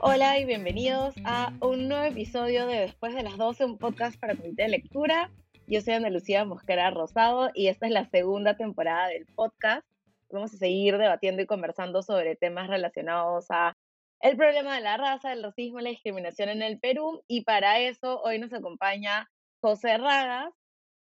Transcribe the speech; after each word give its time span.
Hola 0.00 0.38
y 0.38 0.44
bienvenidos 0.44 1.16
a 1.24 1.52
un 1.60 1.88
nuevo 1.88 2.04
episodio 2.04 2.68
de 2.68 2.78
Después 2.78 3.16
de 3.16 3.24
las 3.24 3.36
12, 3.36 3.64
un 3.64 3.78
podcast 3.78 4.18
para 4.20 4.36
comité 4.36 4.62
de 4.62 4.68
lectura. 4.68 5.32
Yo 5.66 5.80
soy 5.80 5.94
Ana 5.94 6.08
Lucía 6.08 6.44
Mosquera 6.44 6.88
Rosado 6.90 7.50
y 7.52 7.66
esta 7.66 7.86
es 7.86 7.92
la 7.92 8.08
segunda 8.08 8.56
temporada 8.56 9.08
del 9.08 9.26
podcast. 9.26 9.84
Vamos 10.30 10.54
a 10.54 10.56
seguir 10.56 10.98
debatiendo 10.98 11.42
y 11.42 11.46
conversando 11.46 12.04
sobre 12.04 12.36
temas 12.36 12.68
relacionados 12.68 13.46
a 13.50 13.76
el 14.20 14.36
problema 14.36 14.76
de 14.76 14.82
la 14.82 14.96
raza, 14.98 15.32
el 15.32 15.42
racismo 15.42 15.80
y 15.80 15.82
la 15.82 15.90
discriminación 15.90 16.48
en 16.48 16.62
el 16.62 16.78
Perú. 16.78 17.24
Y 17.26 17.42
para 17.42 17.80
eso 17.80 18.22
hoy 18.22 18.38
nos 18.38 18.52
acompaña 18.52 19.28
José 19.60 19.98
Ragas, 19.98 20.54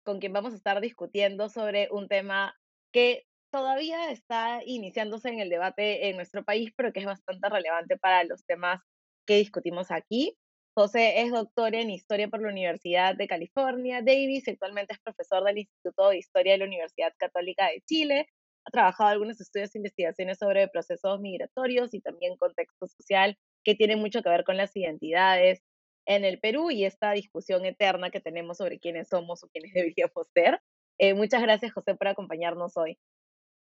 con 0.04 0.20
quien 0.20 0.32
vamos 0.32 0.54
a 0.54 0.58
estar 0.58 0.80
discutiendo 0.80 1.50
sobre 1.50 1.90
un 1.92 2.08
tema 2.08 2.56
que 2.94 3.27
todavía 3.52 4.12
está 4.12 4.62
iniciándose 4.66 5.30
en 5.30 5.40
el 5.40 5.50
debate 5.50 6.10
en 6.10 6.16
nuestro 6.16 6.44
país, 6.44 6.72
pero 6.76 6.92
que 6.92 7.00
es 7.00 7.06
bastante 7.06 7.50
relevante 7.50 7.98
para 7.98 8.24
los 8.24 8.46
temas 8.46 8.82
que 9.26 9.38
discutimos 9.38 9.92
aquí. 9.92 10.38
José 10.76 11.22
es 11.22 11.32
doctor 11.32 11.74
en 11.74 11.90
Historia 11.90 12.28
por 12.28 12.42
la 12.42 12.50
Universidad 12.50 13.16
de 13.16 13.28
California, 13.28 14.02
Davis, 14.04 14.48
actualmente 14.48 14.94
es 14.94 15.00
profesor 15.00 15.44
del 15.44 15.58
Instituto 15.58 16.10
de 16.10 16.18
Historia 16.20 16.54
de 16.54 16.60
la 16.60 16.66
Universidad 16.66 17.14
Católica 17.18 17.66
de 17.66 17.82
Chile. 17.82 18.28
Ha 18.66 18.70
trabajado 18.70 19.10
algunos 19.10 19.42
estudios 19.42 19.74
e 19.74 19.80
investigaciones 19.80 20.38
sobre 20.38 20.68
procesos 20.68 21.20
migratorios 21.20 21.94
y 21.94 22.02
también 22.02 22.38
contexto 22.38 22.88
social 22.88 23.38
que 23.64 23.76
tiene 23.76 23.96
mucho 23.96 24.22
que 24.22 24.30
ver 24.30 24.44
con 24.44 24.56
las 24.56 24.76
identidades 24.76 25.64
en 26.06 26.26
el 26.26 26.40
Perú 26.40 26.70
y 26.70 26.86
esta 26.86 27.12
discusión 27.12 27.66
eterna 27.66 28.12
que 28.12 28.22
tenemos 28.22 28.58
sobre 28.58 28.80
quiénes 28.80 29.10
somos 29.10 29.44
o 29.44 29.50
quiénes 29.50 29.74
deberíamos 29.74 30.28
ser. 30.34 30.62
Eh, 31.00 31.14
muchas 31.14 31.42
gracias, 31.42 31.74
José, 31.74 31.96
por 31.96 32.08
acompañarnos 32.08 32.78
hoy. 32.78 32.98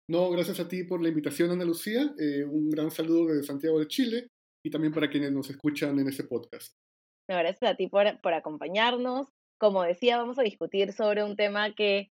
No, 0.08 0.30
gracias 0.30 0.60
a 0.60 0.68
ti 0.68 0.84
por 0.84 1.02
la 1.02 1.08
invitación, 1.08 1.50
Ana 1.50 1.64
Lucía. 1.64 2.14
Eh, 2.18 2.44
un 2.44 2.68
gran 2.70 2.90
saludo 2.90 3.26
desde 3.26 3.46
Santiago 3.46 3.78
de 3.78 3.88
Chile 3.88 4.28
y 4.62 4.70
también 4.70 4.92
para 4.92 5.08
quienes 5.08 5.32
nos 5.32 5.48
escuchan 5.48 5.98
en 5.98 6.08
este 6.08 6.24
podcast. 6.24 6.74
Gracias 7.26 7.70
a 7.70 7.74
ti 7.74 7.88
por, 7.88 8.20
por 8.20 8.34
acompañarnos. 8.34 9.28
Como 9.58 9.82
decía, 9.82 10.18
vamos 10.18 10.38
a 10.38 10.42
discutir 10.42 10.92
sobre 10.92 11.24
un 11.24 11.36
tema 11.36 11.74
que 11.74 12.10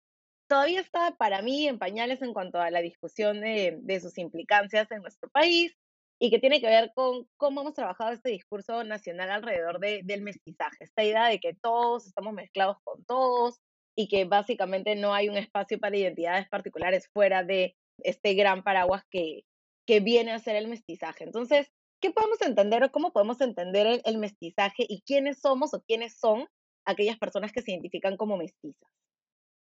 todavía 0.48 0.80
está 0.80 1.16
para 1.16 1.42
mí 1.42 1.68
en 1.68 1.78
pañales 1.78 2.22
en 2.22 2.32
cuanto 2.32 2.58
a 2.58 2.70
la 2.70 2.80
discusión 2.80 3.40
de, 3.40 3.78
de 3.80 4.00
sus 4.00 4.18
implicancias 4.18 4.90
en 4.90 5.02
nuestro 5.02 5.28
país 5.30 5.76
y 6.18 6.30
que 6.30 6.38
tiene 6.38 6.60
que 6.60 6.66
ver 6.66 6.92
con 6.94 7.28
cómo 7.36 7.60
hemos 7.60 7.74
trabajado 7.74 8.12
este 8.12 8.30
discurso 8.30 8.82
nacional 8.84 9.30
alrededor 9.30 9.78
de, 9.78 10.00
del 10.04 10.22
mestizaje, 10.22 10.76
esta 10.80 11.04
idea 11.04 11.26
de 11.26 11.38
que 11.38 11.54
todos 11.54 12.06
estamos 12.06 12.32
mezclados 12.32 12.78
con 12.84 13.04
todos 13.04 13.60
y 13.96 14.08
que 14.08 14.24
básicamente 14.26 14.94
no 14.94 15.14
hay 15.14 15.28
un 15.28 15.36
espacio 15.36 15.78
para 15.78 15.96
identidades 15.96 16.48
particulares 16.48 17.08
fuera 17.12 17.42
de 17.42 17.74
este 18.04 18.34
gran 18.34 18.62
paraguas 18.62 19.02
que, 19.10 19.44
que 19.86 20.00
viene 20.00 20.32
a 20.32 20.38
ser 20.38 20.56
el 20.56 20.68
mestizaje. 20.68 21.24
Entonces, 21.24 21.72
¿qué 22.00 22.10
podemos 22.10 22.40
entender 22.42 22.84
o 22.84 22.92
cómo 22.92 23.12
podemos 23.12 23.40
entender 23.40 24.02
el, 24.04 24.18
mestizaje 24.18 24.84
y 24.88 25.02
quiénes 25.06 25.40
somos 25.40 25.72
o 25.72 25.82
quiénes 25.86 26.18
son 26.18 26.46
aquellas 26.84 27.18
personas 27.18 27.52
que 27.52 27.62
se 27.62 27.72
identifican 27.72 28.16
como 28.16 28.36
mestizas? 28.36 28.88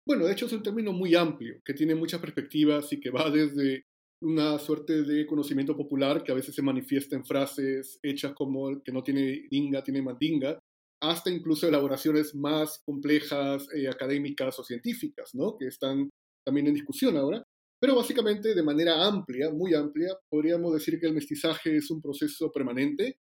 Bueno, 0.06 0.26
de 0.26 0.32
hecho 0.32 0.46
es 0.46 0.52
un 0.52 0.62
término 0.62 0.92
muy 0.92 1.14
amplio, 1.14 1.60
que 1.64 1.74
tiene 1.74 1.94
muchas 1.94 2.20
perspectivas 2.20 2.92
y 2.92 3.00
que 3.00 3.10
va 3.10 3.30
desde 3.30 3.84
una 4.22 4.58
suerte 4.58 5.02
de 5.02 5.26
conocimiento 5.26 5.76
popular 5.76 6.22
que 6.22 6.32
a 6.32 6.36
veces 6.36 6.54
se 6.54 6.62
manifiesta 6.62 7.16
en 7.16 7.24
frases 7.24 7.98
hechas 8.02 8.32
como 8.34 8.82
que 8.82 8.92
no 8.92 9.02
tiene 9.02 9.46
dinga, 9.50 9.82
tiene 9.82 10.02
mandinga, 10.02 10.58
hasta 11.00 11.30
incluso 11.30 11.68
elaboraciones 11.68 12.34
más 12.34 12.80
complejas, 12.84 13.68
eh, 13.74 13.88
académicas 13.88 14.58
o 14.58 14.64
científicas, 14.64 15.34
¿no? 15.34 15.56
que 15.56 15.66
están 15.66 16.10
también 16.44 16.68
en 16.68 16.74
discusión 16.74 17.16
ahora. 17.16 17.42
Pero 17.78 17.94
básicamente, 17.94 18.54
de 18.54 18.62
manera 18.62 19.04
amplia, 19.04 19.50
muy 19.50 19.74
amplia, 19.74 20.08
podríamos 20.30 20.72
decir 20.72 20.98
que 20.98 21.06
el 21.06 21.14
mestizaje 21.14 21.76
es 21.76 21.90
un 21.90 22.00
proceso 22.00 22.50
permanente, 22.50 23.18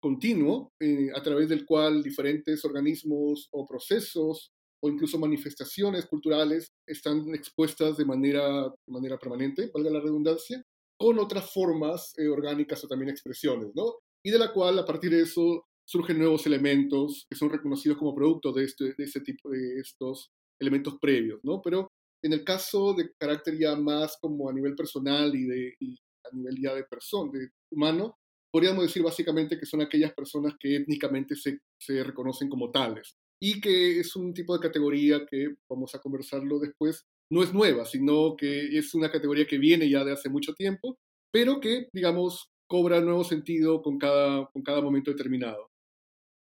continuo, 0.00 0.72
eh, 0.80 1.10
a 1.14 1.22
través 1.22 1.48
del 1.48 1.66
cual 1.66 2.02
diferentes 2.02 2.64
organismos 2.64 3.48
o 3.50 3.66
procesos 3.66 4.52
o 4.80 4.88
incluso 4.88 5.18
manifestaciones 5.18 6.06
culturales 6.06 6.68
están 6.86 7.34
expuestas 7.34 7.96
de 7.96 8.04
manera, 8.04 8.72
manera 8.86 9.18
permanente, 9.18 9.70
valga 9.74 9.90
la 9.90 10.00
redundancia, 10.00 10.62
con 10.98 11.18
otras 11.18 11.52
formas 11.52 12.12
eh, 12.16 12.28
orgánicas 12.28 12.82
o 12.84 12.88
también 12.88 13.10
expresiones, 13.10 13.70
¿no? 13.74 13.94
Y 14.24 14.30
de 14.30 14.38
la 14.38 14.52
cual 14.52 14.78
a 14.78 14.84
partir 14.84 15.10
de 15.10 15.22
eso 15.22 15.67
surgen 15.88 16.18
nuevos 16.18 16.46
elementos 16.46 17.26
que 17.30 17.36
son 17.36 17.48
reconocidos 17.48 17.96
como 17.96 18.14
producto 18.14 18.52
de, 18.52 18.64
este, 18.64 18.94
de 18.96 19.04
ese 19.04 19.20
tipo 19.20 19.48
de 19.48 19.80
estos 19.80 20.30
elementos 20.60 20.98
previos, 21.00 21.40
¿no? 21.42 21.62
Pero 21.62 21.88
en 22.22 22.34
el 22.34 22.44
caso 22.44 22.92
de 22.92 23.10
carácter 23.18 23.58
ya 23.58 23.74
más 23.74 24.18
como 24.20 24.50
a 24.50 24.52
nivel 24.52 24.74
personal 24.74 25.34
y, 25.34 25.46
de, 25.46 25.74
y 25.80 25.96
a 26.30 26.36
nivel 26.36 26.56
ya 26.60 26.74
de 26.74 26.84
persona, 26.84 27.32
de 27.32 27.48
humano, 27.72 28.18
podríamos 28.52 28.84
decir 28.84 29.02
básicamente 29.02 29.58
que 29.58 29.64
son 29.64 29.80
aquellas 29.80 30.12
personas 30.12 30.54
que 30.60 30.76
étnicamente 30.76 31.34
se, 31.36 31.60
se 31.80 32.04
reconocen 32.04 32.50
como 32.50 32.70
tales 32.70 33.14
y 33.40 33.60
que 33.60 34.00
es 34.00 34.14
un 34.14 34.34
tipo 34.34 34.54
de 34.54 34.60
categoría 34.60 35.24
que, 35.24 35.54
vamos 35.70 35.94
a 35.94 36.00
conversarlo 36.00 36.58
después, 36.58 37.06
no 37.30 37.42
es 37.42 37.54
nueva, 37.54 37.86
sino 37.86 38.36
que 38.36 38.76
es 38.76 38.94
una 38.94 39.10
categoría 39.10 39.46
que 39.46 39.58
viene 39.58 39.88
ya 39.88 40.04
de 40.04 40.12
hace 40.12 40.28
mucho 40.28 40.52
tiempo, 40.52 40.98
pero 41.32 41.60
que, 41.60 41.88
digamos, 41.94 42.50
cobra 42.68 43.00
nuevo 43.00 43.24
sentido 43.24 43.80
con 43.80 43.98
cada, 43.98 44.46
con 44.52 44.62
cada 44.62 44.82
momento 44.82 45.10
determinado. 45.10 45.70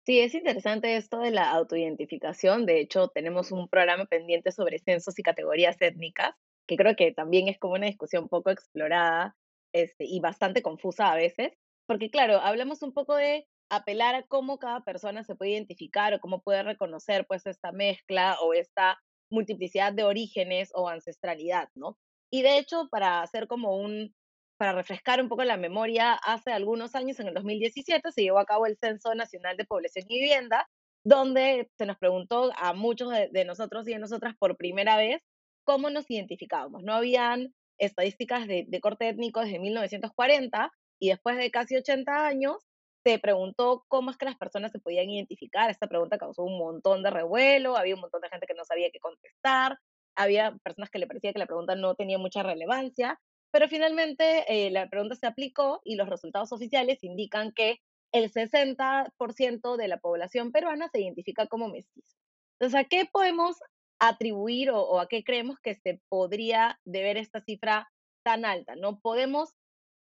Sí, 0.04 0.18
es 0.18 0.34
interesante 0.34 0.96
esto 0.96 1.20
de 1.20 1.30
la 1.30 1.50
autoidentificación. 1.52 2.66
De 2.66 2.80
hecho, 2.80 3.08
tenemos 3.08 3.52
un 3.52 3.68
programa 3.68 4.06
pendiente 4.06 4.50
sobre 4.50 4.80
censos 4.80 5.16
y 5.18 5.22
categorías 5.22 5.80
étnicas, 5.80 6.34
que 6.66 6.76
creo 6.76 6.96
que 6.96 7.12
también 7.12 7.48
es 7.48 7.58
como 7.58 7.74
una 7.74 7.86
discusión 7.86 8.28
poco 8.28 8.50
explorada 8.50 9.36
este, 9.72 10.04
y 10.04 10.20
bastante 10.20 10.60
confusa 10.62 11.12
a 11.12 11.16
veces, 11.16 11.52
porque 11.86 12.10
claro, 12.10 12.40
hablamos 12.40 12.82
un 12.82 12.92
poco 12.92 13.14
de 13.14 13.46
apelar 13.70 14.14
a 14.16 14.24
cómo 14.24 14.58
cada 14.58 14.80
persona 14.82 15.22
se 15.24 15.36
puede 15.36 15.52
identificar 15.52 16.12
o 16.14 16.20
cómo 16.20 16.42
puede 16.42 16.62
reconocer 16.64 17.24
pues 17.26 17.46
esta 17.46 17.72
mezcla 17.72 18.36
o 18.42 18.54
esta 18.54 18.98
multiplicidad 19.30 19.92
de 19.92 20.04
orígenes 20.04 20.70
o 20.74 20.88
ancestralidad, 20.88 21.68
¿no? 21.74 21.96
Y 22.30 22.42
de 22.42 22.58
hecho, 22.58 22.88
para 22.90 23.22
hacer 23.22 23.46
como 23.46 23.76
un, 23.76 24.14
para 24.62 24.74
refrescar 24.74 25.20
un 25.20 25.28
poco 25.28 25.42
la 25.42 25.56
memoria, 25.56 26.12
hace 26.12 26.52
algunos 26.52 26.94
años, 26.94 27.18
en 27.18 27.26
el 27.26 27.34
2017, 27.34 28.12
se 28.12 28.22
llevó 28.22 28.38
a 28.38 28.44
cabo 28.44 28.66
el 28.66 28.78
Censo 28.78 29.12
Nacional 29.12 29.56
de 29.56 29.64
Población 29.64 30.04
y 30.08 30.20
Vivienda, 30.20 30.68
donde 31.04 31.68
se 31.76 31.84
nos 31.84 31.98
preguntó 31.98 32.52
a 32.56 32.72
muchos 32.72 33.10
de, 33.10 33.44
nosotros 33.44 33.88
y 33.88 33.92
de 33.94 33.98
nosotras 33.98 34.36
por 34.38 34.56
primera 34.56 34.96
vez 34.96 35.20
cómo 35.64 35.90
nos 35.90 36.08
identificábamos. 36.08 36.84
No 36.84 36.94
habían 36.94 37.52
estadísticas 37.78 38.46
de, 38.46 38.64
de 38.68 38.80
corte 38.80 39.08
étnico 39.08 39.40
desde 39.40 39.58
1940 39.58 40.70
y 41.00 41.08
después 41.08 41.36
de 41.38 41.50
casi 41.50 41.76
80 41.76 42.24
años 42.24 42.58
se 43.04 43.18
preguntó 43.18 43.84
cómo 43.88 44.12
es 44.12 44.16
que 44.16 44.26
las 44.26 44.36
personas 44.36 44.70
se 44.70 44.78
podían 44.78 45.10
identificar. 45.10 45.70
Esta 45.70 45.88
pregunta 45.88 46.18
causó 46.18 46.44
un 46.44 46.56
montón 46.56 47.02
de 47.02 47.10
revuelo, 47.10 47.76
había 47.76 47.96
un 47.96 48.00
montón 48.00 48.20
de 48.20 48.28
gente 48.28 48.46
que 48.46 48.54
no 48.54 48.64
sabía 48.64 48.90
qué 48.92 49.00
contestar, 49.00 49.76
había 50.14 50.54
personas 50.62 50.88
que 50.88 51.00
le 51.00 51.08
parecía 51.08 51.32
que 51.32 51.40
la 51.40 51.46
pregunta 51.46 51.74
no 51.74 51.96
tenía 51.96 52.18
mucha 52.18 52.44
relevancia, 52.44 53.18
pero 53.52 53.68
finalmente 53.68 54.44
eh, 54.48 54.70
la 54.70 54.88
pregunta 54.88 55.14
se 55.14 55.26
aplicó 55.26 55.80
y 55.84 55.94
los 55.94 56.08
resultados 56.08 56.52
oficiales 56.52 57.04
indican 57.04 57.52
que 57.52 57.78
el 58.12 58.32
60% 58.32 59.76
de 59.76 59.88
la 59.88 59.98
población 59.98 60.50
peruana 60.50 60.88
se 60.88 61.00
identifica 61.00 61.46
como 61.46 61.68
mestizo. 61.68 62.16
Entonces, 62.58 62.80
¿a 62.80 62.84
qué 62.84 63.08
podemos 63.10 63.56
atribuir 64.00 64.70
o, 64.70 64.80
o 64.82 64.98
a 64.98 65.06
qué 65.06 65.22
creemos 65.22 65.58
que 65.60 65.74
se 65.74 66.00
podría 66.08 66.80
deber 66.84 67.16
esta 67.16 67.40
cifra 67.40 67.88
tan 68.24 68.44
alta? 68.44 68.74
No 68.74 68.98
podemos 68.98 69.54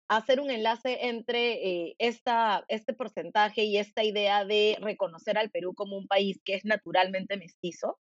hacer 0.08 0.40
un 0.40 0.50
enlace 0.50 1.06
entre 1.06 1.52
eh, 1.66 1.96
esta, 1.98 2.64
este 2.68 2.92
porcentaje 2.92 3.64
y 3.64 3.78
esta 3.78 4.04
idea 4.04 4.44
de 4.44 4.76
reconocer 4.80 5.38
al 5.38 5.50
Perú 5.50 5.74
como 5.74 5.96
un 5.96 6.06
país 6.06 6.40
que 6.44 6.54
es 6.54 6.64
naturalmente 6.64 7.36
mestizo? 7.36 7.98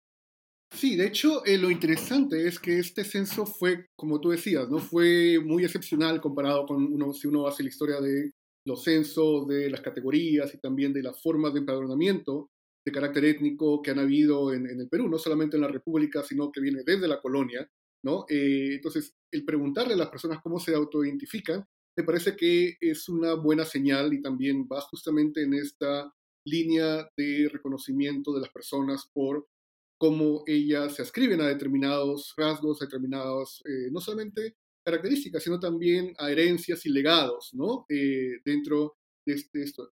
Sí, 0.71 0.97
de 0.97 1.07
hecho, 1.07 1.45
eh, 1.45 1.59
lo 1.59 1.71
interesante 1.71 2.47
es 2.47 2.59
que 2.59 2.79
este 2.79 3.03
censo 3.05 3.47
fue, 3.47 3.87
como 3.97 4.21
tú 4.21 4.31
decías, 4.31 4.69
¿no? 4.69 4.79
fue 4.79 5.39
muy 5.43 5.65
excepcional 5.65 6.21
comparado 6.21 6.67
con 6.67 6.85
uno, 6.85 7.13
si 7.15 7.27
uno 7.27 7.47
hace 7.47 7.63
la 7.63 7.71
historia 7.71 8.01
de 8.01 8.33
los 8.67 8.85
censos, 8.85 9.49
de 9.49 9.71
las 9.71 9.81
categorías 9.81 10.55
y 10.55 10.59
también 10.59 10.93
de 10.93 11.03
las 11.03 11.21
formas 11.21 11.55
de 11.55 11.61
empadronamiento 11.61 12.51
de 12.85 12.93
carácter 12.93 13.25
étnico 13.25 13.83
que 13.83 13.91
han 13.91 13.99
habido 13.99 14.53
en, 14.53 14.67
el 14.67 14.89
Perú, 14.89 15.09
no 15.09 15.19
solamente 15.19 15.57
en 15.57 15.63
la 15.63 15.69
República, 15.69 16.23
sino 16.23 16.53
que 16.53 16.61
viene 16.61 16.83
desde 16.85 17.09
la 17.09 17.21
colonia. 17.21 17.69
¿no? 18.05 18.25
Eh, 18.29 18.75
entonces, 18.75 19.15
el 19.33 19.45
preguntarle 19.45 19.95
a 19.95 19.97
las 19.97 20.11
personas 20.11 20.41
cómo 20.43 20.61
se 20.61 20.75
autoidentifican 20.75 21.65
me 21.99 22.05
parece 22.05 22.37
que 22.37 22.77
es 22.81 23.09
una 23.09 23.35
buena 23.35 23.65
señal 23.65 24.15
y 24.15 24.23
también 24.23 24.69
va 24.71 24.81
justamente 24.83 25.43
en 25.43 25.55
esta 25.55 26.09
línea 26.47 27.11
de 27.17 27.49
reconocimiento 27.53 28.33
de 28.33 28.41
las 28.43 28.51
personas 28.51 29.11
por 29.13 29.49
cómo 29.99 30.45
ellas 30.47 30.95
se 30.95 31.03
ascriben 31.03 31.41
a 31.41 31.49
determinados 31.49 32.33
rasgos, 32.37 32.81
a 32.81 32.87
determinadas, 32.87 33.61
eh, 33.67 33.91
no 33.91 34.01
solamente 34.01 34.57
características, 34.85 35.43
sino 35.43 35.61
también 35.61 36.15
a 36.19 36.31
herencias 36.31 36.87
y 36.87 36.91
legados, 36.91 37.51
¿no? 37.53 37.85
Eh, 37.89 38.41
dentro 38.45 38.97
de 39.27 39.35
este, 39.35 39.63
esto. 39.63 39.91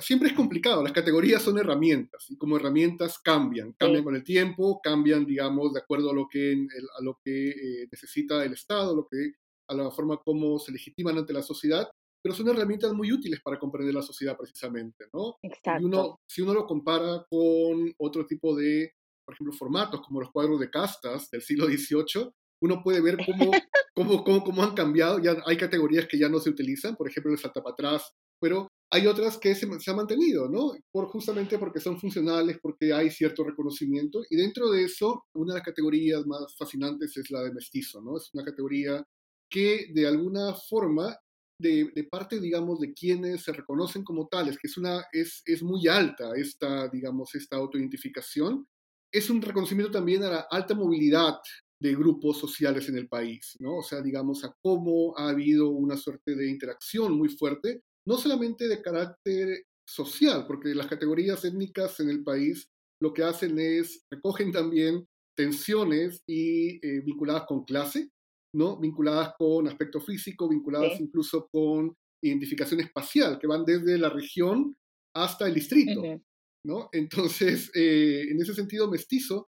siempre 0.00 0.28
es 0.28 0.34
complicado, 0.34 0.82
las 0.82 0.92
categorías 0.92 1.42
son 1.42 1.58
herramientas 1.58 2.26
y 2.30 2.38
como 2.38 2.56
herramientas 2.56 3.18
cambian, 3.18 3.72
cambian 3.72 4.04
con 4.04 4.14
el 4.14 4.24
tiempo, 4.24 4.80
cambian, 4.82 5.26
digamos, 5.26 5.74
de 5.74 5.80
acuerdo 5.80 6.10
a 6.10 6.14
lo 6.14 6.28
que, 6.28 6.66
a 6.98 7.02
lo 7.02 7.18
que 7.22 7.50
eh, 7.50 7.88
necesita 7.90 8.44
el 8.44 8.52
Estado, 8.52 8.94
lo 8.94 9.06
que 9.06 9.32
a 9.68 9.74
la 9.74 9.90
forma 9.90 10.16
como 10.18 10.58
se 10.58 10.72
legitiman 10.72 11.18
ante 11.18 11.32
la 11.34 11.42
sociedad, 11.42 11.90
pero 12.22 12.34
son 12.34 12.48
herramientas 12.48 12.92
muy 12.92 13.12
útiles 13.12 13.40
para 13.42 13.58
comprender 13.58 13.94
la 13.94 14.02
sociedad 14.02 14.36
precisamente, 14.36 15.06
¿no? 15.12 15.36
Exacto. 15.42 15.82
Y 15.82 15.84
uno, 15.84 16.20
si 16.26 16.42
uno 16.42 16.54
lo 16.54 16.66
compara 16.66 17.24
con 17.28 17.92
otro 17.98 18.26
tipo 18.26 18.56
de, 18.56 18.92
por 19.28 19.34
ejemplo, 19.34 19.52
formatos 19.52 20.00
como 20.00 20.20
los 20.20 20.30
cuadros 20.30 20.58
de 20.58 20.70
castas 20.70 21.28
del 21.30 21.42
siglo 21.42 21.66
XVIII, 21.66 22.30
uno 22.62 22.82
puede 22.82 23.02
ver 23.02 23.18
cómo, 23.26 23.50
cómo, 23.94 24.24
cómo, 24.24 24.42
cómo, 24.42 24.62
han 24.62 24.74
cambiado. 24.74 25.18
Ya 25.18 25.36
hay 25.44 25.58
categorías 25.58 26.06
que 26.06 26.18
ya 26.18 26.30
no 26.30 26.38
se 26.38 26.48
utilizan, 26.48 26.96
por 26.96 27.10
ejemplo, 27.10 27.30
el 27.30 27.38
salta 27.38 27.62
para 27.62 27.74
atrás, 27.74 28.10
pero 28.40 28.68
hay 28.90 29.06
otras 29.06 29.36
que 29.36 29.54
se, 29.54 29.68
se 29.80 29.90
han 29.90 29.98
mantenido, 29.98 30.48
¿no? 30.48 30.72
Por, 30.90 31.08
justamente 31.08 31.58
porque 31.58 31.78
son 31.78 32.00
funcionales, 32.00 32.56
porque 32.62 32.94
hay 32.94 33.10
cierto 33.10 33.44
reconocimiento. 33.44 34.22
Y 34.30 34.36
dentro 34.36 34.70
de 34.70 34.84
eso, 34.84 35.26
una 35.34 35.52
de 35.52 35.58
las 35.58 35.66
categorías 35.66 36.24
más 36.24 36.56
fascinantes 36.56 37.14
es 37.18 37.30
la 37.30 37.42
de 37.42 37.52
mestizo, 37.52 38.00
¿no? 38.00 38.16
Es 38.16 38.30
una 38.32 38.46
categoría 38.46 39.04
que 39.50 39.88
de 39.92 40.06
alguna 40.06 40.54
forma, 40.54 41.14
de, 41.60 41.90
de 41.94 42.04
parte, 42.04 42.40
digamos, 42.40 42.80
de 42.80 42.94
quienes 42.94 43.42
se 43.42 43.52
reconocen 43.52 44.04
como 44.04 44.26
tales, 44.26 44.56
que 44.56 44.68
es, 44.68 44.78
una, 44.78 45.04
es, 45.12 45.42
es 45.44 45.62
muy 45.62 45.86
alta 45.86 46.30
esta, 46.34 46.88
digamos, 46.88 47.34
esta 47.34 47.56
autoidentificación, 47.56 48.66
es 49.12 49.30
un 49.30 49.40
reconocimiento 49.42 49.92
también 49.92 50.22
a 50.24 50.30
la 50.30 50.46
alta 50.50 50.74
movilidad 50.74 51.38
de 51.80 51.94
grupos 51.94 52.38
sociales 52.38 52.88
en 52.88 52.96
el 52.96 53.08
país, 53.08 53.56
¿no? 53.60 53.78
O 53.78 53.82
sea, 53.82 54.02
digamos, 54.02 54.44
a 54.44 54.54
cómo 54.62 55.16
ha 55.16 55.28
habido 55.28 55.70
una 55.70 55.96
suerte 55.96 56.34
de 56.34 56.48
interacción 56.50 57.16
muy 57.16 57.28
fuerte, 57.28 57.82
no 58.06 58.16
solamente 58.16 58.66
de 58.66 58.82
carácter 58.82 59.64
social, 59.88 60.44
porque 60.46 60.74
las 60.74 60.86
categorías 60.86 61.44
étnicas 61.44 62.00
en 62.00 62.10
el 62.10 62.24
país 62.24 62.68
lo 63.00 63.14
que 63.14 63.22
hacen 63.22 63.58
es, 63.58 64.04
recogen 64.10 64.50
también 64.50 65.06
tensiones 65.36 66.20
y 66.26 66.84
eh, 66.84 67.00
vinculadas 67.04 67.44
con 67.46 67.64
clase, 67.64 68.10
¿no? 68.54 68.78
Vinculadas 68.78 69.34
con 69.38 69.68
aspecto 69.68 70.00
físico, 70.00 70.48
vinculadas 70.48 70.96
sí. 70.96 71.04
incluso 71.04 71.48
con 71.52 71.94
identificación 72.22 72.80
espacial, 72.80 73.38
que 73.38 73.46
van 73.46 73.64
desde 73.64 73.96
la 73.98 74.10
región 74.10 74.76
hasta 75.14 75.46
el 75.46 75.54
distrito, 75.54 76.00
uh 76.00 76.04
-huh. 76.04 76.22
¿No? 76.68 76.88
Entonces, 76.92 77.70
eh, 77.74 78.26
en 78.30 78.40
ese 78.40 78.54
sentido, 78.54 78.88
mestizo 78.90 79.48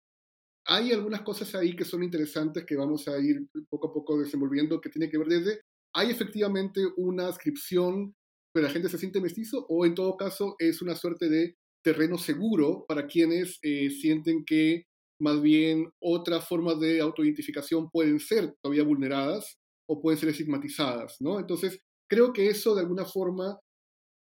hay 0.70 0.92
algunas 0.92 1.22
cosas 1.22 1.56
ahí 1.56 1.76
que 1.76 1.86
son 1.86 2.04
interesantes 2.04 2.66
que 2.66 2.76
vamos 2.76 3.08
a 3.08 3.18
ir 3.20 3.48
poco 3.70 3.88
a 3.88 3.94
poco 3.94 4.20
desenvolviendo, 4.20 4.82
que 4.82 4.90
tiene 4.90 5.10
que 5.10 5.18
ver 5.18 5.28
desde, 5.28 5.62
hay 5.96 6.12
efectivamente 6.12 6.82
una 6.98 7.30
ascripción, 7.30 8.14
pero 8.54 8.68
la 8.68 8.74
gente 8.74 8.90
se 8.90 8.98
siente 8.98 9.22
mestizo, 9.22 9.66
o 9.70 9.86
en 9.86 9.96
todo 9.96 10.18
caso 10.18 10.56
es 10.60 10.82
una 10.82 10.96
suerte 10.96 11.30
de 11.30 11.56
terreno 11.84 12.18
seguro 12.18 12.84
para 12.86 13.08
quienes 13.08 13.60
eh, 13.62 13.90
sienten 13.90 14.44
que 14.46 14.84
más 15.22 15.42
bien 15.42 15.90
otras 16.02 16.46
formas 16.48 16.80
de 16.82 17.00
autoidentificación 17.00 17.90
pueden 17.90 18.20
ser 18.20 18.54
todavía 18.62 18.84
vulneradas 18.84 19.58
o 19.90 20.02
pueden 20.02 20.20
ser 20.20 20.30
estigmatizadas, 20.30 21.16
¿no? 21.22 21.40
Entonces, 21.40 21.80
creo 22.10 22.34
que 22.34 22.50
eso 22.50 22.76
de 22.76 22.82
alguna 22.82 23.06
forma 23.06 23.58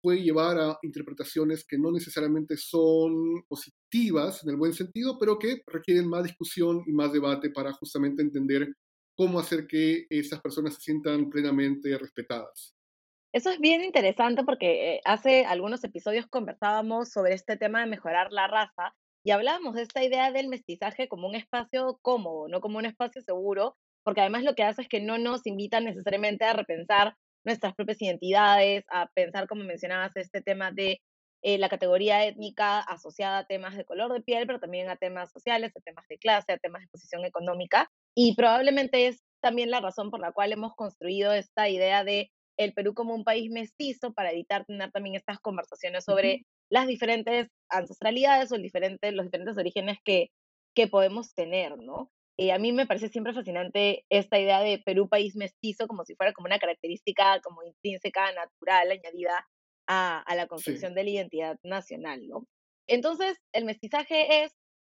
puede 0.07 0.24
llevar 0.24 0.57
a 0.57 0.80
interpretaciones 0.83 1.65
que 1.68 1.77
no 1.77 1.92
necesariamente 1.92 2.56
son 2.56 3.44
positivas 3.50 4.42
en 4.42 4.51
el 4.51 4.56
buen 4.56 4.71
sentido, 4.71 5.18
pero 5.19 5.38
que 5.38 5.63
requieren 5.68 6.07
más 6.07 6.24
discusión 6.24 6.81
y 6.88 6.94
más 6.94 7.12
debate 7.12 7.50
para 7.50 7.74
justamente 7.74 8.21
entender 8.21 8.69
cómo 9.18 9.38
hacer 9.38 9.68
que 9.68 10.06
esas 10.09 10.39
personas 10.39 10.75
se 10.75 10.80
sientan 10.80 11.30
plenamente 11.30 11.98
respetadas. 11.98 12.74
Eso 13.33 13.50
es 13.50 13.59
bien 13.59 13.83
interesante 13.83 14.45
porque 14.45 14.94
eh, 14.94 15.01
hace 15.04 15.44
algunos 15.44 15.83
episodios 15.83 16.25
conversábamos 16.27 17.10
sobre 17.10 17.33
este 17.33 17.57
tema 17.57 17.81
de 17.81 17.88
mejorar 17.88 18.31
la 18.31 18.48
raza 18.48 18.95
y 19.25 19.31
hablábamos 19.31 19.75
de 19.75 19.81
esta 19.81 20.06
idea 20.06 20.31
del 20.31 20.48
mestizaje 20.48 21.10
como 21.10 21.27
un 21.27 21.36
espacio 21.36 22.00
cómodo, 22.01 22.48
no 22.48 22.62
como 22.62 22.77
un 22.77 22.86
espacio 22.86 23.21
seguro, 23.21 23.75
porque 24.06 24.21
además 24.21 24.45
lo 24.45 24.56
que 24.56 24.63
hace 24.63 24.83
es 24.83 24.88
que 24.88 25.01
no 25.01 25.18
nos 25.18 25.45
invita 25.45 25.81
necesariamente 25.81 26.45
a 26.45 26.53
repensar 26.53 27.15
nuestras 27.47 27.73
propias 27.73 28.01
identidades, 28.01 28.83
a 28.89 29.07
pensar, 29.15 29.47
como 29.47 29.63
mencionabas, 29.63 30.15
este 30.15 30.41
tema 30.41 30.71
de 30.71 31.01
eh, 31.41 31.57
la 31.57 31.69
categoría 31.69 32.25
étnica 32.25 32.79
asociada 32.79 33.39
a 33.39 33.47
temas 33.47 33.77
de 33.77 33.85
color 33.85 34.11
de 34.11 34.21
piel, 34.21 34.45
pero 34.45 34.59
también 34.59 34.89
a 34.89 34.97
temas 34.97 35.31
sociales, 35.31 35.71
a 35.75 35.79
temas 35.79 36.05
de 36.09 36.17
clase, 36.17 36.51
a 36.51 36.57
temas 36.57 36.81
de 36.81 36.89
posición 36.89 37.23
económica. 37.25 37.89
Y 38.13 38.35
probablemente 38.35 39.07
es 39.07 39.23
también 39.39 39.71
la 39.71 39.79
razón 39.79 40.11
por 40.11 40.19
la 40.19 40.33
cual 40.33 40.51
hemos 40.51 40.75
construido 40.75 41.31
esta 41.31 41.69
idea 41.69 42.03
de 42.03 42.31
el 42.57 42.73
Perú 42.73 42.94
como 42.94 43.15
un 43.15 43.23
país 43.23 43.50
mestizo 43.50 44.13
para 44.13 44.31
evitar 44.31 44.65
tener 44.65 44.91
también 44.91 45.15
estas 45.15 45.39
conversaciones 45.39 46.03
sobre 46.03 46.33
uh 46.33 46.38
-huh. 46.38 46.45
las 46.69 46.88
diferentes 46.88 47.47
ancestralidades 47.69 48.51
o 48.51 48.55
el 48.55 48.63
diferente, 48.63 49.11
los 49.13 49.25
diferentes 49.27 49.57
orígenes 49.57 50.00
que, 50.03 50.31
que 50.75 50.88
podemos 50.88 51.33
tener, 51.33 51.77
¿no? 51.77 52.11
Eh, 52.38 52.51
a 52.51 52.60
mí 52.60 52.72
me 52.72 52.86
parece 52.86 53.10
siempre 53.10 53.34
fascinante 53.34 54.06
esta 54.10 54.39
idea 54.39 54.62
de 54.62 54.80
Perú 54.86 55.10
país 55.10 55.36
mestizo 55.36 55.88
como 55.88 56.06
si 56.06 56.16
fuera 56.16 56.34
como 56.34 56.45
una 56.45 56.60
característica 56.60 57.39
como 57.42 57.63
intrínseca, 57.63 58.31
natural, 58.31 58.92
añadida 58.92 59.48
a, 59.88 60.19
a 60.19 60.36
la 60.36 60.48
construcción 60.48 60.92
sí. 60.92 60.95
de 60.95 61.04
la 61.04 61.10
identidad 61.10 61.60
nacional, 61.63 62.28
¿no? 62.28 62.45
Entonces, 62.88 63.38
el 63.54 63.66
mestizaje 63.66 64.44
es 64.44 64.54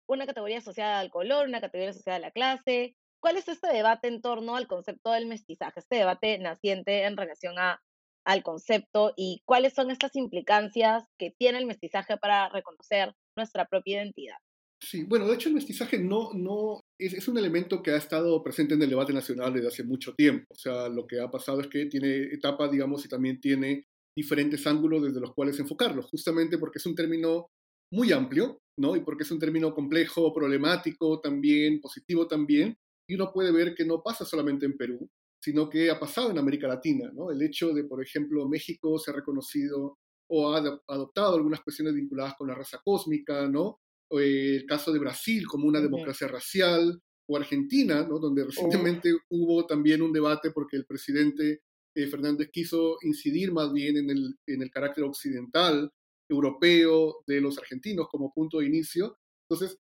una 0.08 0.26
categoría 0.26 0.58
asociada 0.58 1.00
al 1.00 1.10
color, 1.10 1.48
una 1.48 1.60
categoría 1.60 1.90
asociada 1.90 2.16
a 2.16 2.20
la 2.20 2.30
clase. 2.30 2.96
¿Cuál 3.20 3.36
es 3.36 3.48
este 3.48 3.68
debate 3.68 4.08
en 4.08 4.20
torno 4.20 4.56
al 4.56 4.66
concepto 4.66 5.10
del 5.12 5.26
mestizaje? 5.26 5.80
Este 5.80 5.96
debate 5.96 6.38
naciente 6.38 7.04
en 7.04 7.16
relación 7.16 7.58
a, 7.58 7.80
al 8.24 8.42
concepto 8.42 9.12
y 9.16 9.42
cuáles 9.44 9.74
son 9.74 9.90
estas 9.90 10.16
implicancias 10.16 11.04
que 11.18 11.32
tiene 11.38 11.58
el 11.58 11.66
mestizaje 11.66 12.16
para 12.16 12.48
reconocer 12.48 13.14
nuestra 13.36 13.66
propia 13.66 13.98
identidad. 13.98 14.36
Sí, 14.82 15.04
bueno, 15.04 15.28
de 15.28 15.34
hecho 15.34 15.48
el 15.48 15.54
mestizaje 15.54 15.98
no, 15.98 16.32
no 16.34 16.81
es, 16.98 17.14
es, 17.14 17.28
un 17.28 17.38
elemento 17.38 17.82
que 17.82 17.90
ha 17.90 17.96
estado 17.96 18.42
presente 18.42 18.74
en 18.74 18.82
el 18.82 18.90
debate 18.90 19.12
nacional 19.12 19.52
desde 19.52 19.68
hace 19.68 19.84
mucho 19.84 20.14
tiempo. 20.14 20.46
O 20.50 20.58
sea, 20.58 20.88
lo 20.88 21.06
que 21.06 21.20
ha 21.20 21.30
pasado 21.30 21.60
es 21.60 21.68
que 21.68 21.86
tiene 21.86 22.24
etapas, 22.32 22.70
digamos, 22.70 23.04
y 23.04 23.08
también 23.08 23.40
tiene 23.40 23.86
diferentes 24.16 24.66
ángulos 24.66 25.02
desde 25.02 25.20
los 25.20 25.32
cuales 25.34 25.58
enfocarlo, 25.58 26.02
justamente 26.02 26.58
porque 26.58 26.78
es 26.78 26.86
un 26.86 26.94
término 26.94 27.48
muy 27.92 28.12
amplio, 28.12 28.60
¿no? 28.78 28.96
Y 28.96 29.00
porque 29.00 29.24
es 29.24 29.30
un 29.30 29.38
término 29.38 29.74
complejo, 29.74 30.32
problemático 30.32 31.20
también, 31.20 31.80
positivo 31.80 32.26
también, 32.26 32.76
y 33.08 33.14
uno 33.14 33.32
puede 33.32 33.52
ver 33.52 33.74
que 33.74 33.84
no 33.84 34.02
pasa 34.02 34.24
solamente 34.24 34.66
en 34.66 34.76
Perú, 34.76 35.08
sino 35.42 35.68
que 35.68 35.90
ha 35.90 35.98
pasado 35.98 36.30
en 36.30 36.38
América 36.38 36.68
Latina, 36.68 37.10
¿no? 37.12 37.30
El 37.30 37.42
hecho 37.42 37.72
de, 37.72 37.84
por 37.84 38.02
ejemplo, 38.02 38.48
México 38.48 38.98
se 38.98 39.10
ha 39.10 39.14
reconocido 39.14 39.98
o 40.30 40.54
ha 40.54 40.58
adoptado 40.88 41.36
algunas 41.36 41.60
cuestiones 41.60 41.94
vinculadas 41.94 42.34
con 42.36 42.48
la 42.48 42.54
raza 42.54 42.80
cósmica, 42.82 43.48
¿no? 43.48 43.80
El 44.20 44.64
caso 44.66 44.92
de 44.92 44.98
Brasil 44.98 45.46
como 45.46 45.66
una 45.66 45.80
democracia 45.80 46.28
racial, 46.28 47.00
o 47.26 47.36
Argentina, 47.36 48.06
¿no? 48.06 48.18
donde 48.18 48.44
recientemente 48.44 49.12
hubo 49.30 49.66
también 49.66 50.02
un 50.02 50.12
debate 50.12 50.50
porque 50.50 50.76
el 50.76 50.86
presidente 50.86 51.62
eh, 51.94 52.06
Fernández 52.06 52.50
quiso 52.52 52.96
incidir 53.02 53.52
más 53.52 53.72
bien 53.72 53.96
en 53.96 54.10
el, 54.10 54.34
en 54.46 54.62
el 54.62 54.70
carácter 54.70 55.04
occidental, 55.04 55.90
europeo 56.28 57.22
de 57.26 57.40
los 57.40 57.58
argentinos 57.58 58.08
como 58.10 58.32
punto 58.32 58.58
de 58.58 58.66
inicio. 58.66 59.18
Entonces, 59.48 59.78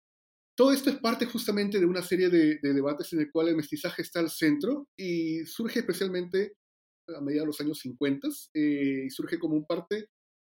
todo 0.55 0.73
esto 0.73 0.89
es 0.89 0.97
parte 0.97 1.25
justamente 1.25 1.79
de 1.79 1.85
una 1.85 2.01
serie 2.01 2.29
de, 2.29 2.59
de 2.61 2.73
debates 2.73 3.13
en 3.13 3.21
el 3.21 3.31
cual 3.31 3.47
el 3.47 3.55
mestizaje 3.55 4.01
está 4.01 4.19
al 4.19 4.29
centro 4.29 4.89
y 4.97 5.45
surge 5.45 5.79
especialmente 5.79 6.55
a 7.07 7.21
mediados 7.21 7.45
de 7.45 7.47
los 7.47 7.61
años 7.61 7.79
50 7.79 8.27
eh, 8.53 9.03
y 9.05 9.09
surge 9.09 9.39
como 9.39 9.55
un 9.55 9.65
parte 9.65 10.09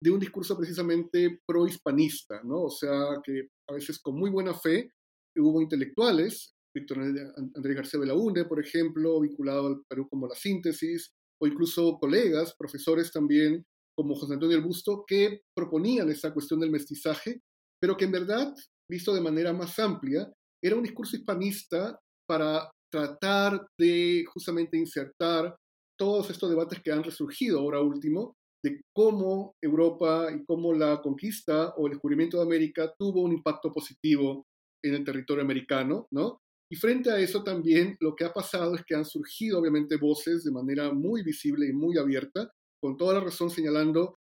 de 0.05 0.11
un 0.11 0.19
discurso 0.19 0.55
precisamente 0.55 1.39
pro-hispanista, 1.47 2.39
¿no? 2.43 2.65
O 2.65 2.69
sea, 2.69 2.91
que 3.23 3.47
a 3.67 3.73
veces 3.73 3.99
con 3.99 4.15
muy 4.15 4.29
buena 4.29 4.53
fe 4.53 4.91
hubo 5.35 5.59
intelectuales, 5.59 6.53
Víctor 6.75 6.99
Andrés 6.99 7.75
García 7.75 7.99
Belaúnde, 7.99 8.45
por 8.45 8.63
ejemplo, 8.63 9.19
vinculado 9.19 9.65
al 9.65 9.81
Perú 9.89 10.07
como 10.07 10.27
la 10.27 10.35
síntesis, 10.35 11.11
o 11.41 11.47
incluso 11.47 11.97
colegas, 11.97 12.53
profesores 12.55 13.11
también, 13.11 13.65
como 13.97 14.13
José 14.13 14.33
Antonio 14.33 14.57
El 14.57 14.63
Busto, 14.63 15.03
que 15.07 15.41
proponían 15.55 16.11
esa 16.11 16.31
cuestión 16.31 16.59
del 16.59 16.69
mestizaje, 16.69 17.41
pero 17.81 17.97
que 17.97 18.05
en 18.05 18.11
verdad, 18.11 18.53
visto 18.87 19.11
de 19.11 19.21
manera 19.21 19.53
más 19.53 19.79
amplia, 19.79 20.31
era 20.63 20.75
un 20.75 20.83
discurso 20.83 21.17
hispanista 21.17 21.99
para 22.29 22.69
tratar 22.91 23.65
de 23.79 24.23
justamente 24.31 24.77
insertar 24.77 25.55
todos 25.97 26.29
estos 26.29 26.51
debates 26.51 26.79
que 26.83 26.91
han 26.91 27.03
resurgido 27.03 27.59
ahora 27.59 27.81
último 27.81 28.35
de 28.65 28.81
cómo 28.93 29.55
Europa 29.61 30.27
y 30.35 30.43
cómo 30.43 30.73
la 30.73 30.99
conquista 30.99 31.75
o 31.77 31.85
el 31.85 31.91
descubrimiento 31.93 32.37
de 32.37 32.43
América 32.43 32.91
tuvo 32.97 33.21
un 33.21 33.31
impacto 33.31 33.71
positivo 33.71 34.47
en 34.83 34.95
el 34.95 35.03
territorio 35.03 35.43
americano, 35.43 36.07
¿no? 36.09 36.39
Y 36.71 36.75
frente 36.75 37.11
a 37.11 37.19
eso 37.19 37.43
también 37.43 37.95
lo 37.99 38.15
que 38.15 38.25
ha 38.25 38.33
pasado 38.33 38.73
es 38.73 38.83
que 38.83 38.95
han 38.95 39.05
surgido 39.05 39.59
obviamente 39.59 39.97
voces 39.97 40.43
de 40.43 40.51
manera 40.51 40.91
muy 40.91 41.21
visible 41.21 41.67
y 41.67 41.73
muy 41.73 41.99
abierta, 41.99 42.51
con 42.81 42.97
toda 42.97 43.13
la 43.13 43.19
razón 43.19 43.51
señalando 43.51 44.17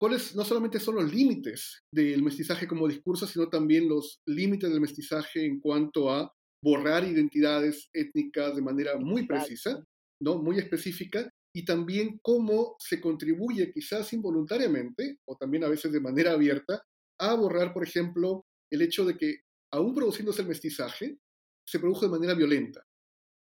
cuáles 0.00 0.34
no 0.34 0.44
solamente 0.44 0.80
son 0.80 0.94
los 0.94 1.12
límites 1.12 1.82
del 1.92 2.22
mestizaje 2.22 2.66
como 2.66 2.88
discurso, 2.88 3.26
sino 3.26 3.50
también 3.50 3.86
los 3.86 4.22
límites 4.26 4.70
del 4.70 4.80
mestizaje 4.80 5.44
en 5.44 5.60
cuanto 5.60 6.10
a 6.10 6.32
borrar 6.62 7.04
identidades 7.04 7.90
étnicas 7.92 8.56
de 8.56 8.62
manera 8.62 8.96
muy 8.96 9.26
precisa, 9.26 9.84
¿no? 10.22 10.38
Muy 10.38 10.56
específica, 10.58 11.30
y 11.54 11.64
también 11.64 12.18
cómo 12.20 12.74
se 12.80 13.00
contribuye 13.00 13.72
quizás 13.72 14.12
involuntariamente, 14.12 15.20
o 15.24 15.36
también 15.36 15.62
a 15.64 15.68
veces 15.68 15.92
de 15.92 16.00
manera 16.00 16.32
abierta, 16.32 16.82
a 17.18 17.34
borrar, 17.34 17.72
por 17.72 17.84
ejemplo, 17.84 18.44
el 18.70 18.82
hecho 18.82 19.04
de 19.04 19.16
que, 19.16 19.36
aún 19.72 19.94
produciéndose 19.94 20.42
el 20.42 20.48
mestizaje, 20.48 21.18
se 21.64 21.78
produjo 21.78 22.06
de 22.06 22.10
manera 22.10 22.34
violenta. 22.34 22.84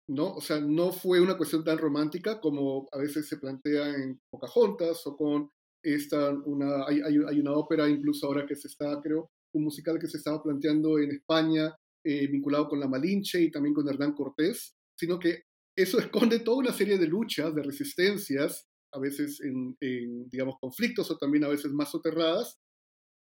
¿no? 0.08 0.34
O 0.34 0.40
sea, 0.42 0.60
no 0.60 0.92
fue 0.92 1.18
una 1.18 1.38
cuestión 1.38 1.64
tan 1.64 1.78
romántica 1.78 2.40
como 2.40 2.86
a 2.92 2.98
veces 2.98 3.26
se 3.26 3.38
plantea 3.38 3.88
en 3.94 4.20
Pocahontas 4.30 5.06
o 5.06 5.16
con 5.16 5.50
esta, 5.82 6.30
una, 6.30 6.86
hay, 6.86 7.00
hay, 7.00 7.40
una 7.40 7.52
ópera 7.52 7.88
incluso 7.88 8.26
ahora 8.26 8.46
que 8.46 8.54
se 8.54 8.68
está, 8.68 9.00
creo, 9.02 9.30
un 9.54 9.64
musical 9.64 9.98
que 9.98 10.08
se 10.08 10.18
estaba 10.18 10.42
planteando 10.42 10.98
en 10.98 11.10
España 11.10 11.74
eh, 12.04 12.26
vinculado 12.26 12.68
con 12.68 12.80
la 12.80 12.88
Malinche 12.88 13.40
y 13.40 13.50
también 13.50 13.74
con 13.74 13.88
Hernán 13.88 14.12
Cortés, 14.12 14.74
sino 14.94 15.18
que 15.18 15.44
eso 15.76 15.98
esconde 15.98 16.40
toda 16.40 16.58
una 16.58 16.72
serie 16.72 16.98
de 16.98 17.06
luchas, 17.06 17.54
de 17.54 17.62
resistencias, 17.62 18.66
a 18.92 18.98
veces 18.98 19.40
en, 19.40 19.76
digamos, 20.30 20.56
conflictos 20.60 21.10
o 21.10 21.18
también 21.18 21.44
a 21.44 21.48
veces 21.48 21.72
más 21.72 21.90
soterradas, 21.90 22.58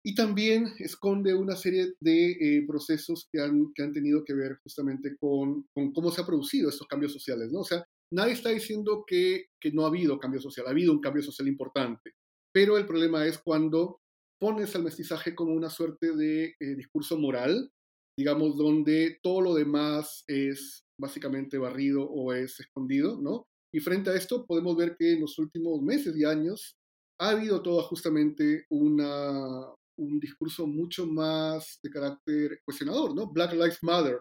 y 0.06 0.16
también 0.16 0.68
esconde 0.80 1.34
una 1.34 1.56
serie 1.56 1.94
de 2.02 2.32
eh, 2.32 2.66
procesos 2.68 3.30
que 3.32 3.42
han, 3.42 3.72
que 3.74 3.84
han 3.84 3.94
tenido 3.94 4.26
que 4.26 4.34
ver 4.34 4.58
justamente 4.62 5.16
con, 5.18 5.66
con, 5.74 5.94
cómo 5.94 6.12
se 6.12 6.20
han 6.20 6.28
producido 6.28 6.70
estos 6.70 6.88
cambios 6.88 7.14
sociales, 7.14 7.52
¿no? 7.54 7.62
O 7.62 7.64
sea, 7.64 7.86
nadie 8.12 8.34
está 8.34 8.50
diciendo 8.50 9.06
que, 9.08 9.46
que 9.62 9.72
no 9.72 9.86
ha 9.86 9.88
habido 9.88 10.20
cambio 10.20 10.42
social, 10.42 10.68
ha 10.68 10.72
habido 10.72 10.92
un 10.92 11.00
cambio 11.00 11.24
social 11.24 11.48
importante, 11.48 12.12
pero 12.54 12.78
el 12.78 12.86
problema 12.86 13.26
es 13.26 13.38
cuando 13.38 14.02
pones 14.42 14.76
al 14.76 14.84
mestizaje 14.84 15.34
como 15.36 15.54
una 15.54 15.70
suerte 15.70 16.14
de 16.14 16.56
eh, 16.60 16.76
discurso 16.76 17.18
moral, 17.18 17.72
digamos, 18.18 18.58
donde 18.58 19.18
todo 19.22 19.42
lo 19.42 19.54
demás 19.56 20.24
es 20.28 20.84
básicamente 21.00 21.58
barrido 21.58 22.04
o 22.04 22.34
es 22.34 22.60
escondido, 22.60 23.20
¿no? 23.22 23.46
Y 23.74 23.80
frente 23.80 24.12
a 24.12 24.16
esto 24.16 24.46
podemos 24.46 24.78
ver 24.78 24.96
que 24.98 25.14
en 25.14 25.22
los 25.22 25.38
últimos 25.40 25.82
meses 25.82 26.16
y 26.16 26.26
años 26.26 26.76
ha 27.20 27.30
habido 27.30 27.62
toda 27.62 27.84
justamente 27.84 28.66
una, 28.70 29.68
un 29.98 30.20
discurso 30.20 30.68
mucho 30.68 31.08
más 31.08 31.80
de 31.82 31.90
carácter 31.90 32.60
cuestionador, 32.66 33.16
¿no? 33.16 33.32
Black 33.32 33.54
Lives 33.54 33.80
Matter 33.82 34.20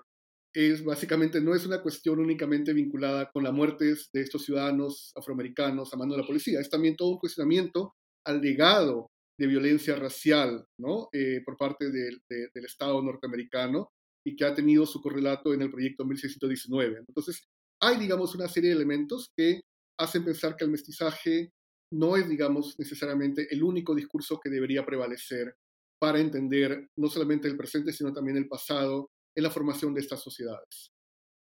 es 0.55 0.85
básicamente, 0.85 1.41
no 1.41 1.55
es 1.55 1.67
una 1.67 1.83
cuestión 1.83 2.19
únicamente 2.19 2.73
vinculada 2.73 3.31
con 3.31 3.43
las 3.45 3.53
muertes 3.53 4.11
de 4.13 4.21
estos 4.21 4.45
ciudadanos 4.45 5.13
afroamericanos 5.17 5.93
a 5.93 5.97
mano 5.97 6.13
de 6.13 6.21
la 6.21 6.27
policía, 6.27 6.61
es 6.61 6.69
también 6.69 6.97
todo 6.97 7.11
un 7.11 7.19
cuestionamiento 7.19 7.95
al 8.25 8.41
legado 8.41 9.12
de 9.43 9.49
violencia 9.49 9.97
racial, 9.97 10.65
¿no? 10.79 11.09
Eh, 11.13 11.41
por 11.45 11.57
parte 11.57 11.91
del 11.91 12.21
Estado 12.65 13.03
norteamericano 13.03 13.91
y 14.25 14.37
que 14.37 14.45
ha 14.45 14.55
tenido 14.55 14.87
su 14.87 15.03
correlato 15.03 15.53
en 15.53 15.63
el 15.63 15.71
proyecto 15.71 16.05
1619. 16.05 17.01
Entonces, 17.09 17.49
hay, 17.81 17.99
digamos, 17.99 18.37
una 18.37 18.47
serie 18.47 18.71
de 18.71 18.77
elementos 18.77 19.33
que 19.37 19.63
hacen 19.99 20.25
pensar 20.25 20.55
que 20.55 20.65
el 20.65 20.71
mestizaje 20.71 21.51
no 21.91 22.17
es, 22.17 22.29
digamos, 22.29 22.79
necesariamente 22.79 23.53
el 23.53 23.65
único 23.65 23.97
discurso 23.97 24.39
que 24.39 24.49
debería 24.49 24.87
prevalecer 24.87 25.57
para 25.99 26.21
entender 26.21 26.87
no 26.97 27.09
solamente 27.09 27.49
el 27.49 27.57
presente, 27.57 27.93
sino 27.93 28.13
también 28.13 28.37
el 28.37 28.47
pasado 28.47 29.11
en 29.35 29.43
la 29.43 29.51
formación 29.51 29.93
de 29.93 30.03
estas 30.03 30.23
sociedades. 30.23 30.93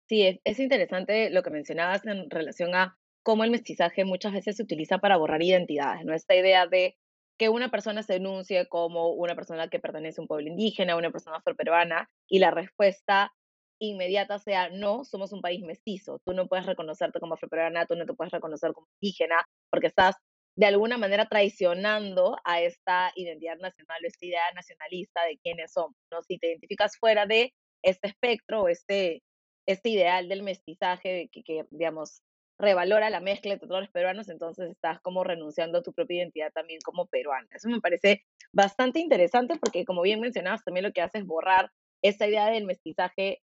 Sí, 0.08 0.40
es, 0.44 0.60
interesante 0.60 1.32
lo 1.32 1.42
que 1.42 1.50
mencionabas 1.50 2.06
en 2.06 2.30
relación 2.30 2.76
a 2.76 2.96
cómo 3.24 3.44
el 3.44 3.50
mestizaje 3.50 4.06
muchas 4.06 4.34
veces 4.34 4.58
se 4.58 4.64
utiliza 4.64 5.00
para 5.00 5.18
borrar 5.18 5.42
identidades, 5.42 6.06
¿no? 6.06 6.14
Esta 6.14 6.36
idea 6.36 6.68
de 6.68 6.96
que 7.38 7.50
una 7.50 7.70
persona 7.70 8.04
se 8.04 8.14
denuncie 8.14 8.68
como 8.68 9.10
una 9.10 9.36
persona 9.36 9.70
que 9.70 9.80
pertenece 9.80 10.20
a 10.20 10.24
un 10.24 10.28
pueblo 10.28 10.48
indígena, 10.48 10.96
una 10.96 11.12
persona 11.12 11.38
afroperuana, 11.38 12.10
y 12.28 12.40
la 12.40 12.52
respuesta 12.52 13.32
inmediata 13.80 14.40
sea, 14.40 14.70
no, 14.70 15.06
somos 15.06 15.32
un 15.34 15.42
país 15.42 15.62
mestizo, 15.64 16.20
tú 16.26 16.34
no 16.34 16.48
puedes 16.48 16.66
reconocerte 16.66 17.20
como 17.20 17.36
afroperuana, 17.36 17.86
tú 17.86 17.96
no 17.96 18.06
te 18.06 18.14
puedes 18.14 18.32
reconocer 18.32 18.74
como 18.74 18.88
indígena, 19.00 19.46
porque 19.70 19.88
estás 19.88 20.16
de 20.56 20.66
alguna 20.66 20.98
manera 20.98 21.28
traicionando 21.28 22.38
a 22.44 22.62
esta 22.62 23.12
identidad 23.16 23.58
nacional 23.58 24.00
o 24.04 24.08
esta 24.08 24.26
idea 24.26 24.42
nacionalista 24.56 25.24
de 25.26 25.38
quiénes 25.38 25.72
somos, 25.72 25.96
¿no? 26.12 26.24
Si 26.24 26.40
te 26.40 26.48
identificas 26.48 26.98
fuera 26.98 27.28
de 27.28 27.54
este 27.84 28.08
espectro 28.08 28.64
o 28.64 28.68
este, 28.68 29.22
este 29.68 29.90
ideal 29.90 30.28
del 30.28 30.42
mestizaje 30.42 31.30
que, 31.32 31.44
que, 31.44 31.66
digamos, 31.70 32.24
revalora 32.60 33.10
la 33.10 33.20
mezcla 33.20 33.56
de 33.56 33.68
los 33.68 33.90
peruanos, 33.90 34.30
entonces 34.30 34.72
estás 34.72 35.00
como 35.02 35.24
renunciando 35.24 35.80
a 35.80 35.84
tu 35.84 35.94
propia 35.94 36.18
identidad 36.18 36.52
también 36.52 36.80
como 36.84 37.08
peruana. 37.08 37.48
Eso 37.52 37.70
me 37.70 37.82
parece 37.82 38.24
bastante 38.52 39.00
interesante 39.00 39.58
porque, 39.60 39.86
como 39.86 40.02
bien 40.02 40.20
mencionabas, 40.20 40.64
también 40.64 40.86
lo 40.86 40.92
que 40.92 41.02
hace 41.02 41.20
es 41.20 41.26
borrar 41.26 41.72
esta 42.02 42.28
idea 42.28 42.50
del 42.50 42.66
mestizaje 42.66 43.42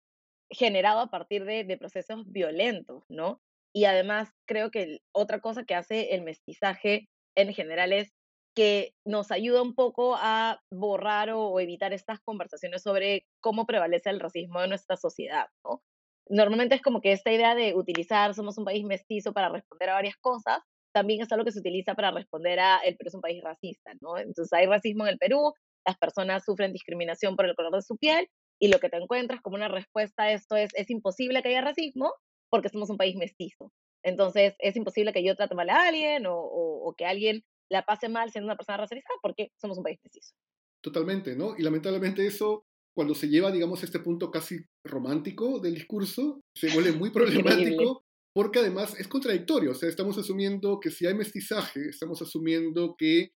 generado 0.49 0.99
a 0.99 1.09
partir 1.09 1.45
de, 1.45 1.63
de 1.63 1.77
procesos 1.77 2.31
violentos, 2.31 3.03
¿no? 3.09 3.41
Y 3.73 3.85
además 3.85 4.29
creo 4.47 4.71
que 4.71 4.99
otra 5.11 5.39
cosa 5.39 5.63
que 5.63 5.75
hace 5.75 6.15
el 6.15 6.23
mestizaje 6.23 7.07
en 7.35 7.53
general 7.53 7.93
es 7.93 8.11
que 8.55 8.93
nos 9.05 9.31
ayuda 9.31 9.61
un 9.61 9.75
poco 9.75 10.15
a 10.17 10.59
borrar 10.71 11.29
o, 11.31 11.59
evitar 11.59 11.93
estas 11.93 12.19
conversaciones 12.19 12.81
sobre 12.81 13.25
cómo 13.39 13.65
prevalece 13.65 14.09
el 14.09 14.19
racismo 14.19 14.61
en 14.61 14.69
nuestra 14.69 14.97
sociedad, 14.97 15.47
¿no? 15.63 15.81
Normalmente 16.29 16.75
es 16.75 16.81
como 16.81 17.01
que 17.01 17.12
esta 17.12 17.31
idea 17.31 17.55
de 17.55 17.75
utilizar 17.75 18.33
somos 18.33 18.57
un 18.57 18.65
país 18.65 18.86
mestizo 18.86 19.33
para 19.33 19.50
responder 19.50 19.89
a 19.89 19.93
varias 19.93 20.15
cosas, 20.17 20.59
también 20.93 21.21
es 21.21 21.31
algo 21.31 21.45
que 21.45 21.51
se 21.51 21.59
utiliza 21.59 21.95
para 21.95 22.12
responder 22.12 22.59
a 22.59 22.77
el 22.77 22.95
Perú 22.98 23.07
es 23.07 23.15
un 23.15 23.21
país 23.21 23.43
racista, 23.43 23.91
¿no? 24.01 24.17
Entonces 24.17 24.51
hay 24.53 24.65
racismo 24.65 25.05
en 25.05 25.13
el 25.13 25.17
Perú, 25.17 25.53
las 25.86 25.98
personas 25.98 26.43
sufren 26.45 26.74
discriminación 26.74 27.36
por 27.36 27.45
el 27.45 27.55
color 27.55 27.74
de 27.74 27.81
su 27.81 27.98
piel 27.98 28.27
y 28.59 28.67
lo 28.69 28.79
que 28.79 28.89
te 28.89 28.98
encuentras 28.98 29.41
como 29.41 29.55
una 29.55 29.67
respuesta 29.67 30.24
a 30.24 30.31
esto 30.31 30.55
es 30.55 30.69
es 30.75 30.89
imposible 30.89 31.41
que 31.41 31.50
haya 31.50 31.62
racismo, 31.62 32.13
porque 32.50 32.69
somos 32.69 32.89
un 32.89 32.98
país 32.98 33.15
mestizo. 33.15 33.71
Entonces, 34.03 34.55
es 34.59 34.75
imposible 34.75 35.13
que 35.13 35.24
yo 35.24 35.36
trate 35.36 35.55
mal 35.55 35.69
a 35.69 35.88
alguien 35.88 36.25
o, 36.25 36.36
o, 36.36 36.93
que 36.98 37.05
alguien 37.05 37.43
la 37.69 37.83
pase 37.83 38.09
mal 38.09 38.31
siendo 38.31 38.48
una 38.48 38.55
persona 38.55 38.77
racializada 38.77 39.15
porque 39.21 39.51
somos 39.59 39.77
un 39.77 39.83
país 39.83 40.00
mestizo. 40.03 40.33
Totalmente, 40.81 41.36
¿no? 41.36 41.55
Y 41.57 41.63
lamentablemente 41.63 42.25
eso, 42.25 42.65
cuando 42.96 43.15
se 43.15 43.29
lleva, 43.29 43.51
digamos, 43.51 43.84
este 43.84 44.00
punto 44.00 44.31
casi 44.31 44.58
romántico 44.86 45.60
del 45.60 45.75
discurso, 45.75 46.41
se 46.55 46.74
vuelve 46.74 46.91
muy 46.91 47.10
problemático 47.12 48.03
porque 48.36 48.60
además 48.60 48.98
es 49.00 49.08
contradictorio. 49.08 49.72
O 49.72 49.75
sea, 49.75 49.89
estamos 49.89 50.17
asumiendo 50.17 50.79
que 50.79 50.91
si 50.91 51.05
hay 51.05 51.13
mestizaje, 51.13 51.89
estamos 51.89 52.22
asumiendo 52.22 52.96
que 52.98 53.31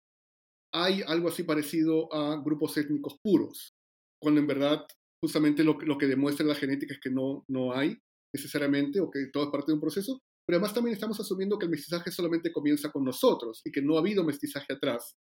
hay 0.74 1.02
algo 1.06 1.28
así 1.28 1.42
parecido 1.42 2.12
a 2.12 2.40
grupos 2.42 2.76
étnicos 2.76 3.18
puros, 3.22 3.74
cuando 4.22 4.40
en 4.40 4.46
verdad 4.46 4.86
justamente 5.22 5.62
lo, 5.62 5.78
lo 5.80 5.98
que 5.98 6.06
demuestra 6.06 6.46
la 6.46 6.54
genética 6.54 6.94
es 6.94 7.00
que 7.00 7.10
no, 7.10 7.44
no 7.48 7.72
hay 7.72 7.98
necesariamente 8.34 9.00
o 9.00 9.10
que 9.10 9.26
todo 9.32 9.44
es 9.44 9.50
parte 9.50 9.70
de 9.70 9.74
un 9.74 9.80
proceso, 9.80 10.20
pero 10.46 10.56
además 10.56 10.74
también 10.74 10.94
estamos 10.94 11.20
asumiendo 11.20 11.58
que 11.58 11.66
el 11.66 11.70
mestizaje 11.70 12.10
solamente 12.10 12.52
comienza 12.52 12.90
con 12.90 13.04
nosotros 13.04 13.60
y 13.64 13.70
que 13.70 13.82
no 13.82 13.96
ha 13.96 14.00
habido 14.00 14.24
mestizaje 14.24 14.72
atrás. 14.72 15.14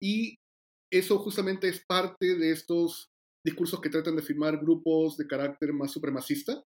Y 0.00 0.36
eso 0.92 1.18
justamente 1.18 1.68
es 1.68 1.84
parte 1.86 2.36
de 2.36 2.52
estos 2.52 3.08
discursos 3.44 3.80
que 3.80 3.90
tratan 3.90 4.16
de 4.16 4.22
firmar 4.22 4.58
grupos 4.58 5.16
de 5.16 5.26
carácter 5.26 5.72
más 5.72 5.90
supremacista, 5.92 6.62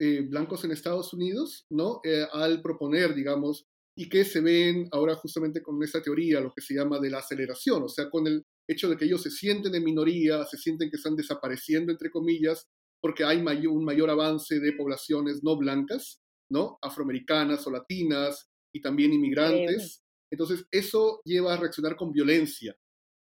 eh, 0.00 0.20
blancos 0.28 0.64
en 0.64 0.70
Estados 0.70 1.12
Unidos, 1.12 1.66
¿no? 1.70 2.00
Eh, 2.04 2.26
al 2.32 2.62
proponer, 2.62 3.14
digamos, 3.14 3.66
y 3.96 4.08
que 4.08 4.24
se 4.24 4.40
ven 4.40 4.88
ahora 4.92 5.16
justamente 5.16 5.60
con 5.60 5.82
esta 5.82 6.00
teoría, 6.00 6.40
lo 6.40 6.52
que 6.54 6.62
se 6.62 6.74
llama 6.74 7.00
de 7.00 7.10
la 7.10 7.18
aceleración, 7.18 7.82
o 7.82 7.88
sea, 7.88 8.08
con 8.08 8.26
el 8.28 8.44
hecho 8.68 8.88
de 8.88 8.96
que 8.96 9.06
ellos 9.06 9.22
se 9.22 9.30
sienten 9.30 9.74
en 9.74 9.82
minoría, 9.82 10.44
se 10.44 10.56
sienten 10.56 10.88
que 10.88 10.96
están 10.96 11.16
desapareciendo, 11.16 11.90
entre 11.90 12.10
comillas, 12.10 12.68
porque 13.00 13.24
hay 13.24 13.66
un 13.66 13.84
mayor 13.84 14.10
avance 14.10 14.60
de 14.60 14.72
poblaciones 14.72 15.42
no 15.42 15.56
blancas, 15.56 16.20
¿no? 16.50 16.78
Afroamericanas 16.80 17.66
o 17.66 17.70
latinas 17.70 18.48
y 18.72 18.80
también 18.80 19.12
inmigrantes. 19.12 20.02
Entonces, 20.30 20.66
eso 20.70 21.20
lleva 21.24 21.54
a 21.54 21.56
reaccionar 21.56 21.96
con 21.96 22.12
violencia 22.12 22.76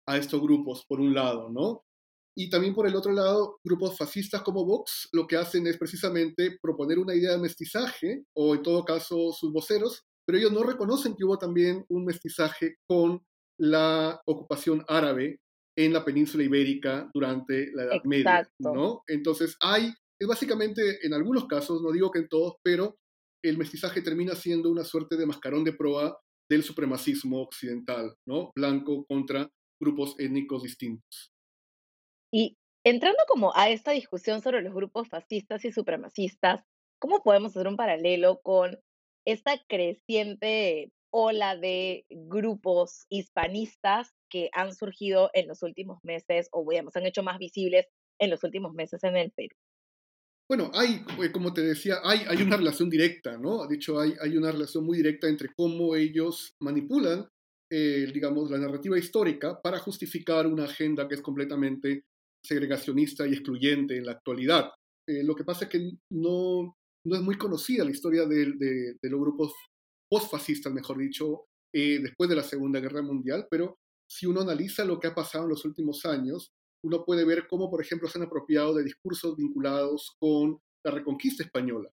a 0.06 0.16
estos 0.16 0.40
grupos, 0.40 0.84
por 0.86 1.00
un 1.00 1.14
lado, 1.14 1.50
¿no? 1.50 1.84
Y 2.36 2.48
también 2.48 2.74
por 2.74 2.86
el 2.86 2.96
otro 2.96 3.12
lado, 3.12 3.58
grupos 3.64 3.96
fascistas 3.96 4.42
como 4.42 4.64
Vox 4.64 5.08
lo 5.12 5.26
que 5.26 5.36
hacen 5.36 5.66
es 5.66 5.76
precisamente 5.76 6.58
proponer 6.62 6.98
una 6.98 7.14
idea 7.14 7.32
de 7.32 7.38
mestizaje, 7.38 8.24
o 8.34 8.54
en 8.54 8.62
todo 8.62 8.84
caso 8.84 9.32
sus 9.32 9.52
voceros, 9.52 10.02
pero 10.26 10.38
ellos 10.38 10.52
no 10.52 10.62
reconocen 10.62 11.14
que 11.14 11.24
hubo 11.24 11.38
también 11.38 11.84
un 11.88 12.04
mestizaje 12.04 12.76
con 12.88 13.20
la 13.58 14.20
ocupación 14.26 14.84
árabe 14.88 15.40
en 15.76 15.92
la 15.92 16.04
península 16.04 16.44
ibérica 16.44 17.10
durante 17.12 17.70
la 17.72 17.84
Edad 17.84 18.04
Media, 18.04 18.48
¿no? 18.58 19.02
Entonces 19.06 19.56
hay, 19.60 19.92
es 20.18 20.28
básicamente 20.28 21.04
en 21.06 21.14
algunos 21.14 21.46
casos, 21.46 21.82
no 21.82 21.92
digo 21.92 22.10
que 22.10 22.20
en 22.20 22.28
todos, 22.28 22.54
pero 22.62 22.96
el 23.44 23.58
mestizaje 23.58 24.02
termina 24.02 24.34
siendo 24.34 24.70
una 24.70 24.84
suerte 24.84 25.16
de 25.16 25.26
mascarón 25.26 25.64
de 25.64 25.72
proa 25.72 26.16
del 26.48 26.62
supremacismo 26.62 27.42
occidental, 27.42 28.14
¿no? 28.26 28.52
Blanco 28.54 29.04
contra 29.06 29.48
grupos 29.80 30.14
étnicos 30.18 30.62
distintos. 30.62 31.31
Y 32.32 32.56
entrando 32.84 33.18
como 33.28 33.54
a 33.54 33.68
esta 33.68 33.92
discusión 33.92 34.42
sobre 34.42 34.62
los 34.62 34.74
grupos 34.74 35.08
fascistas 35.08 35.64
y 35.64 35.72
supremacistas, 35.72 36.64
¿cómo 36.98 37.22
podemos 37.22 37.54
hacer 37.54 37.68
un 37.68 37.76
paralelo 37.76 38.40
con 38.42 38.78
esta 39.26 39.58
creciente 39.68 40.90
ola 41.12 41.56
de 41.56 42.06
grupos 42.08 43.04
hispanistas 43.10 44.12
que 44.30 44.48
han 44.52 44.74
surgido 44.74 45.30
en 45.34 45.46
los 45.46 45.62
últimos 45.62 45.98
meses 46.02 46.48
o 46.52 46.66
digamos, 46.68 46.96
han 46.96 47.06
hecho 47.06 47.22
más 47.22 47.38
visibles 47.38 47.86
en 48.18 48.30
los 48.30 48.42
últimos 48.44 48.72
meses 48.72 49.04
en 49.04 49.16
el 49.16 49.30
Perú? 49.30 49.54
Bueno, 50.48 50.70
hay, 50.74 51.04
eh, 51.22 51.30
como 51.30 51.52
te 51.52 51.62
decía, 51.62 51.96
hay, 52.02 52.20
hay 52.26 52.42
una 52.42 52.56
relación 52.56 52.90
directa, 52.90 53.38
¿no? 53.38 53.66
De 53.66 53.76
hecho, 53.76 54.00
hay, 54.00 54.14
hay 54.20 54.36
una 54.36 54.50
relación 54.50 54.84
muy 54.84 54.96
directa 54.96 55.28
entre 55.28 55.50
cómo 55.54 55.94
ellos 55.94 56.54
manipulan, 56.60 57.28
eh, 57.70 58.10
digamos, 58.12 58.50
la 58.50 58.58
narrativa 58.58 58.98
histórica 58.98 59.60
para 59.62 59.78
justificar 59.78 60.46
una 60.46 60.64
agenda 60.64 61.08
que 61.08 61.14
es 61.14 61.22
completamente 61.22 62.04
segregacionista 62.44 63.26
y 63.26 63.32
excluyente 63.32 63.96
en 63.96 64.06
la 64.06 64.12
actualidad. 64.12 64.70
Eh, 65.08 65.22
lo 65.24 65.34
que 65.34 65.44
pasa 65.44 65.64
es 65.64 65.70
que 65.70 65.90
no, 66.10 66.76
no 67.04 67.16
es 67.16 67.22
muy 67.22 67.36
conocida 67.36 67.84
la 67.84 67.90
historia 67.90 68.26
de, 68.26 68.52
de, 68.56 68.96
de 69.00 69.10
los 69.10 69.20
grupos 69.20 69.52
postfascistas, 70.10 70.72
mejor 70.72 70.98
dicho, 70.98 71.46
eh, 71.74 72.00
después 72.02 72.28
de 72.28 72.36
la 72.36 72.42
Segunda 72.42 72.80
Guerra 72.80 73.02
Mundial, 73.02 73.46
pero 73.50 73.78
si 74.06 74.26
uno 74.26 74.42
analiza 74.42 74.84
lo 74.84 75.00
que 75.00 75.06
ha 75.06 75.14
pasado 75.14 75.44
en 75.44 75.50
los 75.50 75.64
últimos 75.64 76.04
años, 76.04 76.52
uno 76.84 77.04
puede 77.04 77.24
ver 77.24 77.46
cómo, 77.48 77.70
por 77.70 77.80
ejemplo, 77.80 78.08
se 78.08 78.18
han 78.18 78.26
apropiado 78.26 78.74
de 78.74 78.84
discursos 78.84 79.36
vinculados 79.36 80.14
con 80.18 80.58
la 80.84 80.92
reconquista 80.92 81.42
española, 81.42 81.88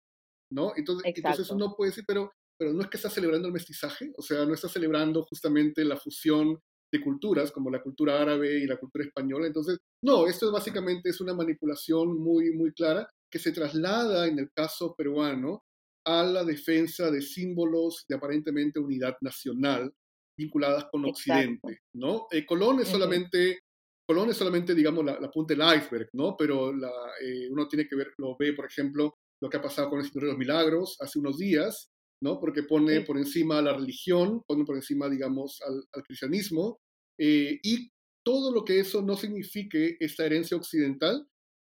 ¿no? 0.51 0.71
Entonces, 0.77 1.11
entonces 1.13 1.49
uno 1.49 1.75
puede 1.75 1.91
decir, 1.91 2.05
pero, 2.07 2.31
pero 2.57 2.71
no 2.71 2.83
es 2.83 2.89
que 2.89 2.97
está 2.97 3.09
celebrando 3.09 3.47
el 3.47 3.53
mestizaje, 3.53 4.13
o 4.17 4.21
sea, 4.21 4.45
no 4.45 4.53
está 4.53 4.69
celebrando 4.69 5.23
justamente 5.23 5.83
la 5.83 5.97
fusión 5.97 6.57
de 6.91 7.01
culturas, 7.01 7.51
como 7.51 7.69
la 7.69 7.81
cultura 7.81 8.21
árabe 8.21 8.59
y 8.59 8.65
la 8.65 8.77
cultura 8.77 9.05
española. 9.05 9.47
Entonces, 9.47 9.79
no, 10.03 10.27
esto 10.27 10.51
básicamente 10.51 11.09
es 11.09 11.19
una 11.21 11.33
manipulación 11.33 12.17
muy, 12.17 12.51
muy 12.51 12.71
clara 12.73 13.09
que 13.29 13.39
se 13.39 13.51
traslada 13.51 14.27
en 14.27 14.39
el 14.39 14.51
caso 14.51 14.95
peruano 14.95 15.63
a 16.05 16.23
la 16.23 16.43
defensa 16.43 17.09
de 17.09 17.21
símbolos 17.21 18.05
de 18.07 18.15
aparentemente 18.15 18.79
unidad 18.79 19.17
nacional 19.21 19.91
vinculadas 20.37 20.85
con 20.91 21.05
Occidente, 21.05 21.81
¿no? 21.93 22.27
Eh, 22.31 22.45
Colón 22.45 22.79
es 22.81 22.89
solamente, 22.89 23.59
Colón 24.05 24.29
es 24.29 24.37
solamente, 24.37 24.75
digamos, 24.75 25.03
la, 25.05 25.31
punta 25.31 25.55
del 25.55 25.77
iceberg, 25.77 26.09
¿no? 26.13 26.35
Pero 26.37 26.73
la, 26.73 26.91
eh, 27.21 27.49
uno 27.49 27.67
tiene 27.67 27.87
que 27.87 27.95
ver, 27.95 28.13
lo 28.17 28.35
ve, 28.37 28.53
por 28.53 28.65
ejemplo, 28.65 29.15
lo 29.41 29.49
que 29.49 29.57
ha 29.57 29.61
pasado 29.61 29.89
con 29.89 29.99
el 29.99 30.05
Señor 30.05 30.25
de 30.25 30.29
los 30.29 30.37
Milagros 30.37 30.97
hace 30.99 31.19
unos 31.19 31.37
días, 31.37 31.91
¿no? 32.25 32.39
Porque 32.39 32.63
pone 32.63 33.01
por 33.01 33.19
encima 33.19 33.59
a 33.59 33.61
la 33.61 33.73
religión, 33.73 34.41
pone 34.47 34.65
por 34.65 34.75
encima, 34.75 35.07
digamos, 35.07 35.61
al, 35.61 36.03
cristianismo, 36.03 36.79
eh, 37.19 37.59
y 37.61 37.91
todo 38.25 38.51
lo 38.51 38.65
que 38.65 38.79
eso 38.79 39.03
no 39.03 39.15
signifique 39.15 39.95
esta 39.99 40.25
herencia 40.25 40.57
occidental 40.57 41.27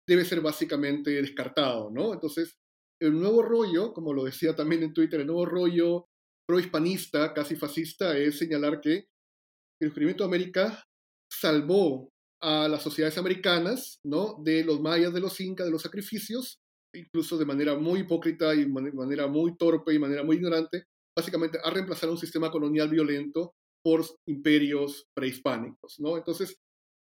debe 0.08 0.26
ser 0.26 0.42
básicamente 0.42 1.12
descartado, 1.12 1.92
¿no? 1.92 2.14
Entonces, 2.14 2.58
el 3.00 3.14
nuevo 3.14 3.44
rollo, 3.44 3.94
como 3.94 4.12
lo 4.12 4.24
decía 4.24 4.56
también 4.56 4.82
en 4.82 4.92
Twitter, 4.92 5.20
el 5.20 5.28
nuevo 5.28 5.46
rollo 5.46 6.08
pro-hispanista, 6.48 7.32
casi 7.36 7.56
fascista, 7.56 8.18
es 8.18 8.40
señalar 8.40 8.82
que 8.82 8.94
el 8.96 9.90
descubrimiento 9.90 10.24
de 10.24 10.30
América 10.30 10.84
salvó 11.32 12.10
a 12.42 12.68
las 12.68 12.82
sociedades 12.82 13.20
americanas, 13.20 14.00
¿no? 14.04 14.42
De 14.44 14.64
los 14.64 14.82
mayas, 14.82 15.14
de 15.14 15.20
los 15.20 15.40
incas, 15.40 15.68
de 15.68 15.72
los 15.72 15.84
sacrificios, 15.84 16.60
incluso 16.94 17.38
de 17.38 17.46
manera 17.46 17.76
muy 17.78 18.02
hipócrita 18.02 18.54
y 18.56 18.66
de 18.66 18.92
manera 18.94 19.28
muy 19.28 19.56
torpe 19.58 19.92
y 19.92 19.96
de 19.96 20.00
manera 20.00 20.24
muy 20.24 20.38
ignorante, 20.38 20.86
básicamente 21.16 21.60
a 21.64 21.70
reemplazar 21.70 22.10
un 22.10 22.18
sistema 22.18 22.52
colonial 22.52 22.90
violento 22.90 23.54
por 23.84 24.06
imperios 24.28 25.06
prehispánicos, 25.16 25.96
¿no? 26.00 26.18
Entonces, 26.18 26.58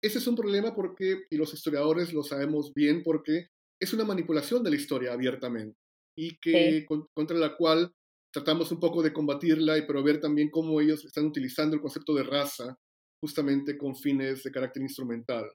ese 0.04 0.18
es 0.18 0.28
un 0.28 0.36
problema 0.36 0.76
porque, 0.76 1.24
y 1.30 1.38
los 1.38 1.54
historiadores 1.54 2.14
lo 2.14 2.24
sabemos 2.24 2.74
bien, 2.74 3.04
porque 3.04 3.48
es 3.82 3.94
una 3.94 4.06
manipulación 4.06 4.64
de 4.64 4.70
la 4.72 4.76
historia 4.76 5.14
abiertamente 5.14 5.78
y 6.18 6.38
que 6.40 6.86
contra 7.14 7.38
la 7.38 7.56
cual 7.56 7.92
tratamos 8.34 8.72
un 8.72 8.80
poco 8.80 9.02
de 9.02 9.14
combatirla, 9.14 9.78
y 9.78 9.86
pero 9.86 10.04
ver 10.04 10.20
también 10.20 10.50
cómo 10.50 10.80
ellos 10.82 11.06
están 11.06 11.26
utilizando 11.26 11.76
el 11.76 11.82
concepto 11.82 12.14
de 12.14 12.24
raza 12.24 12.76
justamente 13.22 13.78
con 13.78 13.96
fines 13.96 14.44
de 14.44 14.52
carácter 14.52 14.82
instrumental. 14.82 15.50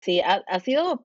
Sí, 0.00 0.20
ha, 0.20 0.42
ha 0.46 0.60
sido 0.60 1.04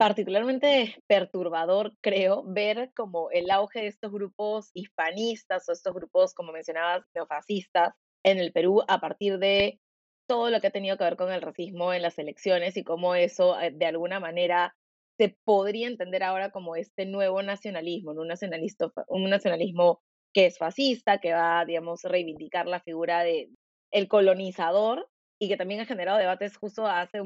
particularmente 0.00 0.96
perturbador, 1.06 1.92
creo, 2.00 2.42
ver 2.46 2.90
como 2.96 3.30
el 3.32 3.50
auge 3.50 3.80
de 3.80 3.88
estos 3.88 4.10
grupos 4.10 4.70
hispanistas 4.72 5.68
o 5.68 5.72
estos 5.72 5.92
grupos, 5.92 6.32
como 6.32 6.52
mencionabas, 6.52 7.04
neofascistas 7.14 7.92
en 8.24 8.38
el 8.38 8.50
Perú 8.50 8.82
a 8.88 8.98
partir 8.98 9.38
de 9.38 9.78
todo 10.26 10.48
lo 10.48 10.58
que 10.62 10.68
ha 10.68 10.70
tenido 10.70 10.96
que 10.96 11.04
ver 11.04 11.18
con 11.18 11.30
el 11.30 11.42
racismo 11.42 11.92
en 11.92 12.00
las 12.00 12.18
elecciones 12.18 12.78
y 12.78 12.82
cómo 12.82 13.14
eso 13.14 13.60
eh, 13.60 13.72
de 13.72 13.84
alguna 13.84 14.20
manera 14.20 14.74
se 15.18 15.36
podría 15.44 15.86
entender 15.86 16.22
ahora 16.22 16.50
como 16.50 16.76
este 16.76 17.04
nuevo 17.04 17.42
nacionalismo, 17.42 18.12
un, 18.12 18.20
un 18.20 19.30
nacionalismo 19.30 20.00
que 20.32 20.46
es 20.46 20.56
fascista, 20.56 21.18
que 21.18 21.34
va, 21.34 21.62
digamos, 21.66 22.06
a 22.06 22.08
reivindicar 22.08 22.66
la 22.66 22.80
figura 22.80 23.22
de 23.22 23.50
el 23.90 24.08
colonizador 24.08 25.10
y 25.42 25.48
que 25.48 25.56
también 25.56 25.80
ha 25.80 25.86
generado 25.86 26.18
debates 26.18 26.56
justo 26.56 26.86
hace 26.86 27.18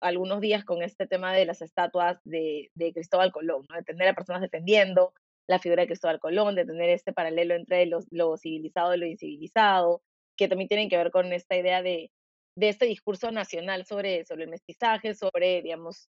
algunos 0.00 0.40
días 0.40 0.64
con 0.64 0.80
este 0.82 1.06
tema 1.06 1.34
de 1.34 1.44
las 1.44 1.60
estatuas 1.60 2.20
de, 2.24 2.70
Cristóbal 2.94 3.32
Colón, 3.32 3.66
¿no? 3.68 3.76
de 3.76 3.82
tener 3.82 4.08
a 4.08 4.14
personas 4.14 4.40
defendiendo 4.40 5.12
la 5.48 5.58
figura 5.58 5.82
de 5.82 5.88
Cristóbal 5.88 6.20
Colón, 6.20 6.54
de 6.54 6.64
tener 6.64 6.90
este 6.90 7.12
paralelo 7.12 7.54
entre 7.54 7.86
lo 7.86 8.36
civilizado 8.36 8.94
y 8.94 8.98
lo 8.98 9.06
incivilizado, 9.06 10.02
que 10.36 10.46
también 10.46 10.68
tienen 10.68 10.88
que 10.88 10.96
ver 10.96 11.10
con 11.10 11.32
esta 11.32 11.56
idea 11.56 11.82
de, 11.82 12.12
de 12.58 12.68
este 12.68 12.86
discurso 12.86 13.30
nacional 13.30 13.86
sobre, 13.86 14.24
sobre 14.24 14.44
el 14.44 14.50
mestizaje, 14.50 15.14
sobre, 15.14 15.62
digamos, 15.62 16.08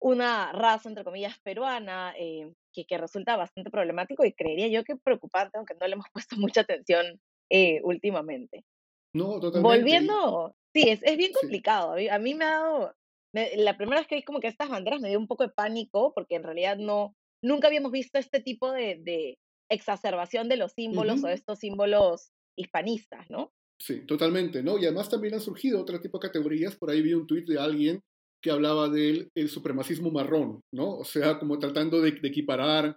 una 0.00 0.52
raza, 0.52 0.88
entre 0.88 1.04
comillas, 1.04 1.38
peruana, 1.42 2.14
eh, 2.18 2.52
que, 2.72 2.84
que, 2.84 2.98
resulta 2.98 3.36
bastante 3.36 3.70
problemático 3.70 4.24
y 4.24 4.32
creería 4.32 4.68
yo 4.68 4.82
que 4.84 4.96
preocupante, 4.96 5.56
aunque 5.56 5.74
no 5.74 5.86
le 5.86 5.94
hemos 5.94 6.06
puesto 6.12 6.36
mucha 6.36 6.62
atención 6.62 7.20
eh, 7.48 7.80
últimamente. 7.84 8.64
No, 9.12 9.40
totalmente. 9.40 9.60
Volviendo, 9.60 10.56
sí, 10.74 10.88
es, 10.88 11.02
es 11.02 11.16
bien 11.16 11.32
complicado. 11.32 11.94
A, 12.10 12.18
mí, 12.18 12.34
me 12.34 12.44
ha 12.44 12.50
dado, 12.50 12.94
la 13.32 13.76
primera 13.76 14.00
vez 14.00 14.08
que 14.08 14.16
vi 14.16 14.22
como 14.22 14.40
que 14.40 14.48
estas 14.48 14.68
banderas 14.68 15.00
me 15.00 15.08
dio 15.08 15.18
un 15.18 15.28
poco 15.28 15.44
de 15.44 15.52
pánico, 15.52 16.12
porque 16.14 16.34
en 16.34 16.42
realidad 16.42 16.76
no, 16.76 17.16
nunca 17.42 17.68
habíamos 17.68 17.92
visto 17.92 18.18
este 18.18 18.40
tipo 18.40 18.72
de, 18.72 19.00
de 19.02 19.38
exacerbación 19.70 20.48
de 20.48 20.56
los 20.56 20.72
símbolos 20.72 21.24
o 21.24 21.28
estos 21.28 21.58
símbolos 21.60 22.30
hispanistas, 22.56 23.30
¿no? 23.30 23.52
Sí, 23.78 24.06
totalmente, 24.06 24.62
¿no? 24.62 24.78
Y 24.78 24.84
además 24.84 25.08
también 25.08 25.34
han 25.34 25.40
surgido 25.40 25.80
otro 25.80 26.00
tipo 26.00 26.18
de 26.18 26.28
categorías. 26.28 26.76
Por 26.76 26.90
ahí 26.90 27.02
vi 27.02 27.14
un 27.14 27.26
tuit 27.26 27.46
de 27.46 27.58
alguien 27.58 28.02
que 28.40 28.50
hablaba 28.50 28.88
del 28.88 29.30
el 29.34 29.48
supremacismo 29.48 30.10
marrón, 30.10 30.60
¿no? 30.72 30.98
O 30.98 31.04
sea, 31.04 31.38
como 31.38 31.58
tratando 31.58 32.00
de, 32.00 32.10
equiparar 32.10 32.96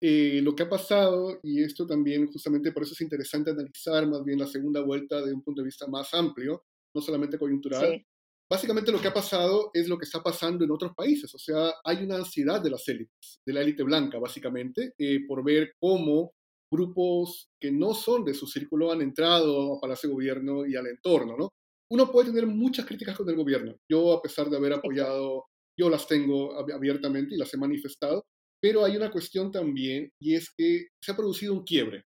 eh, 0.00 0.40
lo 0.42 0.54
que 0.54 0.64
ha 0.64 0.68
pasado, 0.68 1.38
y 1.42 1.62
esto 1.62 1.86
también 1.86 2.26
justamente 2.26 2.72
por 2.72 2.82
eso 2.82 2.94
es 2.94 3.00
interesante 3.00 3.50
analizar 3.50 4.06
más 4.06 4.24
bien 4.24 4.38
la 4.38 4.46
segunda 4.46 4.80
vuelta 4.80 5.24
de 5.24 5.32
un 5.32 5.42
punto 5.42 5.62
de 5.62 5.66
vista 5.66 5.86
más 5.86 6.12
amplio, 6.14 6.64
no 6.96 7.02
solamente 7.02 7.38
coyuntural. 7.38 8.04
Básicamente 8.50 8.90
lo 8.90 9.00
que 9.00 9.08
ha 9.08 9.14
pasado 9.14 9.70
es 9.72 9.88
lo 9.88 9.98
que 9.98 10.04
está 10.04 10.22
pasando 10.22 10.64
en 10.64 10.70
otros 10.70 10.92
países, 10.96 11.34
o 11.34 11.38
sea, 11.38 11.74
hay 11.84 12.04
una 12.04 12.16
ansiedad 12.16 12.60
de 12.60 12.70
las 12.70 12.86
élites, 12.88 13.40
de 13.44 13.52
la 13.52 13.60
élite 13.60 13.82
blanca, 13.82 14.18
básicamente, 14.18 14.94
eh, 14.98 15.26
por 15.26 15.44
ver 15.44 15.72
cómo 15.80 16.32
grupos 16.72 17.48
que 17.60 17.72
no 17.72 17.92
son 17.92 18.24
de 18.24 18.34
su 18.34 18.46
círculo 18.46 18.92
han 18.92 19.02
entrado 19.02 19.76
a 19.76 19.80
Palacio 19.80 20.08
de 20.08 20.14
Gobierno 20.14 20.64
y 20.64 20.76
al 20.76 20.86
entorno, 20.86 21.36
¿no? 21.36 21.50
uno 21.90 22.10
puede 22.10 22.30
tener 22.30 22.46
muchas 22.46 22.86
críticas 22.86 23.16
con 23.16 23.28
el 23.28 23.36
gobierno. 23.36 23.76
Yo, 23.90 24.12
a 24.12 24.22
pesar 24.22 24.50
de 24.50 24.56
haber 24.56 24.72
apoyado, 24.72 25.44
yo 25.78 25.88
las 25.88 26.06
tengo 26.06 26.54
abiertamente 26.72 27.34
y 27.34 27.38
las 27.38 27.52
he 27.54 27.58
manifestado, 27.58 28.24
pero 28.60 28.84
hay 28.84 28.96
una 28.96 29.10
cuestión 29.10 29.52
también 29.52 30.10
y 30.20 30.34
es 30.34 30.52
que 30.56 30.88
se 31.02 31.12
ha 31.12 31.16
producido 31.16 31.54
un 31.54 31.64
quiebre. 31.64 32.04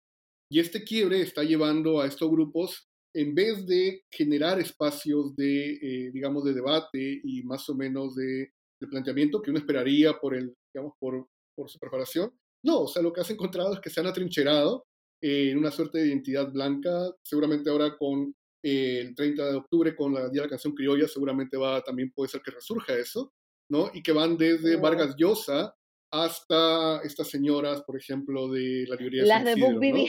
Y 0.51 0.59
este 0.59 0.83
quiebre 0.83 1.21
está 1.21 1.43
llevando 1.43 2.01
a 2.01 2.07
estos 2.07 2.29
grupos, 2.29 2.88
en 3.19 3.35
vez 3.35 3.65
de 3.65 4.05
generar 4.09 4.61
espacios 4.61 5.35
de, 5.35 5.73
eh, 5.73 6.11
digamos, 6.13 6.45
de 6.45 6.53
debate 6.53 7.19
y 7.21 7.43
más 7.43 7.67
o 7.69 7.75
menos 7.75 8.15
de, 8.15 8.51
planteamiento 8.89 9.41
que 9.41 9.49
uno 9.49 9.59
esperaría 9.59 10.17
por, 10.21 10.33
el, 10.33 10.55
digamos, 10.73 10.93
por, 10.97 11.27
por 11.53 11.69
su 11.69 11.77
preparación, 11.79 12.31
no, 12.63 12.83
o 12.83 12.87
sea, 12.87 13.01
lo 13.01 13.11
que 13.11 13.19
has 13.19 13.29
encontrado 13.29 13.73
es 13.73 13.81
que 13.81 13.89
se 13.89 13.99
han 13.99 14.07
atrincherado 14.07 14.85
en 15.21 15.57
una 15.57 15.69
suerte 15.69 15.97
de 15.99 16.07
identidad 16.07 16.49
blanca, 16.49 17.13
seguramente 17.21 17.69
ahora 17.69 17.97
con 17.97 18.33
el 18.63 19.13
30 19.15 19.51
de 19.51 19.57
octubre 19.57 19.95
con 19.97 20.13
la 20.13 20.29
Día 20.29 20.43
de 20.43 20.47
la 20.47 20.51
Canción 20.51 20.73
Criolla, 20.73 21.09
seguramente 21.09 21.57
va, 21.57 21.81
también 21.81 22.09
puede 22.11 22.29
ser 22.29 22.41
que 22.41 22.51
resurja 22.51 22.95
eso, 22.97 23.33
¿no? 23.69 23.91
Y 23.93 24.01
que 24.01 24.13
van 24.13 24.37
desde 24.37 24.77
Vargas 24.77 25.15
Llosa 25.17 25.75
hasta 26.09 27.01
estas 27.01 27.27
señoras, 27.27 27.83
por 27.83 27.97
ejemplo, 27.97 28.49
de 28.49 28.85
la 28.87 28.95
librería 28.95 29.25
Las 29.25 29.43
de 29.43 29.55
Book 29.55 29.73
¿no? 29.73 30.05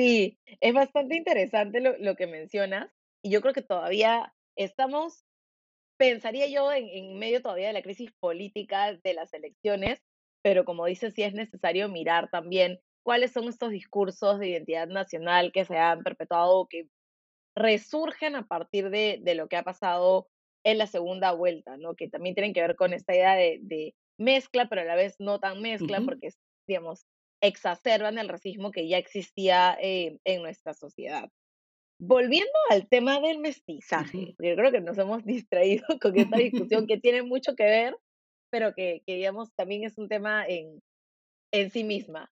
Sí, 0.00 0.38
es 0.62 0.72
bastante 0.72 1.14
interesante 1.14 1.78
lo, 1.78 1.94
lo, 1.98 2.16
que 2.16 2.26
mencionas 2.26 2.90
y 3.22 3.30
yo 3.30 3.42
creo 3.42 3.52
que 3.52 3.60
todavía 3.60 4.32
estamos, 4.56 5.26
pensaría 5.98 6.46
yo, 6.46 6.72
en, 6.72 6.88
en 6.88 7.18
medio 7.18 7.42
todavía 7.42 7.66
de 7.66 7.74
la 7.74 7.82
crisis 7.82 8.10
política 8.18 8.94
de 8.94 9.12
las 9.12 9.34
elecciones, 9.34 10.00
pero 10.42 10.64
como 10.64 10.86
dices, 10.86 11.12
sí 11.12 11.22
es 11.22 11.34
necesario 11.34 11.90
mirar 11.90 12.30
también 12.30 12.80
cuáles 13.02 13.32
son 13.32 13.46
estos 13.46 13.72
discursos 13.72 14.38
de 14.38 14.48
identidad 14.48 14.88
nacional 14.88 15.52
que 15.52 15.66
se 15.66 15.76
han 15.76 16.02
perpetuado, 16.02 16.66
que 16.66 16.88
resurgen 17.54 18.36
a 18.36 18.46
partir 18.46 18.88
de, 18.88 19.18
de, 19.20 19.34
lo 19.34 19.48
que 19.48 19.58
ha 19.58 19.64
pasado 19.64 20.28
en 20.64 20.78
la 20.78 20.86
segunda 20.86 21.32
vuelta, 21.32 21.76
¿no? 21.76 21.94
Que 21.94 22.08
también 22.08 22.34
tienen 22.34 22.54
que 22.54 22.62
ver 22.62 22.74
con 22.74 22.94
esta 22.94 23.14
idea 23.14 23.34
de, 23.34 23.58
de 23.60 23.94
mezcla, 24.16 24.66
pero 24.70 24.80
a 24.80 24.84
la 24.84 24.94
vez 24.94 25.16
no 25.18 25.40
tan 25.40 25.60
mezcla, 25.60 26.00
porque, 26.00 26.30
digamos, 26.66 27.04
exacerban 27.40 28.18
el 28.18 28.28
racismo 28.28 28.70
que 28.70 28.88
ya 28.88 28.98
existía 28.98 29.76
eh, 29.80 30.18
en 30.24 30.42
nuestra 30.42 30.74
sociedad. 30.74 31.30
Volviendo 31.98 32.52
al 32.70 32.88
tema 32.88 33.20
del 33.20 33.38
mestizaje, 33.38 34.34
yo 34.38 34.56
creo 34.56 34.72
que 34.72 34.80
nos 34.80 34.98
hemos 34.98 35.24
distraído 35.24 35.84
con 36.00 36.18
esta 36.18 36.38
discusión 36.38 36.86
que 36.86 36.98
tiene 36.98 37.22
mucho 37.22 37.54
que 37.54 37.64
ver, 37.64 37.96
pero 38.50 38.74
que, 38.74 39.02
que 39.06 39.14
digamos, 39.16 39.54
también 39.54 39.84
es 39.84 39.98
un 39.98 40.08
tema 40.08 40.46
en, 40.46 40.82
en 41.52 41.70
sí 41.70 41.84
misma. 41.84 42.30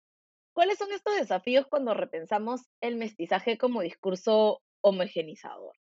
¿Cuáles 0.54 0.78
son 0.80 0.92
estos 0.92 1.16
desafíos 1.16 1.68
cuando 1.68 1.94
repensamos 1.94 2.62
el 2.82 2.96
mestizaje 2.96 3.58
como 3.58 3.82
discurso 3.82 4.62
homogenizador. 4.82 5.76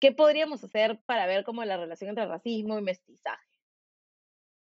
¿Qué 0.00 0.12
podríamos 0.12 0.62
hacer 0.62 1.00
para 1.06 1.26
ver 1.26 1.44
cómo 1.44 1.64
la 1.64 1.76
relación 1.76 2.10
entre 2.10 2.26
racismo 2.26 2.78
y 2.78 2.82
mestizaje? 2.82 3.44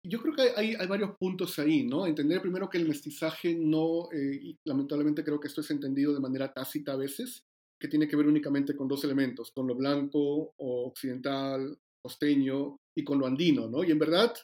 Yo 0.02 0.20
creo 0.20 0.34
que 0.34 0.42
hay, 0.56 0.74
hay, 0.74 0.86
varios 0.86 1.16
puntos 1.18 1.58
ahí, 1.58 1.84
¿no? 1.84 2.06
Entender 2.06 2.40
primero 2.40 2.70
que 2.70 2.78
el 2.78 2.88
mestizaje 2.88 3.54
no, 3.54 4.10
eh, 4.12 4.38
y 4.40 4.58
lamentablemente 4.64 5.22
creo 5.22 5.38
que 5.38 5.48
esto 5.48 5.60
es 5.60 5.70
entendido 5.70 6.14
de 6.14 6.20
manera 6.20 6.52
tácita 6.52 6.92
a 6.92 6.96
veces, 6.96 7.44
que 7.78 7.88
tiene 7.88 8.08
que 8.08 8.16
ver 8.16 8.26
únicamente 8.26 8.74
con 8.74 8.88
dos 8.88 9.04
elementos, 9.04 9.52
con 9.52 9.66
lo 9.66 9.74
blanco 9.74 10.54
o 10.56 10.86
occidental, 10.88 11.78
costeño 12.02 12.78
y 12.96 13.04
con 13.04 13.18
lo 13.18 13.26
andino, 13.26 13.68
¿no? 13.68 13.84
Y 13.84 13.90
en 13.90 13.98
verdad 13.98 14.34